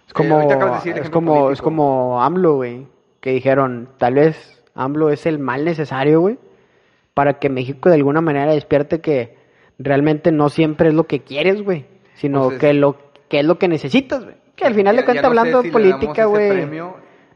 Es 0.07 0.13
como, 0.13 0.41
Eh, 0.43 0.93
de 0.93 1.01
es 1.01 1.11
como, 1.11 1.51
es 1.51 1.61
como 1.61 2.23
AMLO, 2.23 2.55
güey, 2.57 2.87
que 3.21 3.31
dijeron, 3.31 3.89
tal 3.99 4.15
vez 4.15 4.63
AMLO 4.75 5.11
es 5.11 5.27
el 5.27 5.39
mal 5.39 5.65
necesario, 5.65 6.21
güey, 6.21 6.39
para 7.15 7.39
que 7.39 7.49
México 7.49 7.89
de 7.89 7.97
alguna 7.97 8.21
manera 8.21 8.53
despierte 8.53 9.01
que 9.01 9.37
realmente 9.79 10.33
no 10.33 10.49
siempre 10.49 10.89
es 10.89 10.95
lo 10.95 11.05
que 11.05 11.21
quieres, 11.21 11.63
güey, 11.63 11.87
sino 12.17 12.45
Pues 12.45 12.55
es- 12.57 12.61
que 12.61 12.73
lo 12.75 12.97
que 13.29 13.41
es 13.41 13.45
lo 13.47 13.59
que 13.59 13.69
necesitas, 13.69 14.23
güey. 14.25 14.37
Que 14.55 14.65
al 14.67 14.75
final 14.75 14.95
Ya- 14.97 15.01
de 15.03 15.05
cuentas 15.05 15.23
no 15.23 15.29
hablando 15.29 15.63
de 15.63 15.71
política, 15.71 16.25
güey. 16.27 16.69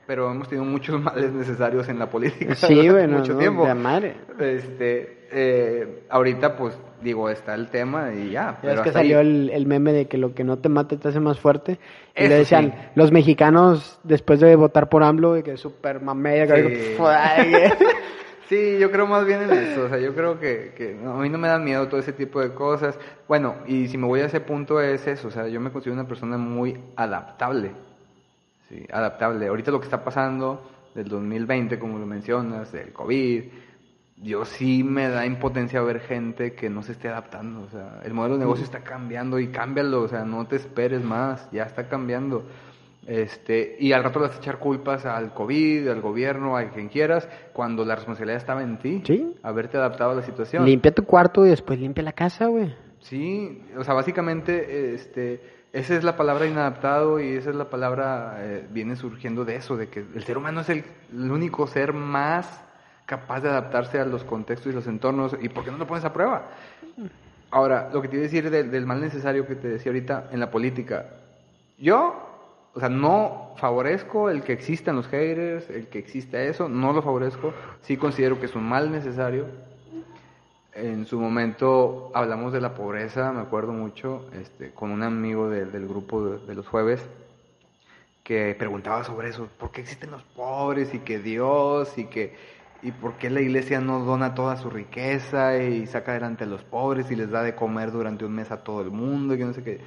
pero 0.06 0.30
hemos 0.30 0.48
tenido 0.48 0.64
muchos 0.64 1.00
males 1.02 1.32
necesarios 1.32 1.88
en 1.88 1.98
la 1.98 2.10
política 2.10 2.54
Sí, 2.56 2.88
güey, 2.88 3.06
no, 3.06 3.18
mucho 3.18 3.32
no, 3.34 3.38
tiempo. 3.38 3.66
de 3.66 3.74
madre. 3.74 4.14
Este, 4.38 5.26
eh, 5.32 6.02
ahorita, 6.10 6.56
pues, 6.56 6.76
digo, 7.02 7.28
está 7.30 7.54
el 7.54 7.68
tema 7.68 8.12
y 8.12 8.30
ya. 8.30 8.42
Ya 8.54 8.58
pero 8.62 8.74
es 8.74 8.80
que 8.80 8.88
ahí. 8.88 8.94
salió 8.94 9.20
el, 9.20 9.50
el 9.50 9.66
meme 9.66 9.92
de 9.92 10.06
que 10.06 10.18
lo 10.18 10.34
que 10.34 10.42
no 10.44 10.58
te 10.58 10.68
mate 10.68 10.96
te 10.96 11.08
hace 11.08 11.20
más 11.20 11.38
fuerte. 11.38 11.72
Y 12.16 12.22
Eso 12.24 12.28
le 12.28 12.34
decían, 12.36 12.64
sí. 12.72 12.88
los 12.96 13.12
mexicanos, 13.12 13.98
después 14.02 14.40
de 14.40 14.56
votar 14.56 14.88
por 14.88 15.02
AMLO, 15.04 15.36
y 15.38 15.42
que 15.42 15.52
es 15.52 15.60
súper 15.60 16.00
mamey, 16.02 16.40
acá, 16.40 16.56
Sí. 16.56 16.62
que. 16.62 16.96
Sí, 18.50 18.78
yo 18.80 18.90
creo 18.90 19.06
más 19.06 19.24
bien 19.24 19.42
en 19.42 19.52
eso. 19.52 19.84
O 19.84 19.88
sea, 19.88 19.98
yo 19.98 20.12
creo 20.12 20.40
que, 20.40 20.74
que 20.76 20.92
no, 20.92 21.12
a 21.12 21.22
mí 21.22 21.28
no 21.28 21.38
me 21.38 21.46
dan 21.46 21.62
miedo 21.62 21.86
todo 21.86 22.00
ese 22.00 22.12
tipo 22.12 22.40
de 22.40 22.52
cosas. 22.52 22.98
Bueno, 23.28 23.54
y 23.64 23.86
si 23.86 23.96
me 23.96 24.08
voy 24.08 24.22
a 24.22 24.26
ese 24.26 24.40
punto 24.40 24.80
es 24.80 25.06
eso. 25.06 25.28
O 25.28 25.30
sea, 25.30 25.46
yo 25.46 25.60
me 25.60 25.70
considero 25.70 25.94
una 25.94 26.08
persona 26.08 26.36
muy 26.36 26.76
adaptable. 26.96 27.70
Sí, 28.68 28.84
adaptable. 28.92 29.46
Ahorita 29.46 29.70
lo 29.70 29.78
que 29.78 29.84
está 29.84 30.02
pasando 30.02 30.68
del 30.96 31.06
2020, 31.06 31.78
como 31.78 32.00
lo 32.00 32.06
mencionas, 32.06 32.72
del 32.72 32.92
COVID, 32.92 33.44
yo 34.16 34.44
sí 34.44 34.82
me 34.82 35.08
da 35.08 35.24
impotencia 35.24 35.80
ver 35.82 36.00
gente 36.00 36.54
que 36.54 36.68
no 36.68 36.82
se 36.82 36.90
esté 36.90 37.08
adaptando. 37.08 37.62
O 37.62 37.68
sea, 37.68 38.00
el 38.02 38.14
modelo 38.14 38.34
de 38.34 38.40
negocio 38.40 38.64
está 38.64 38.80
cambiando 38.80 39.38
y 39.38 39.46
cámbialo. 39.52 40.02
O 40.02 40.08
sea, 40.08 40.24
no 40.24 40.48
te 40.48 40.56
esperes 40.56 41.04
más. 41.04 41.48
Ya 41.52 41.62
está 41.62 41.88
cambiando. 41.88 42.44
Este, 43.10 43.76
y 43.80 43.92
al 43.92 44.04
rato 44.04 44.20
le 44.20 44.28
vas 44.28 44.36
a 44.36 44.38
echar 44.38 44.60
culpas 44.60 45.04
al 45.04 45.34
COVID, 45.34 45.88
al 45.88 46.00
gobierno, 46.00 46.56
a 46.56 46.70
quien 46.70 46.88
quieras, 46.88 47.28
cuando 47.52 47.84
la 47.84 47.96
responsabilidad 47.96 48.36
estaba 48.36 48.62
en 48.62 48.78
ti. 48.78 49.02
Sí. 49.04 49.34
Haberte 49.42 49.78
adaptado 49.78 50.12
a 50.12 50.14
la 50.14 50.22
situación. 50.22 50.64
Limpia 50.64 50.94
tu 50.94 51.04
cuarto 51.04 51.44
y 51.44 51.48
después 51.50 51.80
limpia 51.80 52.04
la 52.04 52.12
casa, 52.12 52.46
güey. 52.46 52.72
Sí, 53.00 53.64
o 53.76 53.82
sea, 53.82 53.94
básicamente, 53.94 54.94
este, 54.94 55.40
esa 55.72 55.96
es 55.96 56.04
la 56.04 56.16
palabra 56.16 56.46
inadaptado 56.46 57.18
y 57.18 57.30
esa 57.30 57.50
es 57.50 57.56
la 57.56 57.68
palabra, 57.68 58.36
eh, 58.38 58.68
viene 58.70 58.94
surgiendo 58.94 59.44
de 59.44 59.56
eso, 59.56 59.76
de 59.76 59.88
que 59.88 60.04
el 60.14 60.22
ser 60.22 60.38
humano 60.38 60.60
es 60.60 60.68
el, 60.68 60.84
el 61.12 61.32
único 61.32 61.66
ser 61.66 61.92
más 61.92 62.62
capaz 63.06 63.40
de 63.40 63.48
adaptarse 63.48 63.98
a 63.98 64.04
los 64.04 64.22
contextos 64.22 64.70
y 64.70 64.76
los 64.76 64.86
entornos, 64.86 65.36
¿y 65.42 65.48
por 65.48 65.64
qué 65.64 65.72
no 65.72 65.78
lo 65.78 65.86
pones 65.88 66.04
a 66.04 66.12
prueba? 66.12 66.48
Ahora, 67.50 67.90
lo 67.92 68.00
que 68.02 68.06
te 68.06 68.14
iba 68.14 68.22
a 68.22 68.28
decir 68.28 68.50
del, 68.50 68.70
del 68.70 68.86
mal 68.86 69.00
necesario 69.00 69.48
que 69.48 69.56
te 69.56 69.66
decía 69.66 69.90
ahorita 69.90 70.28
en 70.30 70.38
la 70.38 70.48
política, 70.48 71.06
yo, 71.76 72.29
o 72.74 72.80
sea, 72.80 72.88
no 72.88 73.52
favorezco 73.56 74.30
el 74.30 74.42
que 74.42 74.52
existan 74.52 74.96
los 74.96 75.06
haters, 75.08 75.68
el 75.70 75.88
que 75.88 75.98
exista 75.98 76.42
eso, 76.42 76.68
no 76.68 76.92
lo 76.92 77.02
favorezco, 77.02 77.52
sí 77.82 77.96
considero 77.96 78.38
que 78.38 78.46
es 78.46 78.54
un 78.54 78.68
mal 78.68 78.90
necesario, 78.92 79.46
en 80.74 81.04
su 81.06 81.18
momento 81.20 82.10
hablamos 82.14 82.52
de 82.52 82.60
la 82.60 82.74
pobreza, 82.74 83.32
me 83.32 83.40
acuerdo 83.40 83.72
mucho, 83.72 84.26
este, 84.32 84.70
con 84.72 84.90
un 84.92 85.02
amigo 85.02 85.48
de- 85.48 85.66
del 85.66 85.86
grupo 85.88 86.24
de, 86.24 86.38
de 86.46 86.54
los 86.54 86.68
jueves 86.68 87.08
que 88.22 88.54
preguntaba 88.58 89.02
sobre 89.04 89.28
eso, 89.30 89.48
¿por 89.58 89.70
qué 89.72 89.80
existen 89.80 90.10
los 90.10 90.22
pobres 90.22 90.94
y 90.94 91.00
que 91.00 91.18
Dios 91.18 91.96
y 91.98 92.04
que 92.06 92.34
y 92.82 92.92
por 92.92 93.14
qué 93.18 93.28
la 93.28 93.42
iglesia 93.42 93.78
no 93.80 94.00
dona 94.04 94.34
toda 94.34 94.56
su 94.56 94.70
riqueza 94.70 95.58
y 95.62 95.86
saca 95.86 96.12
adelante 96.12 96.44
a 96.44 96.46
los 96.46 96.62
pobres 96.64 97.10
y 97.10 97.16
les 97.16 97.30
da 97.30 97.42
de 97.42 97.54
comer 97.54 97.90
durante 97.92 98.24
un 98.24 98.32
mes 98.34 98.50
a 98.50 98.64
todo 98.64 98.80
el 98.80 98.90
mundo 98.90 99.34
y 99.34 99.38
que 99.38 99.44
no 99.44 99.52
sé 99.52 99.62
qué. 99.62 99.80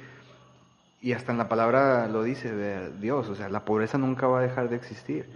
Y 1.04 1.12
hasta 1.12 1.32
en 1.32 1.38
la 1.38 1.48
palabra 1.50 2.08
lo 2.08 2.22
dice 2.22 2.50
de 2.54 2.90
Dios, 2.98 3.28
o 3.28 3.34
sea, 3.34 3.50
la 3.50 3.64
pobreza 3.66 3.98
nunca 3.98 4.26
va 4.26 4.38
a 4.38 4.42
dejar 4.42 4.70
de 4.70 4.76
existir. 4.76 5.26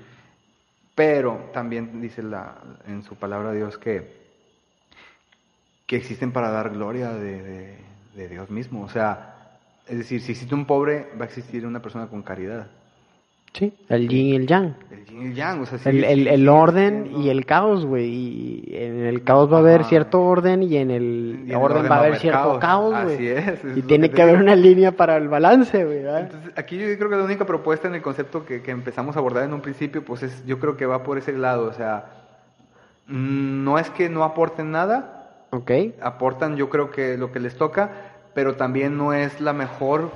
Pero 0.95 1.51
también 1.53 2.01
dice 2.01 2.23
la, 2.23 2.57
en 2.87 3.03
su 3.03 3.17
palabra 3.17 3.53
Dios 3.53 3.77
que 3.77 4.17
que 5.87 5.97
existen 5.97 6.33
para 6.33 6.51
dar 6.51 6.71
gloria 6.71 7.11
de, 7.13 7.43
de- 7.43 7.79
de 8.15 8.29
Dios 8.29 8.51
mismo. 8.51 8.83
O 8.83 8.89
sea, 8.89 9.59
es 9.87 9.99
decir, 9.99 10.21
si 10.23 10.33
existe 10.33 10.55
un 10.55 10.67
pobre, 10.67 11.09
va 11.21 11.25
a 11.25 11.29
existir 11.29 11.67
una 11.67 11.81
persona 11.83 12.07
con 12.09 12.23
caridad. 12.23 12.69
Sí. 13.53 13.73
El 13.89 14.09
yin 14.09 14.27
y 14.27 14.37
el 14.37 14.47
yang. 14.47 14.75
El 14.91 15.05
yin 15.07 15.23
y 15.23 15.27
el 15.27 15.35
yang, 15.35 15.63
o 15.63 15.67
sea, 15.67 15.79
El, 15.85 15.97
sigue- 16.01 16.13
el, 16.13 16.27
el 16.29 16.37
sigue 16.39 16.49
orden 16.51 17.11
y 17.17 17.29
el 17.31 17.45
caos, 17.47 17.85
güey. 17.87 18.07
Y 18.07 18.65
en 18.77 19.07
el 19.07 19.25
caos 19.25 19.51
va 19.53 19.57
a 19.57 19.61
haber 19.61 19.85
cierto 19.85 20.21
orden 20.23 20.63
y 20.63 20.77
en 20.77 20.91
el 20.91 21.41
Y 21.41 21.43
en 21.45 21.51
el 21.51 21.57
orden 21.57 21.79
orden 21.79 21.91
va 21.91 21.97
a 21.97 21.99
haber 22.01 22.17
cierto 22.17 22.59
caos, 22.61 22.95
Así 22.95 23.15
güey. 23.15 23.29
es, 23.29 23.49
es 23.65 23.77
Y 23.77 23.83
tiene 23.83 24.11
que 24.11 24.23
haber 24.23 24.37
una 24.37 24.55
línea 24.55 24.93
para 24.93 25.17
el 25.17 25.29
balance, 25.29 25.85
güey. 25.85 25.99
Entonces, 26.07 26.53
aquí 26.57 26.79
yo 26.79 26.87
creo 26.99 27.11
que 27.11 27.17
la 27.17 27.25
única 27.25 27.47
propuesta 27.47 27.89
en 27.89 27.95
el 27.95 28.03
concepto 28.03 28.45
que, 28.45 28.63
que 28.63 28.71
empezamos 28.71 29.17
a 29.17 29.19
abordar 29.19 29.45
en 29.45 29.55
un 29.55 29.61
principio, 29.61 30.05
pues 30.05 30.23
es, 30.23 30.45
yo 30.47 30.59
creo 30.61 30.77
que 30.77 30.87
va 30.87 31.03
por 31.03 31.19
ese 31.19 31.33
lado, 31.33 31.65
o 31.69 31.73
sea, 31.73 32.05
mm, 33.09 33.65
no 33.65 33.79
es 33.79 33.91
que 33.91 34.09
no 34.09 34.25
aporten 34.25 34.71
nada, 34.71 35.47
Ok. 35.51 35.71
aportan 36.03 36.57
yo 36.57 36.69
creo 36.69 36.91
que 36.91 37.17
lo 37.17 37.33
que 37.33 37.41
les 37.41 37.57
toca, 37.57 37.91
pero 38.35 38.55
también 38.57 38.97
no 38.99 39.15
es 39.15 39.41
la 39.41 39.53
mejor 39.55 40.11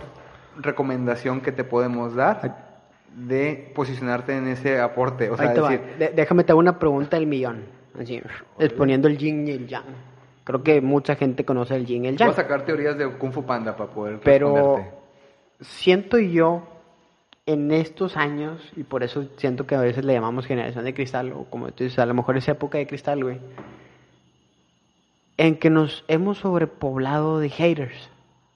recomendación 0.60 1.40
que 1.40 1.50
te 1.52 1.64
podemos 1.64 2.14
dar 2.14 2.71
de 3.16 3.70
posicionarte 3.75 4.37
en 4.37 4.48
ese 4.48 4.81
aporte, 4.81 5.31
o 5.31 5.37
sea, 5.37 5.48
Ahí 5.51 5.55
te 5.55 5.61
va. 5.61 5.70
decir, 5.70 5.96
De- 5.98 6.09
déjame 6.11 6.44
te 6.44 6.53
hago 6.53 6.59
una 6.61 6.79
pregunta 6.79 7.16
del 7.18 7.27
millón. 7.27 7.64
Así, 8.01 8.20
exponiendo 8.59 9.07
el 9.09 9.18
yin 9.18 9.46
y 9.46 9.51
el 9.51 9.66
yang. 9.66 9.85
Creo 10.44 10.62
que 10.62 10.81
mucha 10.81 11.14
gente 11.14 11.44
conoce 11.44 11.77
el 11.77 11.85
yin 11.87 12.05
y 12.05 12.09
el 12.09 12.14
voy 12.14 12.18
yang. 12.20 12.31
a 12.31 12.35
sacar 12.35 12.64
teorías 12.64 12.96
de 12.96 13.07
Kung 13.18 13.33
Fu 13.33 13.44
Panda 13.44 13.77
para 13.77 13.90
poder 13.90 14.18
Pero 14.25 14.83
siento 15.61 16.18
yo 16.18 16.66
en 17.44 17.70
estos 17.70 18.16
años, 18.16 18.72
y 18.77 18.85
por 18.85 19.03
eso 19.03 19.27
siento 19.37 19.66
que 19.66 19.75
a 19.75 19.81
veces 19.81 20.05
le 20.05 20.14
llamamos 20.14 20.46
generación 20.46 20.85
de 20.85 20.94
cristal, 20.94 21.33
o 21.33 21.44
como 21.44 21.68
tú 21.72 21.85
dices, 21.85 21.98
a 21.98 22.07
lo 22.07 22.14
mejor 22.14 22.37
es 22.38 22.48
época 22.48 22.79
de 22.79 22.87
cristal, 22.87 23.22
güey, 23.22 23.38
en 25.37 25.57
que 25.59 25.70
nos 25.70 26.05
hemos 26.09 26.38
sobrepoblado 26.38 27.40
de 27.40 27.48
haters. 27.51 28.11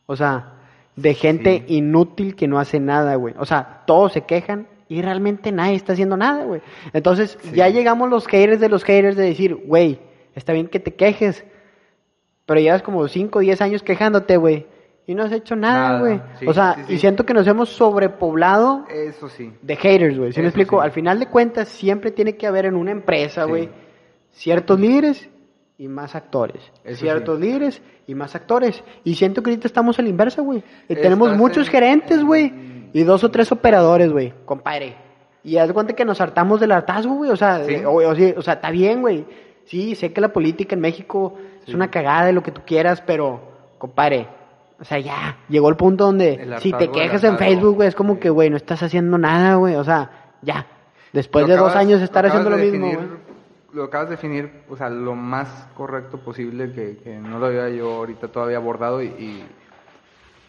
O 0.07 0.16
sea, 0.16 0.53
de 0.96 1.14
gente 1.14 1.64
Sí. 1.66 1.76
inútil 1.76 2.35
que 2.37 2.48
no 2.48 2.59
hace 2.59 2.80
nada, 2.80 3.14
güey. 3.16 3.35
O 3.38 3.44
sea, 3.44 3.82
todos 3.87 4.12
se 4.12 4.22
quejan 4.22 4.66
y 4.88 5.02
realmente 5.02 5.52
nadie 5.52 5.74
está 5.74 5.92
haciendo 5.92 6.16
nada, 6.16 6.44
güey. 6.44 6.62
Entonces, 6.92 7.38
Sí. 7.42 7.50
ya 7.54 7.68
llegamos 7.68 8.09
los 8.09 8.26
haters 8.26 8.61
de 8.61 8.68
los 8.68 8.82
haters 8.85 9.16
de 9.16 9.24
decir, 9.24 9.54
güey, 9.54 9.98
está 10.35 10.52
bien 10.52 10.68
que 10.68 10.80
te 10.80 10.94
quejes, 10.94 11.44
pero 12.46 12.61
llevas 12.61 12.82
como 12.82 13.06
5 13.09 13.38
o 13.38 13.42
10 13.42 13.61
años 13.61 13.82
quejándote, 13.82 14.37
güey. 14.37 14.66
Y 15.09 15.14
no 15.14 15.22
has 15.22 15.30
hecho 15.32 15.54
nada, 15.54 16.00
güey. 16.00 16.20
sí, 16.40 16.46
o 16.48 16.52
sea, 16.52 16.85
y 16.88 16.98
siento 16.98 17.24
que 17.24 17.32
nos 17.35 17.46
hemos 17.46 17.68
sobrepoblado 17.68 18.87
Eso 18.88 19.28
sí. 19.28 19.52
de 19.62 19.76
haters, 19.76 20.18
güey. 20.18 20.32
¿Sí 20.32 20.40
me 20.40 20.46
explico? 20.48 20.80
Al 20.80 20.90
final 20.92 21.20
de 21.20 21.26
cuentas, 21.26 21.68
siempre 21.68 22.11
tiene 22.11 22.37
que 22.37 22.46
haber 22.46 22.64
en 22.66 22.74
una 22.74 22.90
empresa, 22.90 23.44
güey, 23.44 23.68
ciertos 24.32 24.80
líderes 24.80 25.28
y 25.78 25.88
más 25.88 26.14
actores. 26.14 26.60
Eso 26.84 27.00
ciertos 27.00 27.38
líderes 27.40 27.82
y 28.06 28.14
más 28.14 28.34
actores. 28.34 28.82
Y 29.04 29.14
siento 29.14 29.42
que 29.42 29.50
ahorita 29.50 29.66
estamos 29.68 29.98
a 29.98 30.02
la 30.02 30.08
inversa, 30.08 30.42
güey. 30.42 30.58
Y 30.88 30.92
Estás 30.94 31.02
tenemos 31.02 31.36
muchos 31.36 31.66
en- 31.66 31.72
gerentes, 31.72 32.24
güey. 32.24 32.46
en- 32.46 32.90
Y 32.92 33.02
dos 33.04 33.22
o 33.24 33.30
tres 33.30 33.52
operadores, 33.52 34.10
güey. 34.10 34.32
Compadre. 34.46 34.96
Y 35.44 35.58
haz 35.58 35.70
cuenta 35.72 35.92
que 35.94 36.04
nos 36.04 36.20
hartamos 36.20 36.60
del 36.60 36.72
hartazgo, 36.72 37.14
güey. 37.16 37.30
O 37.30 37.36
sea, 37.36 37.64
Sí. 37.64 37.76
o, 37.84 37.90
o 37.92 38.10
o 38.10 38.42
sea, 38.42 38.54
está 38.54 38.70
bien, 38.70 39.00
güey. 39.02 39.24
Sí, 39.64 39.94
sé 39.94 40.12
que 40.12 40.20
la 40.20 40.32
política 40.32 40.74
en 40.74 40.80
México 40.80 41.34
es 41.66 41.74
una 41.74 41.90
cagada 41.90 42.26
de 42.26 42.32
lo 42.32 42.42
que 42.42 42.52
tú 42.52 42.62
quieras, 42.64 43.02
pero, 43.04 43.40
compadre, 43.78 44.28
o 44.80 44.84
sea, 44.84 44.98
ya, 45.00 45.38
llegó 45.48 45.68
el 45.68 45.76
punto 45.76 46.04
donde 46.06 46.34
El 46.34 46.58
si 46.58 46.72
te 46.72 46.88
quejas 46.90 47.22
en. 47.24 47.36
Facebook, 47.36 47.74
güey, 47.76 47.88
es 47.88 47.94
como 47.94 48.18
que, 48.18 48.30
güey, 48.30 48.48
no 48.50 48.56
estás 48.56 48.82
haciendo 48.82 49.18
nada, 49.18 49.56
güey. 49.56 49.74
O 49.74 49.84
sea, 49.84 50.32
ya. 50.42 50.66
Después 51.12 51.46
Lo 51.48 51.54
de 51.54 51.60
dos 51.60 51.74
años 51.74 52.00
estar 52.02 52.24
haciendo 52.26 52.50
lo 52.50 52.56
mismo, 52.58 52.86
güey. 52.86 53.08
Lo 53.76 53.84
acabas 53.84 54.08
de 54.08 54.16
definir, 54.16 54.62
o 54.70 54.76
sea, 54.76 54.88
lo 54.88 55.14
más 55.14 55.68
correcto 55.76 56.16
posible 56.16 56.72
que, 56.72 56.96
que 56.96 57.18
no 57.18 57.38
lo 57.38 57.44
había 57.46 57.68
yo 57.68 57.92
ahorita 57.96 58.28
todavía 58.28 58.56
abordado 58.56 59.02
y, 59.02 59.08
y, 59.08 59.46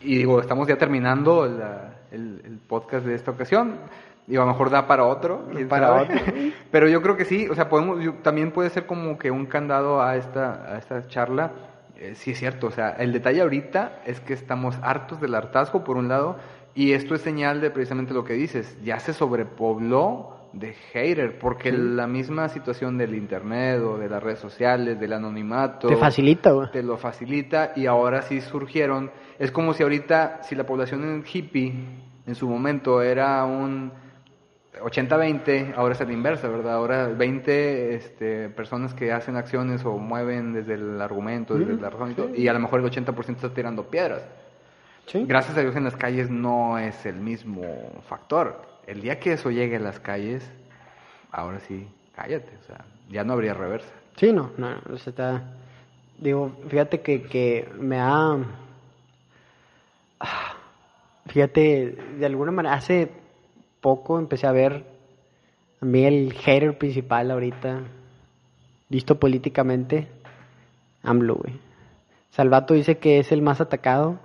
y 0.01 0.17
digo, 0.19 0.39
estamos 0.39 0.65
ya 0.65 0.77
terminando 0.77 1.45
la- 1.45 1.93
el, 2.09 2.41
el 2.45 2.57
podcast 2.59 3.05
de 3.05 3.15
esta 3.15 3.31
ocasión. 3.31 3.79
Digo, 4.27 4.43
a 4.43 4.45
lo 4.45 4.51
mejor 4.53 4.69
da 4.69 4.87
para 4.87 5.03
otro. 5.03 5.45
Para 5.67 5.87
sabe. 5.87 6.01
otro. 6.03 6.33
Pero 6.71 6.87
yo 6.87 7.01
creo 7.01 7.17
que 7.17 7.25
sí, 7.25 7.49
o 7.49 7.55
sea, 7.55 7.67
podemos, 7.67 8.01
yo- 8.01 8.13
también 8.23 8.51
puede 8.51 8.69
ser 8.69 8.85
como 8.85 9.17
que 9.17 9.29
un 9.29 9.45
candado 9.45 10.01
a 10.01 10.15
esta, 10.15 10.73
a 10.73 10.77
esta 10.77 11.05
charla. 11.07 11.51
Eh, 11.97 12.13
sí 12.15 12.31
es 12.31 12.39
cierto, 12.39 12.67
o 12.67 12.71
sea, 12.71 12.91
el 12.91 13.11
detalle 13.11 13.41
ahorita 13.41 14.03
es 14.05 14.21
que 14.21 14.33
estamos 14.33 14.77
hartos 14.83 15.19
del 15.19 15.35
hartazgo, 15.35 15.83
por 15.83 15.97
un 15.97 16.07
lado, 16.07 16.37
y 16.75 16.93
esto 16.93 17.13
es 17.13 17.21
señal 17.21 17.59
de 17.59 17.71
precisamente 17.71 18.13
lo 18.13 18.23
que 18.23 18.33
dices, 18.35 18.77
ya 18.85 18.99
se 18.99 19.11
sobrepobló 19.13 20.36
de 20.59 20.73
hater, 20.91 21.37
porque 21.39 21.71
la 21.71 22.07
misma 22.07 22.49
situación 22.49 22.97
del 22.97 23.15
internet 23.15 23.81
o 23.81 23.97
de 23.97 24.09
las 24.09 24.21
redes 24.21 24.39
sociales, 24.39 24.99
del 24.99 25.13
anonimato, 25.13 25.87
Te 25.87 25.95
facilita, 25.95 26.51
güey. 26.51 26.71
te 26.71 26.83
lo 26.83 26.97
facilita 26.97 27.73
y 27.75 27.85
ahora 27.85 28.21
sí 28.23 28.41
surgieron. 28.41 29.11
Es 29.39 29.51
como 29.51 29.73
si 29.73 29.83
ahorita, 29.83 30.43
si 30.43 30.55
la 30.55 30.65
población 30.65 31.03
en 31.03 31.23
hippie 31.31 31.73
en 32.25 32.35
su 32.35 32.47
momento 32.47 33.01
era 33.01 33.43
un 33.45 33.91
80-20, 34.81 35.73
ahora 35.75 35.93
es 35.93 35.99
la 35.99 36.13
inversa, 36.13 36.47
¿verdad? 36.47 36.75
Ahora 36.75 37.07
20 37.07 37.95
este, 37.95 38.49
personas 38.49 38.93
que 38.93 39.11
hacen 39.11 39.35
acciones 39.35 39.83
o 39.85 39.97
mueven 39.97 40.53
desde 40.53 40.75
el 40.75 41.01
argumento, 41.01 41.55
desde 41.55 41.81
la 41.81 41.89
razón 41.89 42.11
y, 42.11 42.13
todo, 42.13 42.35
y 42.35 42.47
a 42.47 42.53
lo 42.53 42.59
mejor 42.59 42.81
el 42.81 42.85
80% 42.85 43.35
está 43.35 43.53
tirando 43.53 43.89
piedras. 43.89 44.27
Sí. 45.07 45.23
Gracias 45.25 45.57
a 45.57 45.61
Dios 45.61 45.75
en 45.75 45.85
las 45.85 45.95
calles 45.95 46.29
no 46.29 46.77
es 46.77 47.05
el 47.05 47.15
mismo 47.15 47.63
factor. 48.09 48.76
El 48.87 49.01
día 49.01 49.19
que 49.19 49.33
eso 49.33 49.51
llegue 49.51 49.75
a 49.75 49.79
las 49.79 49.99
calles, 49.99 50.49
ahora 51.31 51.59
sí, 51.59 51.87
cállate, 52.15 52.51
o 52.57 52.63
sea, 52.65 52.85
ya 53.09 53.23
no 53.23 53.33
habría 53.33 53.53
reversa. 53.53 53.93
Sí, 54.15 54.33
no, 54.33 54.51
no, 54.57 54.69
o 54.91 54.97
sea, 54.97 55.11
está... 55.11 55.53
Digo, 56.17 56.51
fíjate 56.67 57.01
que, 57.01 57.23
que 57.23 57.69
me 57.77 57.99
ha... 57.99 58.37
Ah, 60.19 60.57
Fíjate, 61.27 61.97
de 62.17 62.25
alguna 62.25 62.51
manera, 62.51 62.75
hace 62.75 63.09
poco 63.81 64.17
empecé 64.17 64.47
a 64.47 64.51
ver 64.51 64.85
a 65.81 65.85
mí 65.85 66.05
el 66.05 66.33
hater 66.33 66.77
principal 66.77 67.29
ahorita, 67.31 67.81
visto 68.89 69.19
políticamente, 69.19 70.07
AMLO, 71.03 71.35
güey. 71.35 71.59
Salvato 72.31 72.73
dice 72.73 72.97
que 72.97 73.19
es 73.19 73.31
el 73.31 73.41
más 73.41 73.61
atacado, 73.61 74.19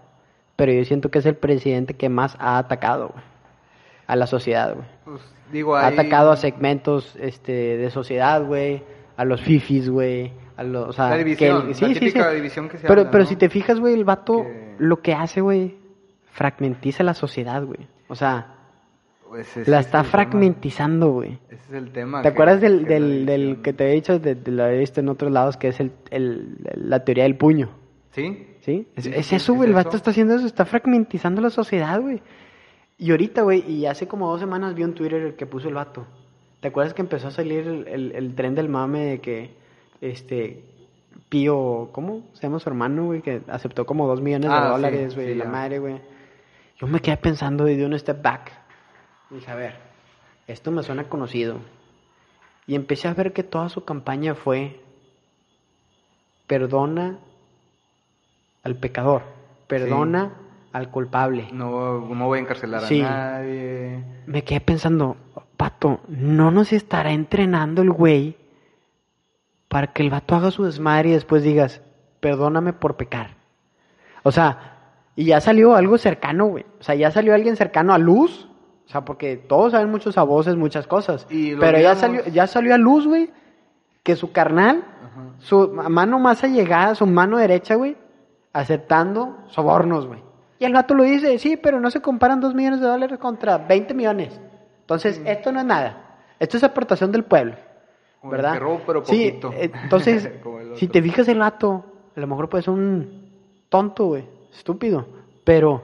pero 0.56 0.72
yo 0.72 0.84
siento 0.84 1.10
que 1.10 1.18
es 1.18 1.26
el 1.26 1.36
presidente 1.36 1.94
que 1.94 2.08
más 2.08 2.36
ha 2.38 2.58
atacado, 2.58 3.08
güey, 3.08 3.24
a 4.12 4.16
la 4.16 4.26
sociedad, 4.26 4.74
güey. 4.74 4.86
Pues, 5.04 5.20
digo, 5.52 5.76
Ha 5.76 5.86
hay- 5.86 5.94
atacado 5.94 6.30
a 6.32 6.36
segmentos 6.36 7.16
este, 7.20 7.76
de 7.76 7.90
sociedad, 7.90 8.44
güey. 8.44 8.82
A 9.16 9.24
los 9.24 9.40
fifis, 9.40 9.88
güey. 9.90 10.32
A 10.56 10.62
los, 10.64 10.88
o 10.88 10.92
sea, 10.92 11.10
La 11.10 11.16
división, 11.18 11.62
que- 11.62 11.68
la 11.68 11.74
sí, 11.74 11.86
sí, 11.86 11.94
típica 12.00 12.30
sí. 12.30 12.36
división 12.36 12.68
que 12.68 12.78
se 12.78 12.86
Pero, 12.86 13.00
habla, 13.02 13.10
pero 13.10 13.24
¿no? 13.24 13.28
si 13.28 13.36
te 13.36 13.48
fijas, 13.48 13.78
güey, 13.80 13.94
el 13.94 14.04
vato 14.04 14.42
Que- 14.42 14.74
lo 14.78 15.00
que 15.02 15.12
hace, 15.14 15.40
güey, 15.40 15.76
fragmentiza 16.30 17.02
la 17.04 17.14
sociedad, 17.14 17.62
güey. 17.64 17.86
O 18.08 18.14
sea, 18.14 18.54
pues, 19.28 19.56
la 19.68 19.80
es 19.80 19.86
está 19.86 19.98
el 20.00 20.04
tema. 20.04 20.10
fragmentizando, 20.10 21.10
güey. 21.12 21.38
Ese 21.50 21.62
es 21.68 21.72
el 21.72 21.90
tema. 21.92 22.22
¿Te 22.22 22.28
que- 22.28 22.32
acuerdas 22.34 22.60
del, 22.60 22.86
que 22.86 22.94
del, 22.94 23.26
del 23.26 23.62
que 23.62 23.72
te 23.72 23.90
he 23.90 23.92
dicho, 23.94 24.18
de, 24.18 24.34
de 24.34 24.50
lo 24.50 24.66
he 24.66 24.78
visto 24.78 25.00
en 25.00 25.08
otros 25.08 25.30
lados, 25.32 25.56
que 25.56 25.68
es 25.68 25.80
el, 25.80 25.92
el- 26.10 26.56
la 26.74 27.04
teoría 27.04 27.24
del 27.24 27.36
puño? 27.36 27.70
¿Sí? 28.10 28.46
¿Sí? 28.60 28.86
Es, 28.96 29.04
Sí, 29.04 29.10
es 29.14 29.26
sí, 29.26 29.36
eso, 29.36 29.52
es 29.52 29.56
güey. 29.58 29.70
El 29.70 29.76
eso. 29.76 29.84
vato 29.84 29.96
está 29.96 30.10
haciendo 30.10 30.34
eso, 30.34 30.46
está 30.46 30.64
fragmentizando 30.66 31.40
la 31.40 31.50
sociedad, 31.50 32.00
güey. 32.00 32.22
Y 32.98 33.10
ahorita, 33.10 33.42
güey, 33.42 33.68
y 33.70 33.86
hace 33.86 34.06
como 34.06 34.30
dos 34.30 34.40
semanas 34.40 34.74
vi 34.74 34.84
un 34.84 34.94
Twitter 34.94 35.34
que 35.36 35.46
puso 35.46 35.68
el 35.68 35.74
vato. 35.74 36.06
¿Te 36.60 36.68
acuerdas 36.68 36.94
que 36.94 37.02
empezó 37.02 37.28
a 37.28 37.30
salir 37.32 37.66
el, 37.66 37.88
el- 37.88 38.12
el 38.14 38.34
tren 38.34 38.54
del 38.54 38.68
mame 38.68 39.00
de 39.06 39.20
que, 39.20 39.50
este, 40.00 40.64
Pío, 41.28 41.88
¿cómo 41.92 42.22
se 42.34 42.42
llama 42.42 42.58
su 42.60 42.68
hermano, 42.68 43.06
güey? 43.06 43.22
Que 43.22 43.42
aceptó 43.48 43.84
como 43.86 44.06
dos 44.06 44.20
millones 44.20 44.50
de 44.50 44.56
Ah, 44.56 44.68
dólares, 44.68 45.14
güey, 45.14 45.28
sí, 45.28 45.34
la 45.34 45.44
ya. 45.44 45.50
madre, 45.50 45.78
güey. 45.78 46.00
Yo 46.78 46.86
me 46.86 47.00
quedé 47.00 47.16
pensando 47.16 47.68
y 47.68 47.76
di 47.76 47.82
un 47.82 47.98
step 47.98 48.22
back. 48.22 48.52
Y 49.30 49.36
dije, 49.36 49.50
a 49.50 49.54
ver, 49.56 49.74
esto 50.46 50.70
me 50.70 50.82
suena 50.82 51.08
conocido. 51.08 51.56
Y 52.66 52.74
empecé 52.76 53.08
a 53.08 53.14
ver 53.14 53.32
que 53.32 53.42
toda 53.42 53.68
su 53.68 53.84
campaña 53.84 54.34
fue, 54.34 54.80
perdona 56.46 57.18
al 58.62 58.76
pecador, 58.76 59.22
perdona 59.66 60.32
al 60.72 60.90
culpable. 60.90 61.48
No, 61.52 62.00
no 62.00 62.26
voy 62.26 62.38
a 62.38 62.42
encarcelar 62.42 62.82
Sí. 62.82 63.00
a 63.02 63.10
nadie. 63.10 64.04
Me 64.26 64.42
quedé 64.44 64.60
pensando, 64.60 65.16
pato, 65.56 66.00
¿no 66.08 66.50
nos 66.50 66.72
estará 66.72 67.12
entrenando 67.12 67.82
el 67.82 67.90
güey 67.90 68.36
para 69.68 69.88
que 69.88 70.02
el 70.02 70.10
vato 70.10 70.34
haga 70.34 70.50
su 70.50 70.64
desmadre 70.64 71.10
y 71.10 71.12
después 71.12 71.42
digas, 71.42 71.82
perdóname 72.20 72.72
por 72.72 72.96
pecar? 72.96 73.36
O 74.22 74.32
sea, 74.32 74.78
y 75.16 75.24
ya 75.26 75.40
salió 75.40 75.74
algo 75.74 75.98
cercano, 75.98 76.46
güey. 76.46 76.64
O 76.80 76.82
sea, 76.82 76.94
ya 76.94 77.10
salió 77.10 77.34
alguien 77.34 77.56
cercano 77.56 77.92
a 77.92 77.98
luz. 77.98 78.48
O 78.86 78.88
sea, 78.88 79.04
porque 79.04 79.36
todos 79.36 79.72
saben 79.72 79.90
muchos 79.90 80.18
a 80.18 80.22
voces, 80.22 80.56
muchas 80.56 80.86
cosas. 80.86 81.26
Y 81.30 81.54
Pero 81.56 81.78
ya 81.78 81.94
salió, 81.94 82.24
ya 82.26 82.46
salió 82.46 82.74
a 82.74 82.78
luz, 82.78 83.06
güey, 83.06 83.30
que 84.02 84.16
su 84.16 84.32
carnal, 84.32 84.84
Ajá. 85.02 85.22
su 85.38 85.68
mano 85.68 86.18
más 86.18 86.42
allegada, 86.44 86.94
su 86.94 87.06
mano 87.06 87.38
derecha, 87.38 87.74
güey, 87.76 87.96
aceptando 88.52 89.38
sobornos, 89.48 90.06
güey. 90.06 90.22
Y 90.62 90.64
el 90.64 90.74
vato 90.74 90.94
lo 90.94 91.02
dice, 91.02 91.40
sí, 91.40 91.56
pero 91.56 91.80
no 91.80 91.90
se 91.90 92.00
comparan 92.00 92.40
dos 92.40 92.54
millones 92.54 92.80
de 92.80 92.86
dólares 92.86 93.18
contra 93.18 93.58
20 93.58 93.94
millones. 93.94 94.40
Entonces, 94.78 95.20
esto 95.24 95.50
no 95.50 95.58
es 95.58 95.66
nada. 95.66 96.20
Esto 96.38 96.56
es 96.56 96.62
aportación 96.62 97.10
del 97.10 97.24
pueblo. 97.24 97.56
Como 98.20 98.30
¿Verdad? 98.30 98.60
pero 98.86 99.04
sí, 99.04 99.32
poquito. 99.32 99.52
eh, 99.54 99.72
entonces, 99.82 100.30
si 100.76 100.86
te 100.86 101.02
fijas 101.02 101.26
el 101.26 101.40
vato, 101.40 101.84
a 102.14 102.20
lo 102.20 102.28
mejor 102.28 102.48
puede 102.48 102.62
ser 102.62 102.74
un 102.74 103.28
tonto, 103.70 104.06
güey, 104.06 104.24
estúpido. 104.56 105.04
Pero 105.42 105.82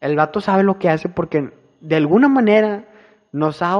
el 0.00 0.16
vato 0.16 0.40
sabe 0.40 0.62
lo 0.62 0.78
que 0.78 0.88
hace 0.88 1.10
porque 1.10 1.52
de 1.82 1.96
alguna 1.96 2.28
manera 2.28 2.86
nos 3.32 3.60
ha 3.60 3.76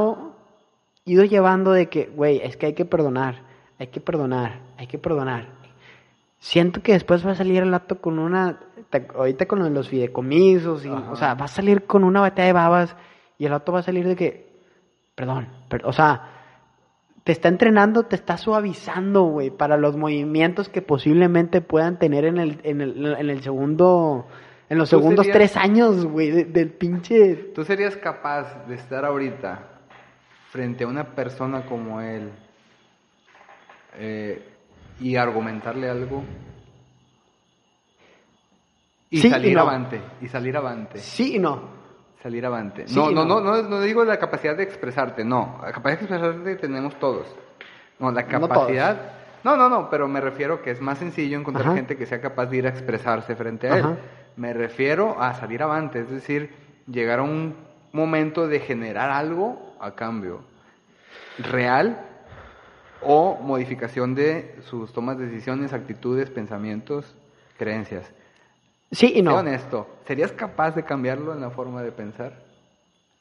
ido 1.06 1.24
llevando 1.24 1.72
de 1.72 1.88
que, 1.88 2.12
güey, 2.14 2.42
es 2.44 2.58
que 2.58 2.66
hay 2.66 2.74
que 2.74 2.84
perdonar, 2.84 3.36
hay 3.78 3.86
que 3.86 4.02
perdonar, 4.02 4.60
hay 4.76 4.86
que 4.86 4.98
perdonar. 4.98 5.59
Siento 6.42 6.82
que 6.82 6.92
después 6.92 7.24
va 7.26 7.32
a 7.32 7.34
salir 7.34 7.62
el 7.62 7.70
vato 7.70 8.00
con 8.00 8.18
una, 8.18 8.58
ahorita 9.14 9.46
con 9.46 9.58
lo 9.58 9.66
de 9.66 9.70
los 9.70 9.88
fideicomisos, 9.90 10.84
y, 10.86 10.88
o 10.88 11.14
sea, 11.14 11.34
va 11.34 11.44
a 11.44 11.48
salir 11.48 11.84
con 11.84 12.02
una 12.02 12.20
batalla 12.22 12.46
de 12.46 12.52
babas 12.54 12.96
y 13.38 13.44
el 13.44 13.52
vato 13.52 13.72
va 13.72 13.80
a 13.80 13.82
salir 13.82 14.06
de 14.08 14.16
que, 14.16 14.48
perdón, 15.14 15.48
per- 15.68 15.84
o 15.84 15.92
sea, 15.92 16.28
te 17.24 17.32
está 17.32 17.48
entrenando, 17.48 18.04
te 18.04 18.16
está 18.16 18.38
suavizando, 18.38 19.24
güey, 19.24 19.50
para 19.50 19.76
los 19.76 19.96
movimientos 19.98 20.70
que 20.70 20.80
posiblemente 20.80 21.60
puedan 21.60 21.98
tener 21.98 22.24
en 22.24 22.38
el, 22.38 22.58
en 22.64 22.80
el, 22.80 23.04
en 23.18 23.28
el 23.28 23.42
segundo, 23.42 24.26
en 24.70 24.78
los 24.78 24.88
segundos 24.88 25.26
serías- 25.26 25.36
tres 25.52 25.56
años, 25.58 26.06
güey, 26.06 26.30
de- 26.30 26.44
del 26.46 26.70
pinche... 26.70 27.34
¿Tú 27.54 27.64
serías 27.64 27.96
capaz 27.98 28.66
de 28.66 28.76
estar 28.76 29.04
ahorita 29.04 29.68
frente 30.48 30.84
a 30.84 30.86
una 30.86 31.04
persona 31.04 31.66
como 31.66 32.00
él 32.00 32.30
eh, 33.98 34.46
y 35.00 35.16
argumentarle 35.16 35.88
algo? 35.90 36.22
Y 39.10 39.18
Sí 39.20 39.26
y 39.26 39.30
salir 39.30 39.56
no. 39.56 39.62
avante, 39.62 40.00
y 40.20 40.28
salir 40.28 40.56
avante, 40.56 40.98
Sí 40.98 41.36
y 41.36 41.38
no. 41.38 41.62
salir 42.22 42.46
avante. 42.46 42.86
Sí 42.86 42.94
no, 42.94 43.10
y 43.10 43.14
no, 43.14 43.24
no. 43.24 43.40
no, 43.40 43.62
no, 43.62 43.68
no 43.68 43.80
digo 43.80 44.04
la 44.04 44.18
capacidad 44.18 44.56
de 44.56 44.62
expresarte, 44.62 45.24
no. 45.24 45.58
La 45.62 45.72
capacidad 45.72 45.98
de 46.00 46.04
expresarte 46.06 46.56
tenemos 46.56 46.96
todos. 46.98 47.26
No, 47.98 48.10
la 48.12 48.24
capacidad... 48.26 49.12
No, 49.42 49.56
no, 49.56 49.68
no, 49.70 49.88
pero 49.88 50.06
me 50.06 50.20
refiero 50.20 50.60
que 50.62 50.70
es 50.70 50.82
más 50.82 50.98
sencillo 50.98 51.38
encontrar 51.38 51.66
Ajá. 51.66 51.74
gente 51.76 51.96
que 51.96 52.04
sea 52.04 52.20
capaz 52.20 52.46
de 52.46 52.58
ir 52.58 52.66
a 52.66 52.70
expresarse 52.70 53.34
frente 53.34 53.68
a 53.68 53.76
él. 53.78 53.84
Ajá. 53.84 53.96
Me 54.36 54.52
refiero 54.52 55.20
a 55.20 55.32
salir 55.34 55.62
avante, 55.62 56.00
es 56.00 56.10
decir, 56.10 56.50
llegar 56.86 57.20
a 57.20 57.22
un 57.22 57.56
momento 57.92 58.46
de 58.46 58.60
generar 58.60 59.10
algo 59.10 59.74
a 59.80 59.94
cambio 59.94 60.44
real 61.38 62.06
o 63.02 63.36
modificación 63.40 64.14
de 64.14 64.56
sus 64.62 64.92
tomas 64.92 65.18
de 65.18 65.26
decisiones, 65.26 65.72
actitudes, 65.72 66.30
pensamientos, 66.30 67.14
creencias. 67.58 68.10
Sí 68.90 69.12
y 69.14 69.22
no. 69.22 69.32
Sé 69.32 69.36
honesto, 69.38 69.86
¿serías 70.06 70.32
capaz 70.32 70.74
de 70.74 70.84
cambiarlo 70.84 71.32
en 71.32 71.40
la 71.40 71.50
forma 71.50 71.82
de 71.82 71.92
pensar? 71.92 72.42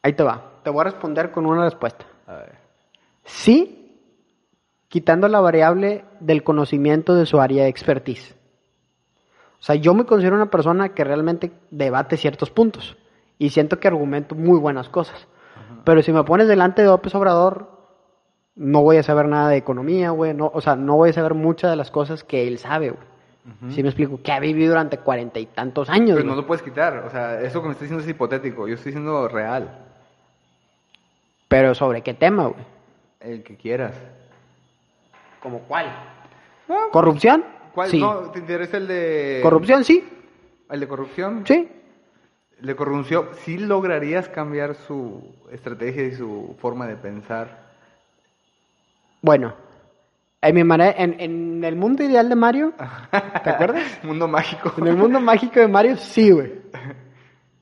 Ahí 0.02 0.14
te 0.14 0.24
va. 0.24 0.62
Te 0.64 0.70
voy 0.70 0.82
a 0.82 0.86
responder 0.86 1.32
con 1.32 1.46
una 1.46 1.66
respuesta. 1.66 2.06
A 2.26 2.36
ver. 2.36 2.56
Sí, 3.24 3.98
quitando 4.88 5.28
la 5.28 5.40
variable 5.40 6.06
del 6.20 6.44
conocimiento 6.44 7.14
de 7.16 7.26
su 7.26 7.40
área 7.40 7.64
de 7.64 7.70
expertise. 7.70 8.36
O 9.60 9.64
sea, 9.64 9.76
yo 9.76 9.94
me 9.94 10.06
considero 10.06 10.36
una 10.36 10.50
persona 10.50 10.90
que 10.90 11.04
realmente 11.04 11.52
debate 11.70 12.18
ciertos 12.18 12.50
puntos 12.50 12.98
y 13.38 13.50
siento 13.50 13.80
que 13.80 13.88
argumento 13.88 14.36
muy 14.36 14.58
buenas 14.58 14.90
cosas. 14.90 15.28
Pero 15.84 16.02
si 16.02 16.12
me 16.12 16.24
pones 16.24 16.48
delante 16.48 16.82
de 16.82 16.88
López 16.88 17.14
Obrador, 17.14 17.79
no 18.60 18.82
voy 18.82 18.98
a 18.98 19.04
saber 19.04 19.28
nada 19.28 19.50
de 19.50 19.56
economía, 19.58 20.10
güey. 20.10 20.34
No, 20.34 20.52
o 20.54 20.60
sea, 20.60 20.76
no 20.76 20.98
voy 20.98 21.12
a 21.12 21.14
saber 21.14 21.34
muchas 21.34 21.72
de 21.72 21.78
las 21.78 21.92
cosas 21.92 22.26
que 22.26 22.46
él 22.46 22.60
sabe, 22.60 22.90
güey. 22.90 23.10
¿Sí 23.74 23.82
me 23.82 23.90
explico? 23.90 24.22
Que 24.22 24.32
ha 24.32 24.40
vivido 24.40 24.70
durante 24.70 25.00
cuarenta 25.00 25.40
y 25.40 25.48
tantos 25.48 25.90
años. 25.90 26.18
Pero 26.18 26.28
no 26.30 26.36
lo 26.36 26.46
puedes 26.46 26.62
quitar, 26.62 26.98
o 27.00 27.10
sea, 27.10 27.42
eso 27.42 27.62
que 27.62 27.68
me 27.68 27.72
estás 27.72 27.84
diciendo 27.84 28.04
es 28.04 28.10
hipotético, 28.10 28.68
yo 28.68 28.76
estoy 28.76 28.92
diciendo 28.92 29.28
real, 29.28 29.86
Pero 31.48 31.74
sobre 31.74 32.02
qué 32.04 32.14
tema, 32.14 32.48
güey. 32.48 32.64
el 33.22 33.42
que 33.42 33.56
quieras. 33.56 33.96
¿Como 35.42 35.60
cuál? 35.62 35.88
Ah, 36.68 36.88
¿Corrupción? 36.92 37.44
¿Cuál? 37.74 37.90
Sí. 37.90 38.00
No, 38.00 38.30
¿te 38.30 38.40
interesa 38.40 38.78
el 38.78 38.88
de... 38.88 39.40
¿Corrupción? 39.42 39.84
Sí. 39.84 40.08
¿El 40.70 40.82
de 40.82 40.88
corrupción? 40.88 41.44
Sí. 41.48 41.72
El 42.60 42.68
de 42.68 42.76
corrupción, 42.76 43.30
¿sí 43.46 43.58
lograrías 43.58 44.30
cambiar 44.30 44.76
su 44.76 45.24
estrategia 45.50 46.04
y 46.04 46.12
su 46.12 46.56
forma 46.60 46.86
de 46.86 46.98
pensar? 46.98 47.69
Bueno, 49.22 49.54
en, 50.42 50.56
mi 50.56 50.64
mane- 50.64 50.96
en, 50.98 51.20
en 51.20 51.64
el 51.64 51.76
mundo 51.76 52.04
ideal 52.04 52.30
de 52.30 52.36
Mario, 52.36 52.74
¿te 53.44 53.50
acuerdas? 53.50 53.84
Mundo 54.04 54.28
mágico. 54.28 54.74
En 54.78 54.88
el 54.88 54.96
mundo 54.96 55.20
mágico 55.20 55.60
de 55.60 55.68
Mario, 55.68 55.98
sí, 55.98 56.32
güey. 56.32 56.54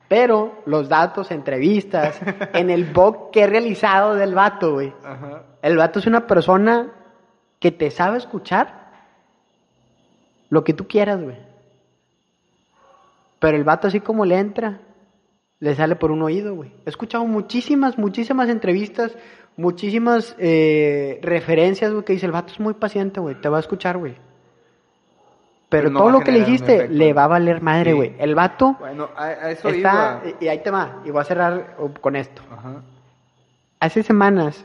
Pero 0.08 0.62
los 0.64 0.88
datos, 0.88 1.30
entrevistas, 1.30 2.20
en 2.54 2.70
el 2.70 2.84
blog 2.84 3.30
que 3.30 3.42
he 3.42 3.46
realizado 3.46 4.14
del 4.14 4.34
vato, 4.34 4.74
güey. 4.74 4.92
Ajá. 5.04 5.42
El 5.60 5.76
vato 5.76 5.98
es 5.98 6.06
una 6.06 6.26
persona 6.26 6.92
que 7.58 7.72
te 7.72 7.90
sabe 7.90 8.18
escuchar 8.18 8.88
lo 10.50 10.64
que 10.64 10.72
tú 10.72 10.86
quieras, 10.86 11.20
güey. 11.22 11.36
Pero 13.40 13.56
el 13.56 13.64
vato 13.64 13.88
así 13.88 14.00
como 14.00 14.24
le 14.24 14.38
entra, 14.38 14.80
le 15.60 15.74
sale 15.74 15.96
por 15.96 16.10
un 16.10 16.22
oído, 16.22 16.54
güey. 16.54 16.72
He 16.86 16.90
escuchado 16.90 17.24
muchísimas, 17.26 17.98
muchísimas 17.98 18.48
entrevistas, 18.48 19.12
muchísimas 19.58 20.34
eh, 20.38 21.18
referencias, 21.22 21.92
güey, 21.92 22.04
que 22.04 22.14
dice, 22.14 22.24
el 22.26 22.32
vato 22.32 22.52
es 22.54 22.60
muy 22.60 22.72
paciente, 22.74 23.20
güey, 23.20 23.34
te 23.38 23.50
va 23.50 23.58
a 23.58 23.60
escuchar, 23.60 23.98
güey. 23.98 24.14
Pero, 25.68 25.82
Pero 25.82 25.90
no 25.90 25.98
todo 26.00 26.10
lo 26.12 26.20
que 26.20 26.32
le 26.32 26.38
dijiste 26.40 26.88
le 26.88 27.12
va 27.12 27.24
a 27.24 27.26
valer 27.26 27.60
madre, 27.60 27.90
Sí. 27.90 27.96
güey. 27.96 28.14
El 28.18 28.34
vato 28.34 28.76
Bueno, 28.80 29.10
a, 29.14 29.24
a 29.26 29.50
eso 29.50 29.68
está... 29.68 30.22
iba. 30.24 30.36
Y 30.40 30.48
ahí 30.48 30.62
te 30.62 30.70
va, 30.70 31.02
y 31.04 31.10
voy 31.10 31.20
a 31.20 31.24
cerrar 31.24 31.76
con 32.00 32.16
esto. 32.16 32.40
Ajá. 32.50 32.80
Hace 33.80 34.02
semanas, 34.02 34.64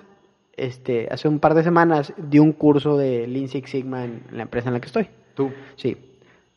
este, 0.55 1.09
hace 1.11 1.27
un 1.27 1.39
par 1.39 1.55
de 1.55 1.63
semanas, 1.63 2.13
di 2.15 2.39
un 2.39 2.53
curso 2.53 2.97
de 2.97 3.27
Lean 3.27 3.49
Six 3.49 3.69
Sigma 3.69 4.05
en 4.05 4.23
la 4.31 4.43
empresa 4.43 4.69
en 4.69 4.75
la 4.75 4.79
que 4.79 4.87
estoy. 4.87 5.09
Tú. 5.33 5.51
Sí. 5.75 5.97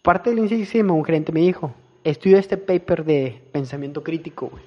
Parte 0.03 0.31
de 0.31 0.37
Lean 0.37 0.49
Six 0.49 0.68
Sigma, 0.68 0.92
un 0.92 1.05
gerente 1.05 1.33
me 1.33 1.40
dijo, 1.40 1.75
estudia 2.05 2.38
este 2.38 2.57
paper 2.57 3.05
de 3.05 3.42
pensamiento 3.51 4.05
crítico, 4.05 4.46
güey. 4.49 4.62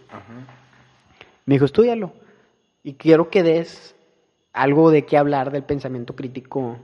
Me 1.45 1.55
dijo, 1.55 1.63
estudialo. 1.65 2.11
Y 2.83 2.93
quiero 2.95 3.29
que 3.29 3.43
des 3.43 3.95
algo 4.53 4.91
de 4.91 5.05
qué 5.05 5.17
hablar 5.17 5.51
del 5.51 5.63
pensamiento 5.63 6.15
crítico 6.15 6.77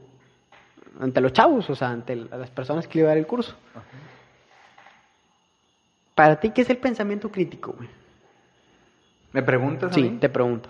ante 1.00 1.22
los 1.22 1.34
chavos, 1.34 1.70
o 1.70 1.76
sea, 1.76 1.90
ante 1.90 2.16
las 2.16 2.50
personas 2.52 2.88
que 2.88 3.00
le 3.00 3.06
dar 3.06 3.18
el 3.18 3.28
curso. 3.28 3.56
Para 6.14 6.40
ti, 6.40 6.52
¿qué 6.52 6.62
es 6.62 6.70
el 6.70 6.78
pensamiento 6.78 7.30
crítico, 7.32 7.74
güey? 7.74 7.90
¿Me 9.34 9.44
preguntas 9.44 9.92
a 9.92 9.96
Sí, 9.96 10.04
mí? 10.04 10.18
te 10.20 10.30
pregunto. 10.30 10.70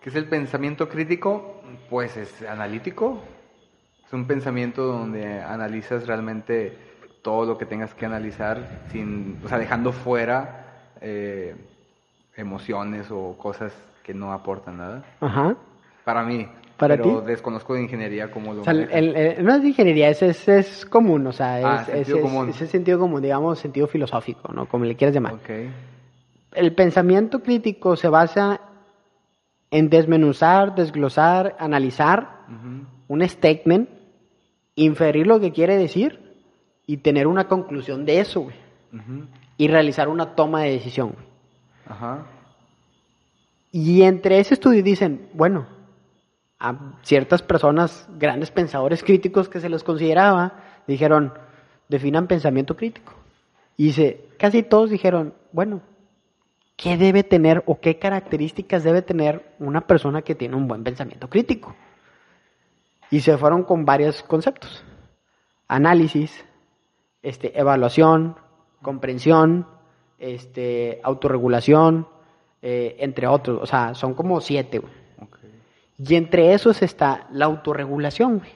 ¿Qué 0.00 0.08
es 0.08 0.14
el 0.16 0.26
pensamiento 0.26 0.88
crítico? 0.88 1.60
Pues 1.90 2.16
es 2.16 2.42
analítico. 2.42 3.22
Es 4.06 4.12
un 4.14 4.26
pensamiento 4.26 4.84
donde 4.84 5.40
analizas 5.42 6.06
realmente 6.06 6.76
todo 7.20 7.44
lo 7.44 7.58
que 7.58 7.66
tengas 7.66 7.94
que 7.94 8.06
analizar, 8.06 8.80
sin, 8.90 9.38
o 9.44 9.48
sea, 9.48 9.58
dejando 9.58 9.92
fuera 9.92 10.94
eh, 11.02 11.54
emociones 12.36 13.10
o 13.10 13.36
cosas 13.38 13.72
que 14.04 14.14
no 14.14 14.32
aportan 14.32 14.78
nada. 14.78 15.04
Ajá. 15.20 15.56
Para 16.04 16.22
mí. 16.24 16.46
¿Para 16.76 16.96
pero 16.96 17.20
ti? 17.20 17.26
desconozco 17.26 17.74
de 17.74 17.82
ingeniería 17.82 18.30
cómo 18.30 18.54
lo 18.54 18.62
O 18.62 18.64
sea, 18.64 18.72
el- 18.72 19.14
el- 19.14 19.44
no 19.44 19.54
es 19.54 19.60
de 19.62 19.68
ingeniería, 19.68 20.08
es, 20.08 20.22
es, 20.22 20.48
es 20.48 20.86
común, 20.86 21.26
o 21.26 21.32
sea, 21.32 21.58
es, 21.60 21.64
Ah, 21.66 21.80
es, 21.82 21.86
sentido 22.06 22.16
es- 22.16 22.22
común. 22.22 22.48
es 22.48 22.56
sentido 22.56 22.98
común, 22.98 23.20
digamos, 23.20 23.58
sentido 23.58 23.86
filosófico, 23.86 24.50
¿no? 24.54 24.66
Como 24.66 24.86
le 24.86 24.96
quieras 24.96 25.14
llamar. 25.14 25.34
Ok. 25.34 25.50
El 26.52 26.74
pensamiento 26.74 27.42
crítico 27.42 27.96
se 27.96 28.08
basa 28.08 28.60
en 29.70 29.90
desmenuzar, 29.90 30.74
desglosar, 30.74 31.54
analizar 31.60 32.40
un 33.08 33.28
statement, 33.28 33.88
inferir 34.74 35.26
lo 35.26 35.38
que 35.38 35.52
quiere 35.52 35.76
decir 35.76 36.18
y 36.86 36.96
tener 36.98 37.26
una 37.26 37.46
conclusión 37.46 38.04
de 38.06 38.20
eso, 38.20 38.40
güey. 38.40 38.56
Y 39.58 39.68
realizar 39.68 40.08
una 40.08 40.34
toma 40.34 40.62
de 40.62 40.70
decisión, 40.70 41.10
güey. 41.10 41.29
Ajá. 41.90 42.24
Y 43.72 44.02
entre 44.02 44.38
ese 44.38 44.54
estudio 44.54 44.82
dicen, 44.82 45.28
bueno, 45.32 45.66
a 46.58 46.94
ciertas 47.02 47.42
personas, 47.42 48.08
grandes 48.16 48.50
pensadores 48.50 49.02
críticos 49.02 49.48
que 49.48 49.60
se 49.60 49.68
los 49.68 49.82
consideraba, 49.82 50.54
dijeron, 50.86 51.32
definan 51.88 52.28
pensamiento 52.28 52.76
crítico. 52.76 53.12
Y 53.76 53.86
dice, 53.86 54.28
casi 54.38 54.62
todos 54.62 54.90
dijeron, 54.90 55.34
bueno, 55.52 55.80
¿qué 56.76 56.96
debe 56.96 57.24
tener 57.24 57.64
o 57.66 57.80
qué 57.80 57.98
características 57.98 58.84
debe 58.84 59.02
tener 59.02 59.54
una 59.58 59.80
persona 59.86 60.22
que 60.22 60.34
tiene 60.34 60.56
un 60.56 60.68
buen 60.68 60.84
pensamiento 60.84 61.28
crítico? 61.28 61.74
Y 63.10 63.20
se 63.20 63.36
fueron 63.36 63.64
con 63.64 63.84
varios 63.84 64.22
conceptos. 64.22 64.84
Análisis, 65.66 66.44
este, 67.22 67.58
evaluación, 67.58 68.36
comprensión, 68.82 69.66
este, 70.20 71.00
autorregulación, 71.02 72.06
eh, 72.62 72.96
entre 73.00 73.26
otros. 73.26 73.58
O 73.62 73.66
sea, 73.66 73.94
son 73.94 74.14
como 74.14 74.40
siete, 74.40 74.78
güey. 74.78 74.92
Y 75.98 76.14
entre 76.14 76.54
esos 76.54 76.82
está 76.82 77.26
la 77.32 77.46
autorregulación, 77.46 78.38
güey. 78.38 78.50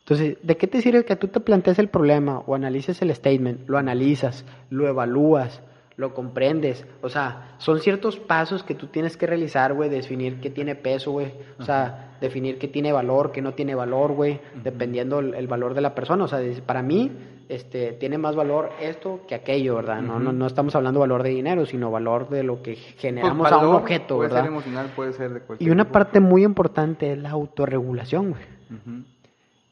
Entonces, 0.00 0.36
¿de 0.42 0.56
qué 0.56 0.66
te 0.66 0.82
sirve 0.82 1.04
que 1.04 1.16
tú 1.16 1.28
te 1.28 1.40
plantees 1.40 1.78
el 1.78 1.88
problema 1.88 2.40
o 2.46 2.54
analices 2.54 3.00
el 3.02 3.14
statement? 3.14 3.68
Lo 3.68 3.78
analizas, 3.78 4.44
lo 4.68 4.88
evalúas, 4.88 5.62
lo 5.96 6.12
comprendes. 6.12 6.84
O 7.02 7.08
sea, 7.08 7.54
son 7.58 7.80
ciertos 7.80 8.18
pasos 8.18 8.62
que 8.62 8.74
tú 8.74 8.88
tienes 8.88 9.16
que 9.16 9.26
realizar, 9.26 9.74
güey, 9.74 9.88
definir 9.88 10.40
qué 10.40 10.50
tiene 10.50 10.74
peso, 10.74 11.12
güey. 11.12 11.32
O 11.58 11.64
sea, 11.64 12.16
definir 12.20 12.58
qué 12.58 12.68
tiene 12.68 12.92
valor, 12.92 13.32
qué 13.32 13.42
no 13.42 13.54
tiene 13.54 13.74
valor, 13.74 14.12
güey, 14.12 14.40
dependiendo 14.62 15.20
el, 15.20 15.34
el 15.34 15.46
valor 15.46 15.74
de 15.74 15.80
la 15.80 15.94
persona. 15.94 16.24
O 16.24 16.28
sea, 16.28 16.40
para 16.66 16.82
mí, 16.82 17.10
este, 17.48 17.92
tiene 17.92 18.18
más 18.18 18.34
valor 18.36 18.70
esto 18.80 19.20
que 19.28 19.34
aquello, 19.34 19.76
¿verdad? 19.76 20.00
no, 20.02 20.18
no, 20.18 20.32
no 20.32 20.46
estamos 20.46 20.74
hablando 20.74 20.98
de 21.00 21.02
valor 21.02 21.22
de 21.22 21.30
dinero, 21.30 21.66
sino 21.66 21.90
valor 21.90 22.28
de 22.28 22.42
lo 22.42 22.62
que 22.62 22.72
Pues, 22.74 22.94
generamos 22.98 23.50
a 23.50 23.58
un 23.58 23.74
objeto, 23.76 24.16
puede 24.16 24.28
¿verdad? 24.28 24.42
ser 24.44 24.50
emocional, 24.52 24.92
puede 24.94 25.12
ser 25.12 25.32
de 25.34 25.40
cualquier 25.40 25.68
Y 25.68 25.72
una 25.72 25.84
tipo. 25.84 25.92
parte 25.92 26.20
muy 26.20 26.44
importante 26.44 27.12
es 27.12 27.18
la 27.18 27.30
autorregulación, 27.30 28.30
güey. 28.30 28.42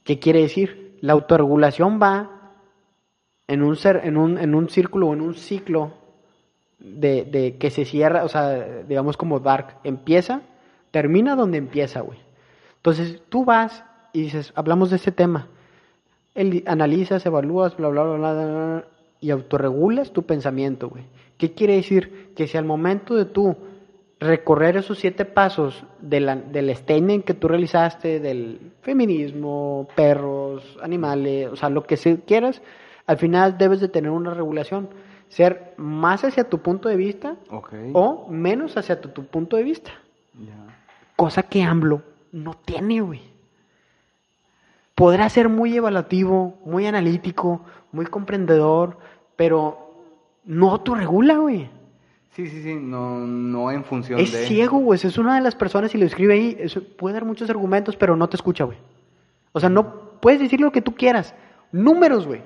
¿Qué 0.04 0.18
quiere 0.18 0.40
decir? 0.42 0.96
La 1.00 1.12
autorregulación 1.14 1.98
va 2.02 2.52
en 3.48 3.62
un, 3.62 3.76
ser, 3.76 4.00
en 4.04 4.16
un, 4.16 4.38
en 4.38 4.54
un 4.54 4.68
círculo 4.68 5.09
o 5.09 5.12
en 5.14 5.20
un 5.20 5.35
ciclo 5.35 5.92
de, 6.78 7.24
de 7.24 7.56
que 7.59 7.70
se 7.70 7.85
cierra, 7.85 8.24
o 8.24 8.28
sea, 8.28 8.83
digamos 8.88 9.16
como 9.16 9.40
Dark, 9.40 9.76
empieza, 9.85 10.42
termina 10.90 11.37
donde 11.37 11.59
empieza, 11.59 12.00
güey. 12.00 12.18
Entonces 12.76 13.22
tú 13.28 13.44
vas 13.44 13.85
y 14.12 14.22
dices, 14.22 14.52
hablamos 14.56 14.90
de 14.90 14.96
este 14.96 15.12
tema, 15.12 15.48
el, 16.40 16.62
analizas, 16.66 17.24
evalúas, 17.26 17.76
bla, 17.76 17.88
bla, 17.88 18.03
bla, 18.05 18.16
bla, 18.16 18.33
bla, 18.35 18.44
bla, 18.44 18.85
y 19.20 19.31
autorregulas 19.31 20.12
tu 20.12 20.22
pensamiento, 20.24 20.88
güey. 20.88 21.05
¿Qué 21.37 21.53
quiere 21.53 21.74
decir? 21.76 22.33
Que 22.35 22.46
si 22.46 22.57
al 22.59 22.64
momento 22.64 23.14
de 23.14 23.24
tú 23.24 23.57
recorrer 24.18 24.76
esos 24.76 24.98
siete 24.98 25.24
pasos 25.24 25.85
de 26.00 26.20
la- 26.20 26.37
del 26.37 26.74
statement 26.76 27.24
que 27.24 27.33
tú 27.35 27.48
realizaste, 27.48 28.20
del 28.20 28.72
feminismo, 28.83 29.88
perros, 29.96 30.79
animales, 30.83 31.48
o 31.50 31.57
sea, 31.57 31.70
lo 31.70 31.83
que 31.85 31.96
quieras, 32.26 32.61
al 33.07 33.16
final 33.16 33.57
debes 33.57 33.81
de 33.81 33.88
tener 33.88 34.11
una 34.11 34.35
regulación. 34.35 34.88
Ser 35.29 35.74
más 35.76 36.24
hacia 36.24 36.44
tu 36.44 36.59
punto 36.59 36.88
de 36.88 36.96
vista 36.96 37.37
o 37.94 38.26
menos 38.29 38.76
hacia 38.76 39.00
tu, 39.00 39.09
tu 39.11 39.24
punto 39.24 39.57
de 39.57 39.62
vista. 39.62 39.92
Cosa 41.16 41.42
que 41.44 41.62
AMLO 41.62 42.03
no 42.33 42.55
tiene, 42.64 43.00
güey. 43.00 43.20
Podrá 45.01 45.31
ser 45.31 45.49
muy 45.49 45.75
evaluativo, 45.75 46.59
muy 46.63 46.85
analítico, 46.87 47.63
muy 47.91 48.05
comprendedor, 48.05 48.99
pero 49.35 49.95
no 50.45 50.71
autorregula, 50.71 51.39
güey. 51.39 51.71
Sí, 52.33 52.47
sí, 52.47 52.63
sí, 52.63 52.75
no, 52.75 53.19
no 53.21 53.71
en 53.71 53.83
función 53.83 54.21
Es 54.21 54.31
de... 54.31 54.45
ciego, 54.45 54.77
güey. 54.77 55.01
Es 55.03 55.17
una 55.17 55.37
de 55.37 55.41
las 55.41 55.55
personas, 55.55 55.95
y 55.95 55.99
lo 55.99 56.05
escribe 56.05 56.35
ahí, 56.35 56.57
eso 56.61 56.83
puede 56.99 57.15
dar 57.15 57.25
muchos 57.25 57.49
argumentos, 57.49 57.97
pero 57.97 58.15
no 58.15 58.29
te 58.29 58.37
escucha, 58.37 58.65
güey. 58.65 58.77
O 59.53 59.59
sea, 59.59 59.71
no 59.71 60.21
puedes 60.21 60.39
decir 60.39 60.61
lo 60.61 60.71
que 60.71 60.83
tú 60.83 60.95
quieras. 60.95 61.35
Números, 61.73 62.27
güey. 62.27 62.43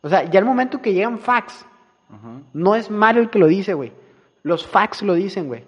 O 0.00 0.08
sea, 0.08 0.24
ya 0.30 0.38
el 0.38 0.46
momento 0.46 0.80
que 0.80 0.94
llegan 0.94 1.18
facts, 1.18 1.66
Ajá. 2.08 2.40
no 2.54 2.74
es 2.74 2.90
Mario 2.90 3.20
el 3.20 3.28
que 3.28 3.38
lo 3.38 3.46
dice, 3.46 3.74
güey. 3.74 3.92
Los 4.42 4.66
facts 4.66 5.02
lo 5.02 5.12
dicen, 5.12 5.48
güey. 5.48 5.64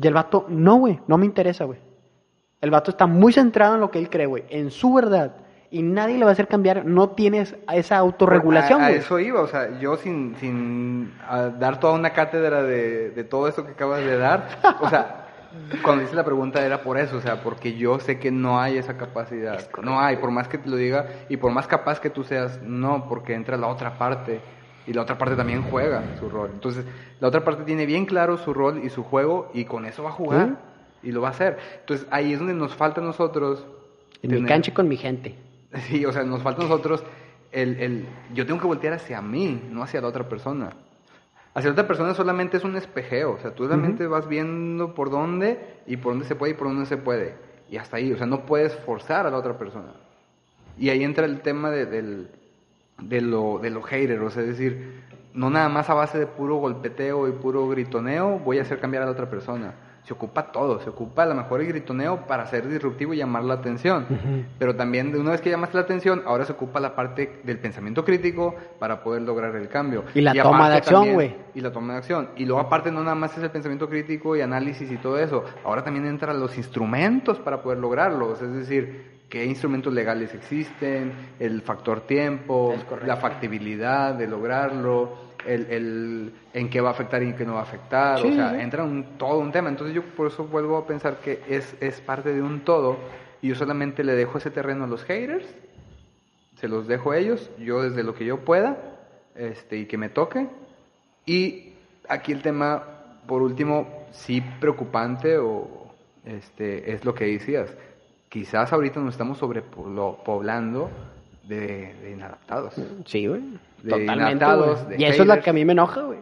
Y 0.00 0.06
el 0.06 0.14
vato, 0.14 0.46
no, 0.48 0.76
güey, 0.76 1.00
no 1.08 1.18
me 1.18 1.26
interesa, 1.26 1.64
güey. 1.64 1.80
El 2.62 2.70
vato 2.70 2.92
está 2.92 3.06
muy 3.06 3.32
centrado 3.32 3.74
en 3.74 3.80
lo 3.80 3.90
que 3.90 3.98
él 3.98 4.08
cree, 4.08 4.26
güey, 4.26 4.44
en 4.48 4.70
su 4.70 4.94
verdad. 4.94 5.32
Y 5.70 5.82
nadie 5.82 6.16
le 6.16 6.24
va 6.24 6.30
a 6.30 6.32
hacer 6.32 6.46
cambiar, 6.48 6.84
no 6.84 7.10
tienes 7.10 7.56
esa 7.72 7.96
autorregulación, 7.98 8.80
A, 8.80 8.86
a 8.86 8.88
güey. 8.90 9.00
eso 9.00 9.18
iba, 9.18 9.40
o 9.40 9.46
sea, 9.48 9.78
yo 9.80 9.96
sin, 9.96 10.36
sin 10.36 11.12
dar 11.58 11.80
toda 11.80 11.94
una 11.94 12.10
cátedra 12.10 12.62
de, 12.62 13.10
de 13.10 13.24
todo 13.24 13.48
esto 13.48 13.66
que 13.66 13.72
acabas 13.72 14.00
de 14.04 14.16
dar, 14.16 14.46
o 14.80 14.88
sea, 14.88 15.26
cuando 15.82 16.04
hice 16.04 16.14
la 16.14 16.24
pregunta 16.24 16.64
era 16.64 16.82
por 16.82 16.98
eso, 16.98 17.16
o 17.16 17.20
sea, 17.20 17.42
porque 17.42 17.74
yo 17.74 17.98
sé 17.98 18.18
que 18.18 18.30
no 18.30 18.60
hay 18.60 18.76
esa 18.78 18.96
capacidad, 18.96 19.58
no 19.82 19.98
hay, 19.98 20.16
por 20.16 20.30
más 20.30 20.46
que 20.46 20.58
te 20.58 20.68
lo 20.68 20.76
diga 20.76 21.06
y 21.28 21.38
por 21.38 21.50
más 21.52 21.66
capaz 21.66 22.00
que 22.00 22.10
tú 22.10 22.22
seas, 22.22 22.60
no, 22.62 23.08
porque 23.08 23.34
entra 23.34 23.56
la 23.56 23.66
otra 23.68 23.98
parte 23.98 24.40
y 24.86 24.92
la 24.92 25.02
otra 25.02 25.16
parte 25.18 25.36
también 25.36 25.62
juega 25.70 26.02
su 26.20 26.28
rol. 26.28 26.50
Entonces, 26.52 26.84
la 27.18 27.28
otra 27.28 27.42
parte 27.44 27.64
tiene 27.64 27.86
bien 27.86 28.04
claro 28.04 28.36
su 28.36 28.52
rol 28.52 28.82
y 28.84 28.90
su 28.90 29.02
juego 29.02 29.50
y 29.54 29.64
con 29.64 29.86
eso 29.86 30.02
va 30.02 30.10
a 30.10 30.12
jugar 30.12 30.71
y 31.02 31.12
lo 31.12 31.20
va 31.20 31.28
a 31.28 31.30
hacer. 31.32 31.58
Entonces, 31.80 32.06
ahí 32.10 32.32
es 32.32 32.38
donde 32.38 32.54
nos 32.54 32.74
falta 32.74 33.00
a 33.00 33.04
nosotros 33.04 33.66
En 34.22 34.30
mi 34.30 34.36
tener- 34.36 34.48
cancha 34.48 34.70
y 34.70 34.74
con 34.74 34.88
mi 34.88 34.96
gente. 34.96 35.34
Sí, 35.88 36.04
o 36.04 36.12
sea, 36.12 36.22
nos 36.22 36.42
falta 36.42 36.60
a 36.62 36.68
nosotros 36.68 37.02
el, 37.50 37.80
el... 37.80 38.06
Yo 38.34 38.44
tengo 38.46 38.60
que 38.60 38.66
voltear 38.66 38.92
hacia 38.94 39.22
mí, 39.22 39.62
no 39.70 39.82
hacia 39.82 40.00
la 40.02 40.08
otra 40.08 40.28
persona. 40.28 40.70
Hacia 41.54 41.68
la 41.68 41.72
otra 41.72 41.86
persona 41.86 42.14
solamente 42.14 42.56
es 42.58 42.64
un 42.64 42.76
espejeo, 42.76 43.32
o 43.32 43.38
sea, 43.38 43.54
tú 43.54 43.64
solamente 43.64 44.06
vas 44.06 44.26
viendo 44.28 44.94
por 44.94 45.10
dónde 45.10 45.58
y 45.86 45.96
por 45.98 46.12
dónde 46.12 46.26
se 46.26 46.34
puede 46.34 46.52
y 46.52 46.54
por 46.56 46.66
dónde 46.68 46.80
no 46.80 46.86
se 46.86 46.96
puede. 46.98 47.34
Y 47.70 47.76
hasta 47.78 47.96
ahí, 47.98 48.12
o 48.12 48.16
sea, 48.16 48.26
no 48.26 48.44
puedes 48.46 48.74
forzar 48.76 49.26
a 49.26 49.30
la 49.30 49.36
otra 49.38 49.58
persona. 49.58 49.92
Y 50.78 50.88
ahí 50.90 51.02
entra 51.04 51.24
el 51.26 51.40
tema 51.40 51.70
de, 51.70 51.84
del, 51.86 52.28
de, 53.02 53.20
lo, 53.20 53.58
de 53.58 53.68
lo 53.70 53.82
hater, 53.82 54.20
o 54.20 54.30
sea, 54.30 54.42
es 54.42 54.48
decir, 54.48 55.02
no 55.34 55.48
nada 55.50 55.68
más 55.68 55.88
a 55.90 55.94
base 55.94 56.18
de 56.18 56.26
puro 56.26 56.56
golpeteo 56.56 57.28
y 57.28 57.32
puro 57.32 57.68
gritoneo 57.68 58.38
voy 58.38 58.58
a 58.58 58.62
hacer 58.62 58.78
cambiar 58.80 59.02
a 59.02 59.06
la 59.06 59.12
otra 59.12 59.28
persona. 59.30 59.74
Se 60.04 60.12
ocupa 60.12 60.50
todo, 60.50 60.80
se 60.80 60.90
ocupa 60.90 61.22
a 61.22 61.26
lo 61.26 61.34
mejor 61.34 61.60
el 61.60 61.68
gritoneo 61.68 62.26
para 62.26 62.46
ser 62.46 62.68
disruptivo 62.68 63.14
y 63.14 63.18
llamar 63.18 63.44
la 63.44 63.54
atención, 63.54 64.06
pero 64.58 64.74
también 64.74 65.12
de 65.12 65.20
una 65.20 65.30
vez 65.30 65.40
que 65.40 65.48
llamaste 65.50 65.76
la 65.76 65.84
atención, 65.84 66.22
ahora 66.26 66.44
se 66.44 66.52
ocupa 66.52 66.80
la 66.80 66.96
parte 66.96 67.40
del 67.44 67.58
pensamiento 67.60 68.04
crítico 68.04 68.54
para 68.80 69.02
poder 69.04 69.22
lograr 69.22 69.54
el 69.54 69.68
cambio. 69.68 70.04
Y 70.14 70.20
la 70.20 70.32
toma 70.34 70.68
de 70.70 70.76
acción, 70.76 70.94
también- 70.94 71.14
güey. 71.14 71.36
Y 71.54 71.60
la 71.60 71.70
toma 71.70 71.92
de 71.92 71.98
acción. 72.00 72.30
Y 72.36 72.46
luego 72.46 72.60
aparte 72.60 72.90
no 72.90 73.00
nada 73.02 73.14
más 73.14 73.36
es 73.36 73.44
el 73.44 73.50
pensamiento 73.50 73.88
crítico 73.88 74.34
y 74.34 74.40
análisis 74.40 74.90
y 74.90 74.96
todo 74.96 75.18
eso, 75.18 75.44
ahora 75.64 75.84
también 75.84 76.06
entran 76.06 76.40
los 76.40 76.58
instrumentos 76.58 77.38
para 77.38 77.62
poder 77.62 77.78
lograrlo, 77.78 78.32
es 78.32 78.40
decir, 78.40 79.22
qué 79.28 79.46
instrumentos 79.46 79.94
legales 79.94 80.34
existen, 80.34 81.12
el 81.38 81.62
factor 81.62 82.00
tiempo, 82.02 82.74
la 83.06 83.16
factibilidad 83.16 84.14
de 84.14 84.26
lograrlo, 84.26 85.21
el, 85.46 85.66
el 85.70 86.32
en 86.52 86.70
qué 86.70 86.80
va 86.80 86.90
a 86.90 86.92
afectar 86.92 87.22
y 87.22 87.26
en 87.26 87.36
qué 87.36 87.44
no 87.44 87.54
va 87.54 87.60
a 87.60 87.64
afectar, 87.64 88.20
Sí, 88.20 88.28
o 88.28 88.32
sea, 88.34 88.60
entra 88.62 88.84
un, 88.84 89.18
todo 89.18 89.38
un 89.38 89.52
tema. 89.52 89.68
Entonces 89.68 89.94
yo 89.94 90.02
por 90.02 90.28
eso 90.28 90.44
vuelvo 90.44 90.76
a 90.76 90.86
pensar 90.86 91.18
que 91.20 91.40
es, 91.48 91.76
es 91.80 92.00
parte 92.00 92.32
de 92.32 92.42
un 92.42 92.60
todo 92.60 92.98
y 93.40 93.48
yo 93.48 93.54
solamente 93.54 94.04
le 94.04 94.14
dejo 94.14 94.38
ese 94.38 94.50
terreno 94.50 94.84
a 94.84 94.86
los 94.86 95.04
haters, 95.04 95.46
se 96.56 96.68
los 96.68 96.86
dejo 96.86 97.12
a 97.12 97.18
ellos, 97.18 97.50
yo 97.58 97.82
desde 97.82 98.02
lo 98.04 98.14
que 98.14 98.24
yo 98.24 98.44
pueda 98.44 98.76
este, 99.34 99.78
y 99.78 99.86
que 99.86 99.98
me 99.98 100.08
toque. 100.08 100.48
Y 101.26 101.72
aquí 102.08 102.32
el 102.32 102.42
tema, 102.42 102.82
por 103.26 103.42
último, 103.42 104.06
sí 104.12 104.42
preocupante 104.60 105.38
o 105.38 105.92
este, 106.24 106.92
es 106.92 107.04
lo 107.04 107.14
que 107.14 107.26
decías. 107.26 107.74
Quizás 108.28 108.72
ahorita 108.72 109.00
nos 109.00 109.14
estamos 109.14 109.38
sobrepoblando 109.38 110.90
de, 111.44 111.94
de 112.02 112.10
inadaptados. 112.12 112.74
Sí, 113.06 113.26
güey. 113.26 113.42
Totalmente. 113.88 114.44
de 114.88 114.96
Y 114.98 115.04
eso 115.04 115.22
es 115.22 115.28
lo 115.28 115.40
que 115.40 115.50
a 115.50 115.52
mí 115.52 115.64
me 115.64 115.72
enoja, 115.72 116.02
güey. 116.02 116.20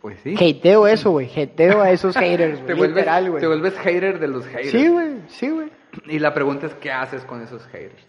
Pues 0.00 0.18
sí. 0.22 0.34
Hateo 0.34 0.86
eso, 0.86 1.10
güey. 1.12 1.28
Hateo 1.30 1.80
a 1.80 1.90
esos 1.90 2.16
haters, 2.18 2.58
te, 2.58 2.64
güey. 2.64 2.76
vuelves, 2.76 2.96
Literal, 2.96 3.30
güey. 3.30 3.40
te 3.40 3.46
vuelves 3.46 3.78
hater 3.78 4.18
de 4.18 4.28
los 4.28 4.46
haters. 4.46 4.70
Sí, 4.70 4.88
güey. 4.88 5.14
Sí, 5.28 5.48
güey. 5.50 5.70
Y 6.06 6.18
la 6.18 6.34
pregunta 6.34 6.66
es, 6.66 6.74
¿qué 6.74 6.90
haces 6.90 7.24
con 7.24 7.42
esos 7.42 7.64
haters? 7.66 8.02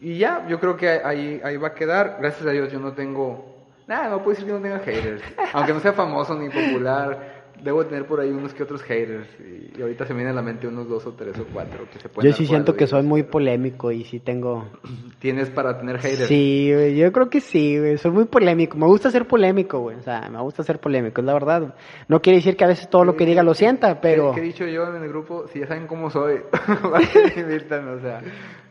Y 0.00 0.18
ya, 0.18 0.46
yo 0.48 0.60
creo 0.60 0.76
que 0.76 0.88
ahí, 0.88 1.40
ahí 1.44 1.56
va 1.56 1.68
a 1.68 1.74
quedar. 1.74 2.18
Gracias 2.20 2.46
a 2.46 2.50
Dios 2.50 2.72
yo 2.72 2.78
no 2.78 2.92
tengo... 2.92 3.56
Nada, 3.86 4.08
no 4.10 4.18
puedo 4.18 4.30
decir 4.30 4.46
que 4.46 4.52
no 4.52 4.60
tenga 4.60 4.78
haters. 4.80 5.22
Aunque 5.54 5.72
no 5.72 5.80
sea 5.80 5.92
famoso 5.92 6.34
ni 6.38 6.48
popular, 6.50 7.37
debo 7.62 7.84
tener 7.86 8.06
por 8.06 8.20
ahí 8.20 8.30
unos 8.30 8.54
que 8.54 8.62
otros 8.62 8.82
haters. 8.82 9.28
Y, 9.40 9.78
y 9.78 9.82
ahorita 9.82 10.06
se 10.06 10.12
me 10.12 10.18
vienen 10.18 10.32
a 10.32 10.36
la 10.36 10.42
mente 10.42 10.66
unos 10.66 10.88
dos 10.88 11.06
o 11.06 11.12
tres 11.12 11.38
o 11.38 11.44
cuatro 11.52 11.86
que 11.92 11.98
se 11.98 12.08
pueden 12.08 12.30
Yo 12.30 12.36
sí 12.36 12.46
siento 12.46 12.74
que 12.74 12.86
soy 12.86 13.02
muy 13.02 13.22
polémico 13.22 13.92
y 13.92 14.04
sí 14.04 14.20
tengo... 14.20 14.68
Tienes 15.18 15.50
para 15.50 15.78
tener 15.78 15.98
haters. 15.98 16.28
Sí, 16.28 16.70
güey. 16.72 16.96
Yo 16.96 17.10
creo 17.12 17.28
que 17.28 17.40
sí, 17.40 17.78
güey. 17.78 17.98
Soy 17.98 18.12
muy 18.12 18.26
polémico. 18.26 18.76
Me 18.76 18.86
gusta 18.86 19.10
ser 19.10 19.26
polémico, 19.26 19.80
güey. 19.80 19.96
O 19.96 20.02
sea, 20.02 20.28
me 20.30 20.40
gusta 20.40 20.62
ser 20.62 20.80
polémico, 20.80 21.20
es 21.20 21.26
la 21.26 21.32
verdad. 21.32 21.74
No 22.08 22.20
quiere 22.22 22.38
decir 22.38 22.56
que 22.56 22.64
a 22.64 22.68
veces 22.68 22.88
todo 22.88 23.04
lo 23.04 23.16
que 23.16 23.26
diga 23.26 23.42
lo 23.42 23.54
sienta, 23.54 24.00
pero... 24.00 24.32
¿Qué, 24.32 24.40
he 24.40 24.44
dicho 24.44 24.66
yo 24.66 24.88
en 24.94 25.02
el 25.02 25.08
grupo? 25.08 25.46
Si 25.48 25.60
ya 25.60 25.66
saben 25.66 25.86
cómo 25.86 26.10
soy. 26.10 26.40
O 27.98 28.00
sea, 28.00 28.20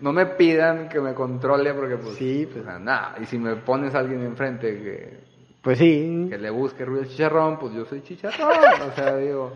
no 0.01 0.13
me 0.13 0.25
pidan 0.25 0.89
que 0.89 0.99
me 0.99 1.13
controle 1.13 1.73
porque 1.73 1.97
pues... 1.97 2.15
Sí, 2.15 2.47
pues. 2.51 2.63
o 2.63 2.65
sea, 2.65 2.79
nada. 2.79 3.15
Y 3.21 3.25
si 3.25 3.37
me 3.37 3.55
pones 3.55 3.93
a 3.95 3.99
alguien 3.99 4.23
enfrente 4.23 4.73
que, 4.81 5.26
Pues 5.67 5.79
sí. 5.79 6.27
que 6.29 6.37
le 6.37 6.49
busque 6.49 6.85
ruido 6.85 7.01
de 7.03 7.09
chicharrón, 7.09 7.59
pues 7.59 7.73
yo 7.73 7.83
soy 7.83 8.01
chicharrón. 8.01 8.49
O 8.89 8.95
sea, 8.95 9.17
digo, 9.17 9.51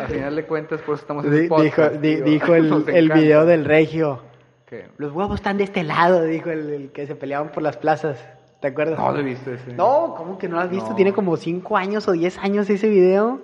al 0.00 0.06
final 0.08 0.34
de 0.34 0.44
cuentas, 0.46 0.80
por 0.80 0.96
eso 0.96 1.02
estamos 1.02 1.24
en 1.26 1.32
el 1.32 1.40
dijo, 1.42 1.54
podcast. 1.56 1.94
di- 2.00 2.16
digo, 2.16 2.24
dijo 2.24 2.54
el, 2.56 2.84
el 2.92 3.08
video 3.12 3.46
del 3.46 3.64
regio. 3.64 4.18
¿Qué? 4.66 4.88
Los 4.98 5.12
huevos 5.12 5.36
están 5.36 5.56
de 5.56 5.62
este 5.62 5.84
lado, 5.84 6.24
dijo 6.24 6.50
el, 6.50 6.70
el 6.70 6.90
que 6.90 7.06
se 7.06 7.14
peleaban 7.14 7.52
por 7.52 7.62
las 7.62 7.76
plazas. 7.76 8.18
¿Te 8.60 8.66
acuerdas? 8.66 8.98
No 8.98 9.12
lo 9.12 9.20
he 9.20 9.22
visto 9.22 9.52
ese. 9.52 9.74
No, 9.74 10.14
¿cómo 10.18 10.38
que 10.38 10.48
no 10.48 10.56
lo 10.56 10.62
has 10.62 10.70
visto? 10.70 10.90
No. 10.90 10.96
Tiene 10.96 11.12
como 11.12 11.36
5 11.36 11.76
años 11.76 12.08
o 12.08 12.12
10 12.12 12.36
años 12.38 12.68
ese 12.68 12.88
video. 12.88 13.40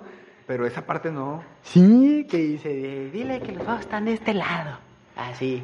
Pero 0.47 0.65
esa 0.65 0.85
parte 0.85 1.11
no. 1.11 1.43
Sí, 1.61 2.27
que 2.29 2.37
dice, 2.39 3.09
dile 3.13 3.39
que 3.39 3.53
los 3.53 3.65
huevos 3.65 3.79
están 3.79 4.03
de 4.03 4.13
este 4.15 4.33
lado. 4.33 4.79
Así. 5.15 5.63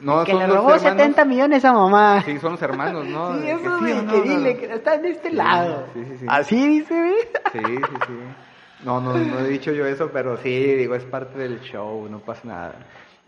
No, 0.00 0.24
que 0.24 0.32
le 0.34 0.46
robó 0.46 0.74
hermanos. 0.74 0.82
70 0.98 1.24
millones 1.24 1.64
a 1.64 1.72
mamá. 1.72 2.22
Sí, 2.24 2.38
son 2.38 2.52
los 2.52 2.62
hermanos, 2.62 3.06
¿no? 3.06 3.38
Sí, 3.38 3.48
eso, 3.48 3.60
que 3.60 3.92
sí 3.92 4.02
no, 4.06 4.12
que 4.12 4.20
dile 4.22 4.56
que 4.56 4.72
están 4.74 5.02
de 5.02 5.10
este 5.10 5.30
lado. 5.32 5.84
sí, 5.94 6.04
sí, 6.08 6.16
sí. 6.20 6.26
Así 6.28 6.68
dice. 6.68 7.14
Sí, 7.52 7.58
sí, 7.62 7.94
sí. 8.06 8.12
No, 8.84 9.00
no, 9.00 9.12
no 9.12 9.38
he 9.40 9.48
dicho 9.48 9.72
yo 9.72 9.84
eso, 9.86 10.08
pero 10.12 10.38
sí, 10.38 10.48
digo, 10.74 10.94
es 10.94 11.04
parte 11.04 11.38
del 11.38 11.60
show, 11.60 12.08
no 12.10 12.20
pasa 12.20 12.40
nada. 12.44 12.74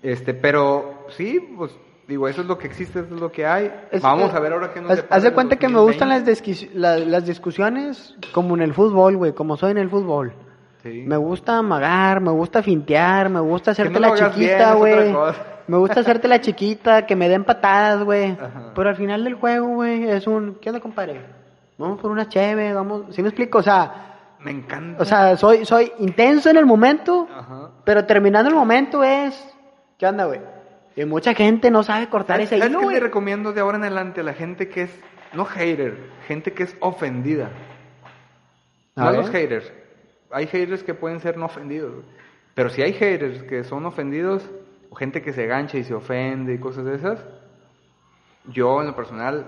Este, 0.03 0.33
pero 0.33 1.07
sí, 1.11 1.39
pues, 1.59 1.77
digo, 2.09 2.27
eso 2.27 2.41
es 2.41 2.47
lo 2.47 2.57
que 2.57 2.67
existe, 2.69 3.01
eso 3.01 3.15
es 3.15 3.21
lo 3.21 3.31
que 3.31 3.45
hay. 3.47 3.71
Es- 3.91 4.01
Vamos 4.03 4.33
a 4.33 4.41
ver 4.41 4.55
ahora 4.55 4.73
qué 4.73 4.81
nos 4.81 4.91
haz- 5.11 5.23
de 5.23 5.33
cuenta 5.33 5.57
que 5.57 5.69
me 5.69 5.79
gustan 5.79 6.09
las, 6.09 6.25
2020. 6.25 6.33
disquis- 6.33 6.71
la- 6.75 6.97
las 6.99 7.27
discusiones 7.27 8.17
como 8.33 8.55
en 8.55 8.63
el 8.63 8.73
fútbol, 8.73 9.17
güey, 9.19 9.33
como 9.35 9.57
soy 9.59 9.73
en 9.73 9.79
el 9.79 9.91
fútbol. 9.91 10.33
Sí. 10.83 11.05
Me 11.07 11.17
gusta 11.19 11.59
amagar, 11.59 12.21
me 12.23 12.31
gusta 12.33 12.63
fintear, 12.63 13.29
me 13.29 13.39
gusta 13.41 13.71
hacerte 13.73 14.01
no 14.01 14.01
la 14.01 14.15
chiquita, 14.33 14.73
güey. 14.75 15.15
Me 15.67 15.77
gusta 15.79 16.01
hacerte 16.01 16.29
la 16.29 16.41
chiquita, 16.41 17.07
que 17.07 17.17
me 17.17 17.29
den 17.29 17.45
patadas, 17.45 18.03
güey. 18.05 18.37
Pero 18.75 18.89
al 18.89 18.97
final 18.97 19.25
del 19.25 19.35
juego, 19.35 19.69
güey, 19.69 20.05
es 20.09 20.27
un... 20.27 20.57
¿Qué 20.61 20.71
onda, 20.71 20.81
compadre? 20.81 21.21
Vamos 21.79 22.01
por 22.01 22.11
una 22.11 22.29
cheve, 22.29 22.73
vamos... 22.73 23.15
¿Sí 23.15 23.23
me 23.23 23.29
explico? 23.29 23.59
O 23.59 23.63
sea, 23.63 24.35
Me 24.41 24.51
encanta. 24.51 25.03
o 25.03 25.05
sea, 25.05 25.37
soy, 25.37 25.65
soy 25.65 25.93
intenso 25.99 26.51
en 26.51 26.57
el 26.57 26.67
momento, 26.67 27.29
Ajá. 27.35 27.71
pero 27.85 28.05
terminando 28.05 28.51
el 28.51 28.57
momento 28.57 29.03
es... 29.05 29.49
¿Qué 29.99 30.07
onda, 30.07 30.25
güey? 30.27 30.41
Y 30.97 31.05
mucha 31.05 31.33
gente 31.35 31.71
no 31.71 31.83
sabe 31.83 32.09
cortar 32.09 32.37
¿Sabes, 32.37 32.49
ese 32.53 32.59
¿sabes 32.59 32.71
hilo, 32.73 32.83
güey. 32.83 32.95
le 32.97 33.01
recomiendo 33.01 33.53
de 33.53 33.61
ahora 33.61 33.79
en 33.79 33.85
adelante 33.85 34.21
a 34.21 34.25
la 34.25 34.35
gente 34.35 34.69
que 34.69 34.83
es, 34.83 35.01
no 35.33 35.45
hater, 35.45 35.97
gente 36.27 36.53
que 36.53 36.65
es 36.65 36.77
ofendida? 36.81 37.51
A 38.97 39.03
no 39.05 39.09
a 39.09 39.13
los 39.13 39.31
haters. 39.31 39.73
Hay 40.31 40.47
haters 40.47 40.83
que 40.83 40.93
pueden 40.95 41.21
ser 41.21 41.37
no 41.39 41.47
ofendidos. 41.47 42.05
Pero 42.55 42.69
si 42.69 42.83
hay 42.83 42.93
haters 42.93 43.43
que 43.45 43.65
son 43.65 43.87
ofendidos, 43.87 44.43
gente 44.95 45.23
que 45.23 45.33
se 45.33 45.47
gancha 45.47 45.79
y 45.79 45.85
se 45.85 45.95
ofende 45.95 46.55
y 46.55 46.59
cosas 46.59 46.85
de 46.85 46.95
esas, 46.95 47.25
yo 48.47 48.81
en 48.81 48.89
lo 48.89 48.97
personal, 48.97 49.47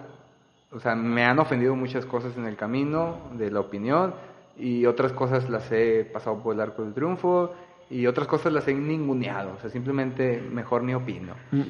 o 0.70 0.80
sea, 0.80 0.94
me 0.94 1.24
han 1.24 1.38
ofendido 1.38 1.74
muchas 1.74 2.06
cosas 2.06 2.36
en 2.36 2.46
el 2.46 2.56
camino 2.56 3.18
de 3.32 3.50
la 3.50 3.60
opinión 3.60 4.14
y 4.56 4.86
otras 4.86 5.12
cosas 5.12 5.48
las 5.50 5.70
he 5.72 6.04
pasado 6.04 6.42
por 6.42 6.54
el 6.54 6.60
arco 6.60 6.84
del 6.84 6.94
triunfo 6.94 7.52
y 7.90 8.06
otras 8.06 8.26
cosas 8.26 8.52
las 8.52 8.66
he 8.68 8.74
ninguneado. 8.74 9.54
O 9.56 9.60
sea, 9.60 9.70
simplemente 9.70 10.40
mejor 10.40 10.82
ni 10.82 10.94
opino. 10.94 11.34
Mm. 11.50 11.62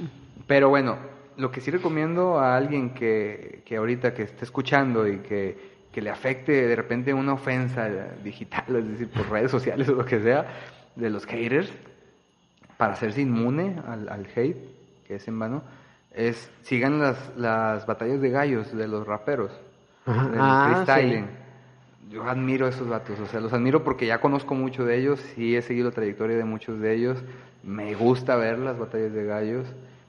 Pero 0.46 0.68
bueno, 0.68 0.96
lo 1.36 1.50
que 1.50 1.60
sí 1.60 1.70
recomiendo 1.70 2.38
a 2.38 2.56
alguien 2.56 2.90
que, 2.90 3.62
que 3.64 3.76
ahorita 3.76 4.14
que 4.14 4.22
esté 4.22 4.44
escuchando 4.44 5.08
y 5.08 5.18
que, 5.18 5.74
que 5.90 6.02
le 6.02 6.10
afecte 6.10 6.66
de 6.66 6.76
repente 6.76 7.14
una 7.14 7.34
ofensa 7.34 7.88
digital, 8.22 8.64
es 8.76 8.88
decir, 8.88 9.08
por 9.08 9.30
redes 9.30 9.50
sociales 9.50 9.88
o 9.88 9.94
lo 9.94 10.04
que 10.04 10.20
sea, 10.20 10.46
de 10.94 11.10
los 11.10 11.26
haters, 11.26 11.72
para 12.84 12.92
hacerse 12.96 13.22
inmune 13.22 13.80
al, 13.88 14.10
al 14.10 14.26
hate, 14.36 14.58
que 15.06 15.14
es 15.14 15.26
en 15.26 15.38
vano, 15.38 15.62
es 16.12 16.50
sigan 16.60 16.98
las, 16.98 17.16
las 17.34 17.86
batallas 17.86 18.20
de 18.20 18.28
gallos 18.28 18.76
de 18.76 18.86
los 18.86 19.06
raperos, 19.06 19.50
Ajá. 20.04 20.28
del 20.28 20.38
Ah, 20.38 20.82
freestyling. 20.84 21.26
Yo 22.10 22.24
admiro 22.24 22.66
a 22.66 22.68
esos 22.68 22.86
vatos, 22.86 23.18
o 23.18 23.26
sea, 23.26 23.40
los 23.40 23.54
admiro 23.54 23.82
porque 23.84 24.04
ya 24.04 24.20
conozco 24.20 24.54
mucho 24.54 24.84
de 24.84 24.98
ellos, 24.98 25.18
sí 25.34 25.56
he 25.56 25.62
seguido 25.62 25.88
la 25.88 25.94
trayectoria 25.94 26.36
de 26.36 26.44
muchos 26.44 26.78
de 26.78 26.94
ellos, 26.94 27.24
me 27.62 27.94
gusta 27.94 28.36
ver 28.36 28.58
las 28.58 28.78
batallas 28.78 29.14
de 29.14 29.24
gallos, 29.24 29.66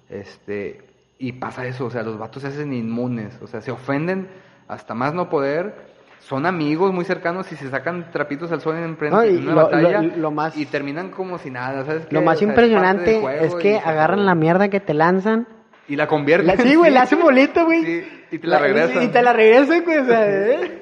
este, 0.10 0.82
y 1.18 1.32
pasa 1.32 1.66
eso, 1.66 1.86
o 1.86 1.90
sea, 1.90 2.04
los 2.04 2.20
vatos 2.20 2.42
se 2.42 2.50
hacen 2.50 2.74
inmunes, 2.74 3.40
o 3.42 3.48
sea, 3.48 3.62
se 3.62 3.72
ofenden 3.72 4.28
hasta 4.68 4.94
más 4.94 5.14
no 5.14 5.30
poder, 5.30 5.85
son 6.20 6.46
amigos 6.46 6.92
muy 6.92 7.06
cercanos 7.06 7.52
y 7.52 7.56
se 7.56 7.70
sacan 7.70 8.10
trapitos 8.12 8.52
al 8.52 8.62
sol 8.62 8.76
en, 8.78 8.98
No, 9.12 9.22
en 9.24 9.44
una 9.44 9.52
lo- 9.54 9.64
batalla 9.64 10.02
lo- 10.02 10.18
lo 10.18 10.32
más- 10.32 10.58
y 10.58 10.66
terminan 10.66 11.12
como 11.12 11.38
si 11.38 11.52
nada, 11.52 11.86
¿sabes? 11.86 12.08
Lo 12.10 12.20
O 12.20 12.24
más 12.24 12.40
sea, 12.40 12.48
impresionante 12.48 13.22
es 13.46 13.54
que 13.56 13.78
agarran 13.78 14.26
la 14.26 14.34
mierda 14.36 14.70
que 14.70 14.80
te 14.80 14.94
lanzan. 14.94 15.48
Y 15.88 15.96
la 15.96 16.08
convierten. 16.08 16.48
La- 16.48 16.58
sí, 16.58 16.74
güey, 16.76 16.92
la 16.92 17.04
hacen 17.04 17.20
bolita, 17.22 17.64
güey. 17.64 17.84
Sí, 17.86 18.24
y 18.32 18.40
te 18.40 18.48
la 18.48 18.58
regresan. 18.60 19.04
Y 19.04 19.08
te 19.10 19.22
la 19.22 19.34
regresan, 19.34 19.84
güey. 19.84 19.98
o 20.00 20.06
sea, 20.06 20.26
¿eh? 20.28 20.82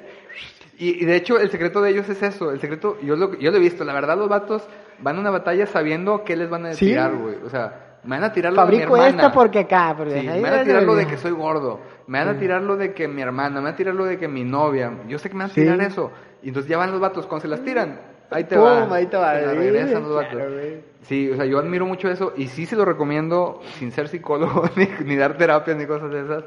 Y, 0.78 1.02
y 1.02 1.04
de 1.04 1.16
hecho, 1.16 1.38
el 1.38 1.50
secreto 1.50 1.82
de 1.82 1.90
ellos 1.90 2.08
es 2.08 2.22
eso. 2.22 2.50
El 2.50 2.60
secreto, 2.60 2.98
yo 3.02 3.14
lo, 3.14 3.38
yo 3.38 3.50
lo 3.50 3.56
he 3.58 3.60
visto. 3.60 3.84
La 3.84 3.92
verdad, 3.92 4.16
los 4.16 4.28
vatos 4.28 4.66
van 5.00 5.16
a 5.18 5.20
una 5.20 5.30
batalla 5.30 5.66
sabiendo 5.66 6.24
qué 6.24 6.36
les 6.36 6.48
van 6.48 6.66
a 6.66 6.70
tirar, 6.70 7.14
güey. 7.14 7.36
O 7.44 7.50
sea, 7.50 7.98
me 8.02 8.16
van 8.16 8.24
a 8.24 8.32
tirar 8.32 8.52
lo 8.52 8.60
de 8.62 8.66
mi 8.66 8.72
Fabrico 8.78 8.96
hermana. 8.96 9.22
esta 9.22 9.32
porque 9.32 9.58
acá. 9.60 9.94
Porque 9.96 10.20
Sí, 10.20 10.26
me 10.26 10.40
van 10.40 10.54
a 10.60 10.64
tirar 10.64 10.82
lo 10.82 10.94
de 10.96 11.06
que 11.06 11.16
soy 11.16 11.30
gordo. 11.32 11.80
Me 12.06 12.18
van 12.24 12.36
a 12.36 12.38
tirar 12.38 12.62
lo 12.62 12.76
de 12.76 12.92
que 12.92 13.08
mi 13.08 13.22
hermana. 13.22 13.56
Me 13.60 13.64
van 13.64 13.74
a 13.74 13.76
tirar 13.76 13.94
lo 13.94 14.04
de 14.04 14.18
que 14.18 14.28
mi 14.28 14.44
novia. 14.44 14.92
Yo 15.08 15.18
sé 15.18 15.28
que 15.28 15.34
me 15.34 15.44
van 15.44 15.50
a 15.50 15.54
Sí. 15.54 15.60
tirar 15.62 15.80
eso. 15.80 16.10
Y 16.42 16.48
entonces 16.48 16.68
ya 16.70 16.76
van 16.76 16.90
los 16.90 17.00
vatos. 17.00 17.26
Cuando 17.26 17.42
se 17.42 17.48
las 17.48 17.62
tiran, 17.64 17.98
ahí 18.30 18.44
te 18.44 18.56
Pum, 18.56 18.64
va. 18.64 18.94
ahí 18.96 19.06
te 19.06 19.16
va. 19.16 19.34
Se 19.38 19.54
regresan 19.54 20.02
los 20.02 20.12
claro, 20.12 20.38
vatos. 20.38 20.52
güey. 20.52 20.80
Sí, 21.02 21.30
o 21.30 21.36
sea, 21.36 21.44
yo 21.46 21.58
admiro 21.58 21.86
mucho 21.86 22.10
eso. 22.10 22.32
Y 22.36 22.48
sí 22.48 22.66
se 22.66 22.76
lo 22.76 22.84
recomiendo, 22.84 23.60
sin 23.78 23.90
ser 23.92 24.08
psicólogo, 24.08 24.64
ni, 24.76 24.88
ni 25.04 25.16
dar 25.16 25.36
terapias, 25.38 25.76
ni 25.76 25.86
cosas 25.86 26.10
de 26.10 26.22
esas. 26.22 26.44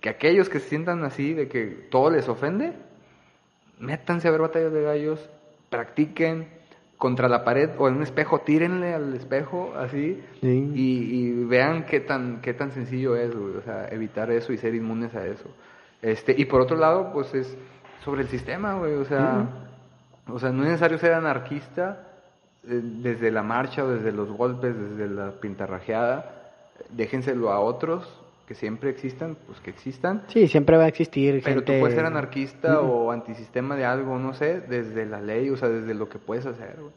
Que 0.00 0.08
aquellos 0.08 0.48
que 0.48 0.58
se 0.60 0.68
sientan 0.68 1.04
así, 1.04 1.32
de 1.34 1.48
que 1.48 1.86
todo 1.90 2.10
les 2.10 2.28
ofende, 2.28 2.72
métanse 3.78 4.28
a 4.28 4.30
ver 4.30 4.40
batallas 4.40 4.72
de 4.72 4.82
gallos, 4.82 5.30
practiquen 5.70 6.48
contra 7.02 7.28
la 7.28 7.42
pared 7.42 7.70
o 7.78 7.88
en 7.88 7.96
un 7.96 8.02
espejo, 8.04 8.42
tírenle 8.42 8.94
al 8.94 9.12
espejo 9.14 9.72
así 9.76 10.22
Sí. 10.40 10.70
y, 10.72 10.88
y 11.16 11.44
vean 11.46 11.84
qué 11.86 11.98
tan 11.98 12.40
qué 12.40 12.54
tan 12.54 12.70
sencillo 12.70 13.16
es, 13.16 13.34
güey, 13.34 13.56
o 13.56 13.62
sea, 13.62 13.88
evitar 13.90 14.30
eso 14.30 14.52
y 14.52 14.56
ser 14.58 14.72
inmunes 14.76 15.12
a 15.16 15.26
eso. 15.26 15.48
Este, 16.00 16.32
y 16.38 16.44
por 16.44 16.60
otro 16.60 16.76
lado, 16.76 17.10
pues 17.12 17.34
es 17.34 17.58
sobre 18.04 18.22
el 18.22 18.28
sistema, 18.28 18.74
güey, 18.74 18.94
o 18.94 19.04
sea, 19.04 19.48
o 20.28 20.38
sea, 20.38 20.50
no 20.50 20.62
es 20.62 20.68
necesario 20.68 20.96
ser 20.98 21.14
anarquista 21.14 22.06
eh, 22.68 22.80
desde 23.02 23.32
la 23.32 23.42
marcha 23.42 23.82
o 23.84 23.88
desde 23.88 24.12
los 24.12 24.30
golpes, 24.30 24.72
desde 24.78 25.08
la 25.12 25.32
pintarrajeada, 25.40 26.52
déjenselo 26.90 27.50
a 27.50 27.58
otros 27.58 28.06
que 28.52 28.58
siempre 28.58 28.90
existan, 28.90 29.34
pues 29.46 29.60
que 29.60 29.70
existan. 29.70 30.24
Sí, 30.28 30.46
siempre 30.46 30.76
va 30.76 30.84
a 30.84 30.88
existir 30.88 31.40
Pero 31.42 31.56
gente... 31.56 31.72
tú 31.72 31.80
puedes 31.80 31.96
ser 31.96 32.04
anarquista 32.04 32.80
o 32.80 33.10
antisistema 33.10 33.76
de 33.76 33.86
algo, 33.86 34.18
no 34.18 34.34
sé, 34.34 34.60
desde 34.60 35.06
la 35.06 35.22
ley, 35.22 35.48
o 35.48 35.56
sea, 35.56 35.70
desde 35.70 35.94
lo 35.94 36.10
que 36.10 36.18
puedes 36.18 36.44
hacer, 36.44 36.76
güey. 36.78 36.92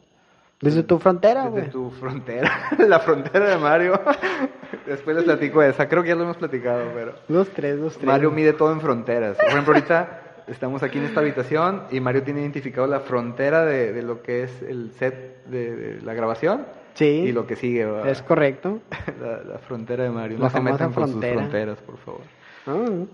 Desde 0.60 0.82
tu 0.82 0.98
frontera, 0.98 1.48
Desde 1.48 1.70
tu 1.70 1.90
frontera, 1.90 2.50
la 2.78 3.00
frontera 3.00 3.48
de 3.48 3.56
Mario. 3.56 3.98
Después 4.86 5.16
les 5.16 5.24
platico 5.24 5.62
esa, 5.62 5.88
creo 5.88 6.02
que 6.02 6.10
ya 6.10 6.14
lo 6.14 6.24
hemos 6.24 6.36
platicado, 6.36 6.90
pero... 6.94 7.14
Dos, 7.26 7.48
tres, 7.48 7.80
dos, 7.80 7.94
tres. 7.94 8.06
Mario 8.06 8.30
mide 8.30 8.52
todo 8.52 8.72
en 8.72 8.80
fronteras. 8.82 9.38
Por 9.38 9.48
ejemplo, 9.48 9.72
ahorita 9.72 10.42
estamos 10.48 10.82
aquí 10.82 10.98
en 10.98 11.04
esta 11.04 11.20
habitación 11.20 11.84
y 11.90 12.00
Mario 12.00 12.22
tiene 12.22 12.42
identificado 12.42 12.86
la 12.86 13.00
frontera 13.00 13.64
de, 13.64 13.94
de 13.94 14.02
lo 14.02 14.20
que 14.20 14.42
es 14.42 14.62
el 14.62 14.92
set 14.98 15.46
de, 15.46 15.74
de 15.74 16.00
la 16.02 16.12
grabación 16.12 16.66
Sí, 16.96 17.04
y 17.06 17.32
lo 17.32 17.46
que 17.46 17.56
sigue. 17.56 17.86
es 18.10 18.20
correcto. 18.22 18.80
La, 19.20 19.42
la 19.42 19.58
frontera 19.58 20.04
de 20.04 20.10
Mario. 20.10 20.38
La 20.38 20.44
No 20.44 20.50
se 20.50 20.60
metan 20.60 20.88
sus 20.92 20.94
frontera. 20.94 21.36
fronteras, 21.40 21.78
por 21.82 21.98
favor. 21.98 22.20
Ah, 22.66 23.04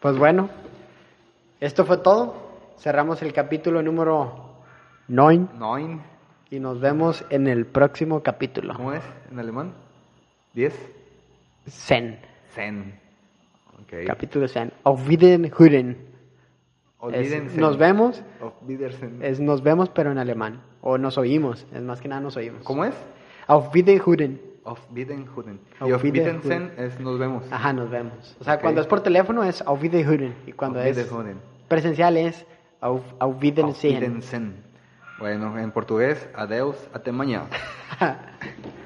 Pues 0.00 0.16
bueno, 0.18 0.48
esto 1.60 1.84
fue 1.84 1.98
todo. 1.98 2.34
Cerramos 2.78 3.20
el 3.22 3.32
capítulo 3.32 3.82
número 3.82 4.54
9 5.08 5.46
Neun, 5.58 6.00
y 6.50 6.58
nos 6.60 6.80
vemos 6.80 7.24
en 7.30 7.46
el 7.48 7.66
próximo 7.66 8.22
capítulo. 8.22 8.74
¿cómo 8.74 8.92
es 8.92 9.02
en 9.30 9.38
alemán? 9.38 9.72
¿Diez? 10.54 10.74
Zen. 11.68 12.18
Zen. 12.54 12.98
Ok. 13.82 14.06
Capítulo 14.06 14.48
Zen. 14.48 14.72
Auf 14.84 15.06
Wiederhören. 15.08 15.96
Es, 17.12 17.56
nos 17.56 17.76
vemos, 17.78 18.22
Auf 18.40 18.54
Wiedersehen. 18.66 19.18
es 19.22 19.40
nos 19.40 19.60
vemos 19.62 19.88
pero 19.90 20.12
en 20.12 20.18
alemán. 20.18 20.62
O 20.82 20.98
nos 20.98 21.16
oímos, 21.16 21.64
es 21.72 21.80
más 21.82 22.00
que 22.00 22.08
nada 22.08 22.20
nos 22.20 22.36
oímos. 22.36 22.62
¿Cómo 22.64 22.84
es? 22.84 22.94
Auf 23.46 23.72
Wiederhören. 23.72 24.40
Auf 24.64 24.80
Wiedersehen. 24.92 25.58
Auf 25.80 25.88
Y 25.88 25.92
Auf 25.92 26.02
Wiedersehen. 26.02 26.72
Es 26.76 26.98
nos 27.00 27.18
vemos. 27.18 27.44
Ajá, 27.50 27.72
nos 27.72 27.88
vemos. 27.90 28.36
O 28.40 28.44
sea, 28.44 28.54
Ok. 28.54 28.60
cuando 28.62 28.80
es 28.80 28.86
por 28.86 29.00
teléfono 29.00 29.42
es 29.44 29.62
Auf 29.66 29.80
Wiederhören. 29.80 30.34
Y 30.46 30.52
cuando 30.52 30.78
Auf 30.80 30.86
es 30.86 30.96
Wiederhören. 30.98 31.38
presencial 31.68 32.16
es 32.16 32.44
Auf, 32.80 33.00
auf 33.18 33.34
Auf 33.34 33.40
Wiedersehen. 33.40 34.00
Wiedersehen. 34.00 34.54
Bueno, 35.18 35.56
en 35.58 35.70
portugués, 35.70 36.28
adeus, 36.34 36.76
até 36.92 37.12
mañana. 37.12 37.46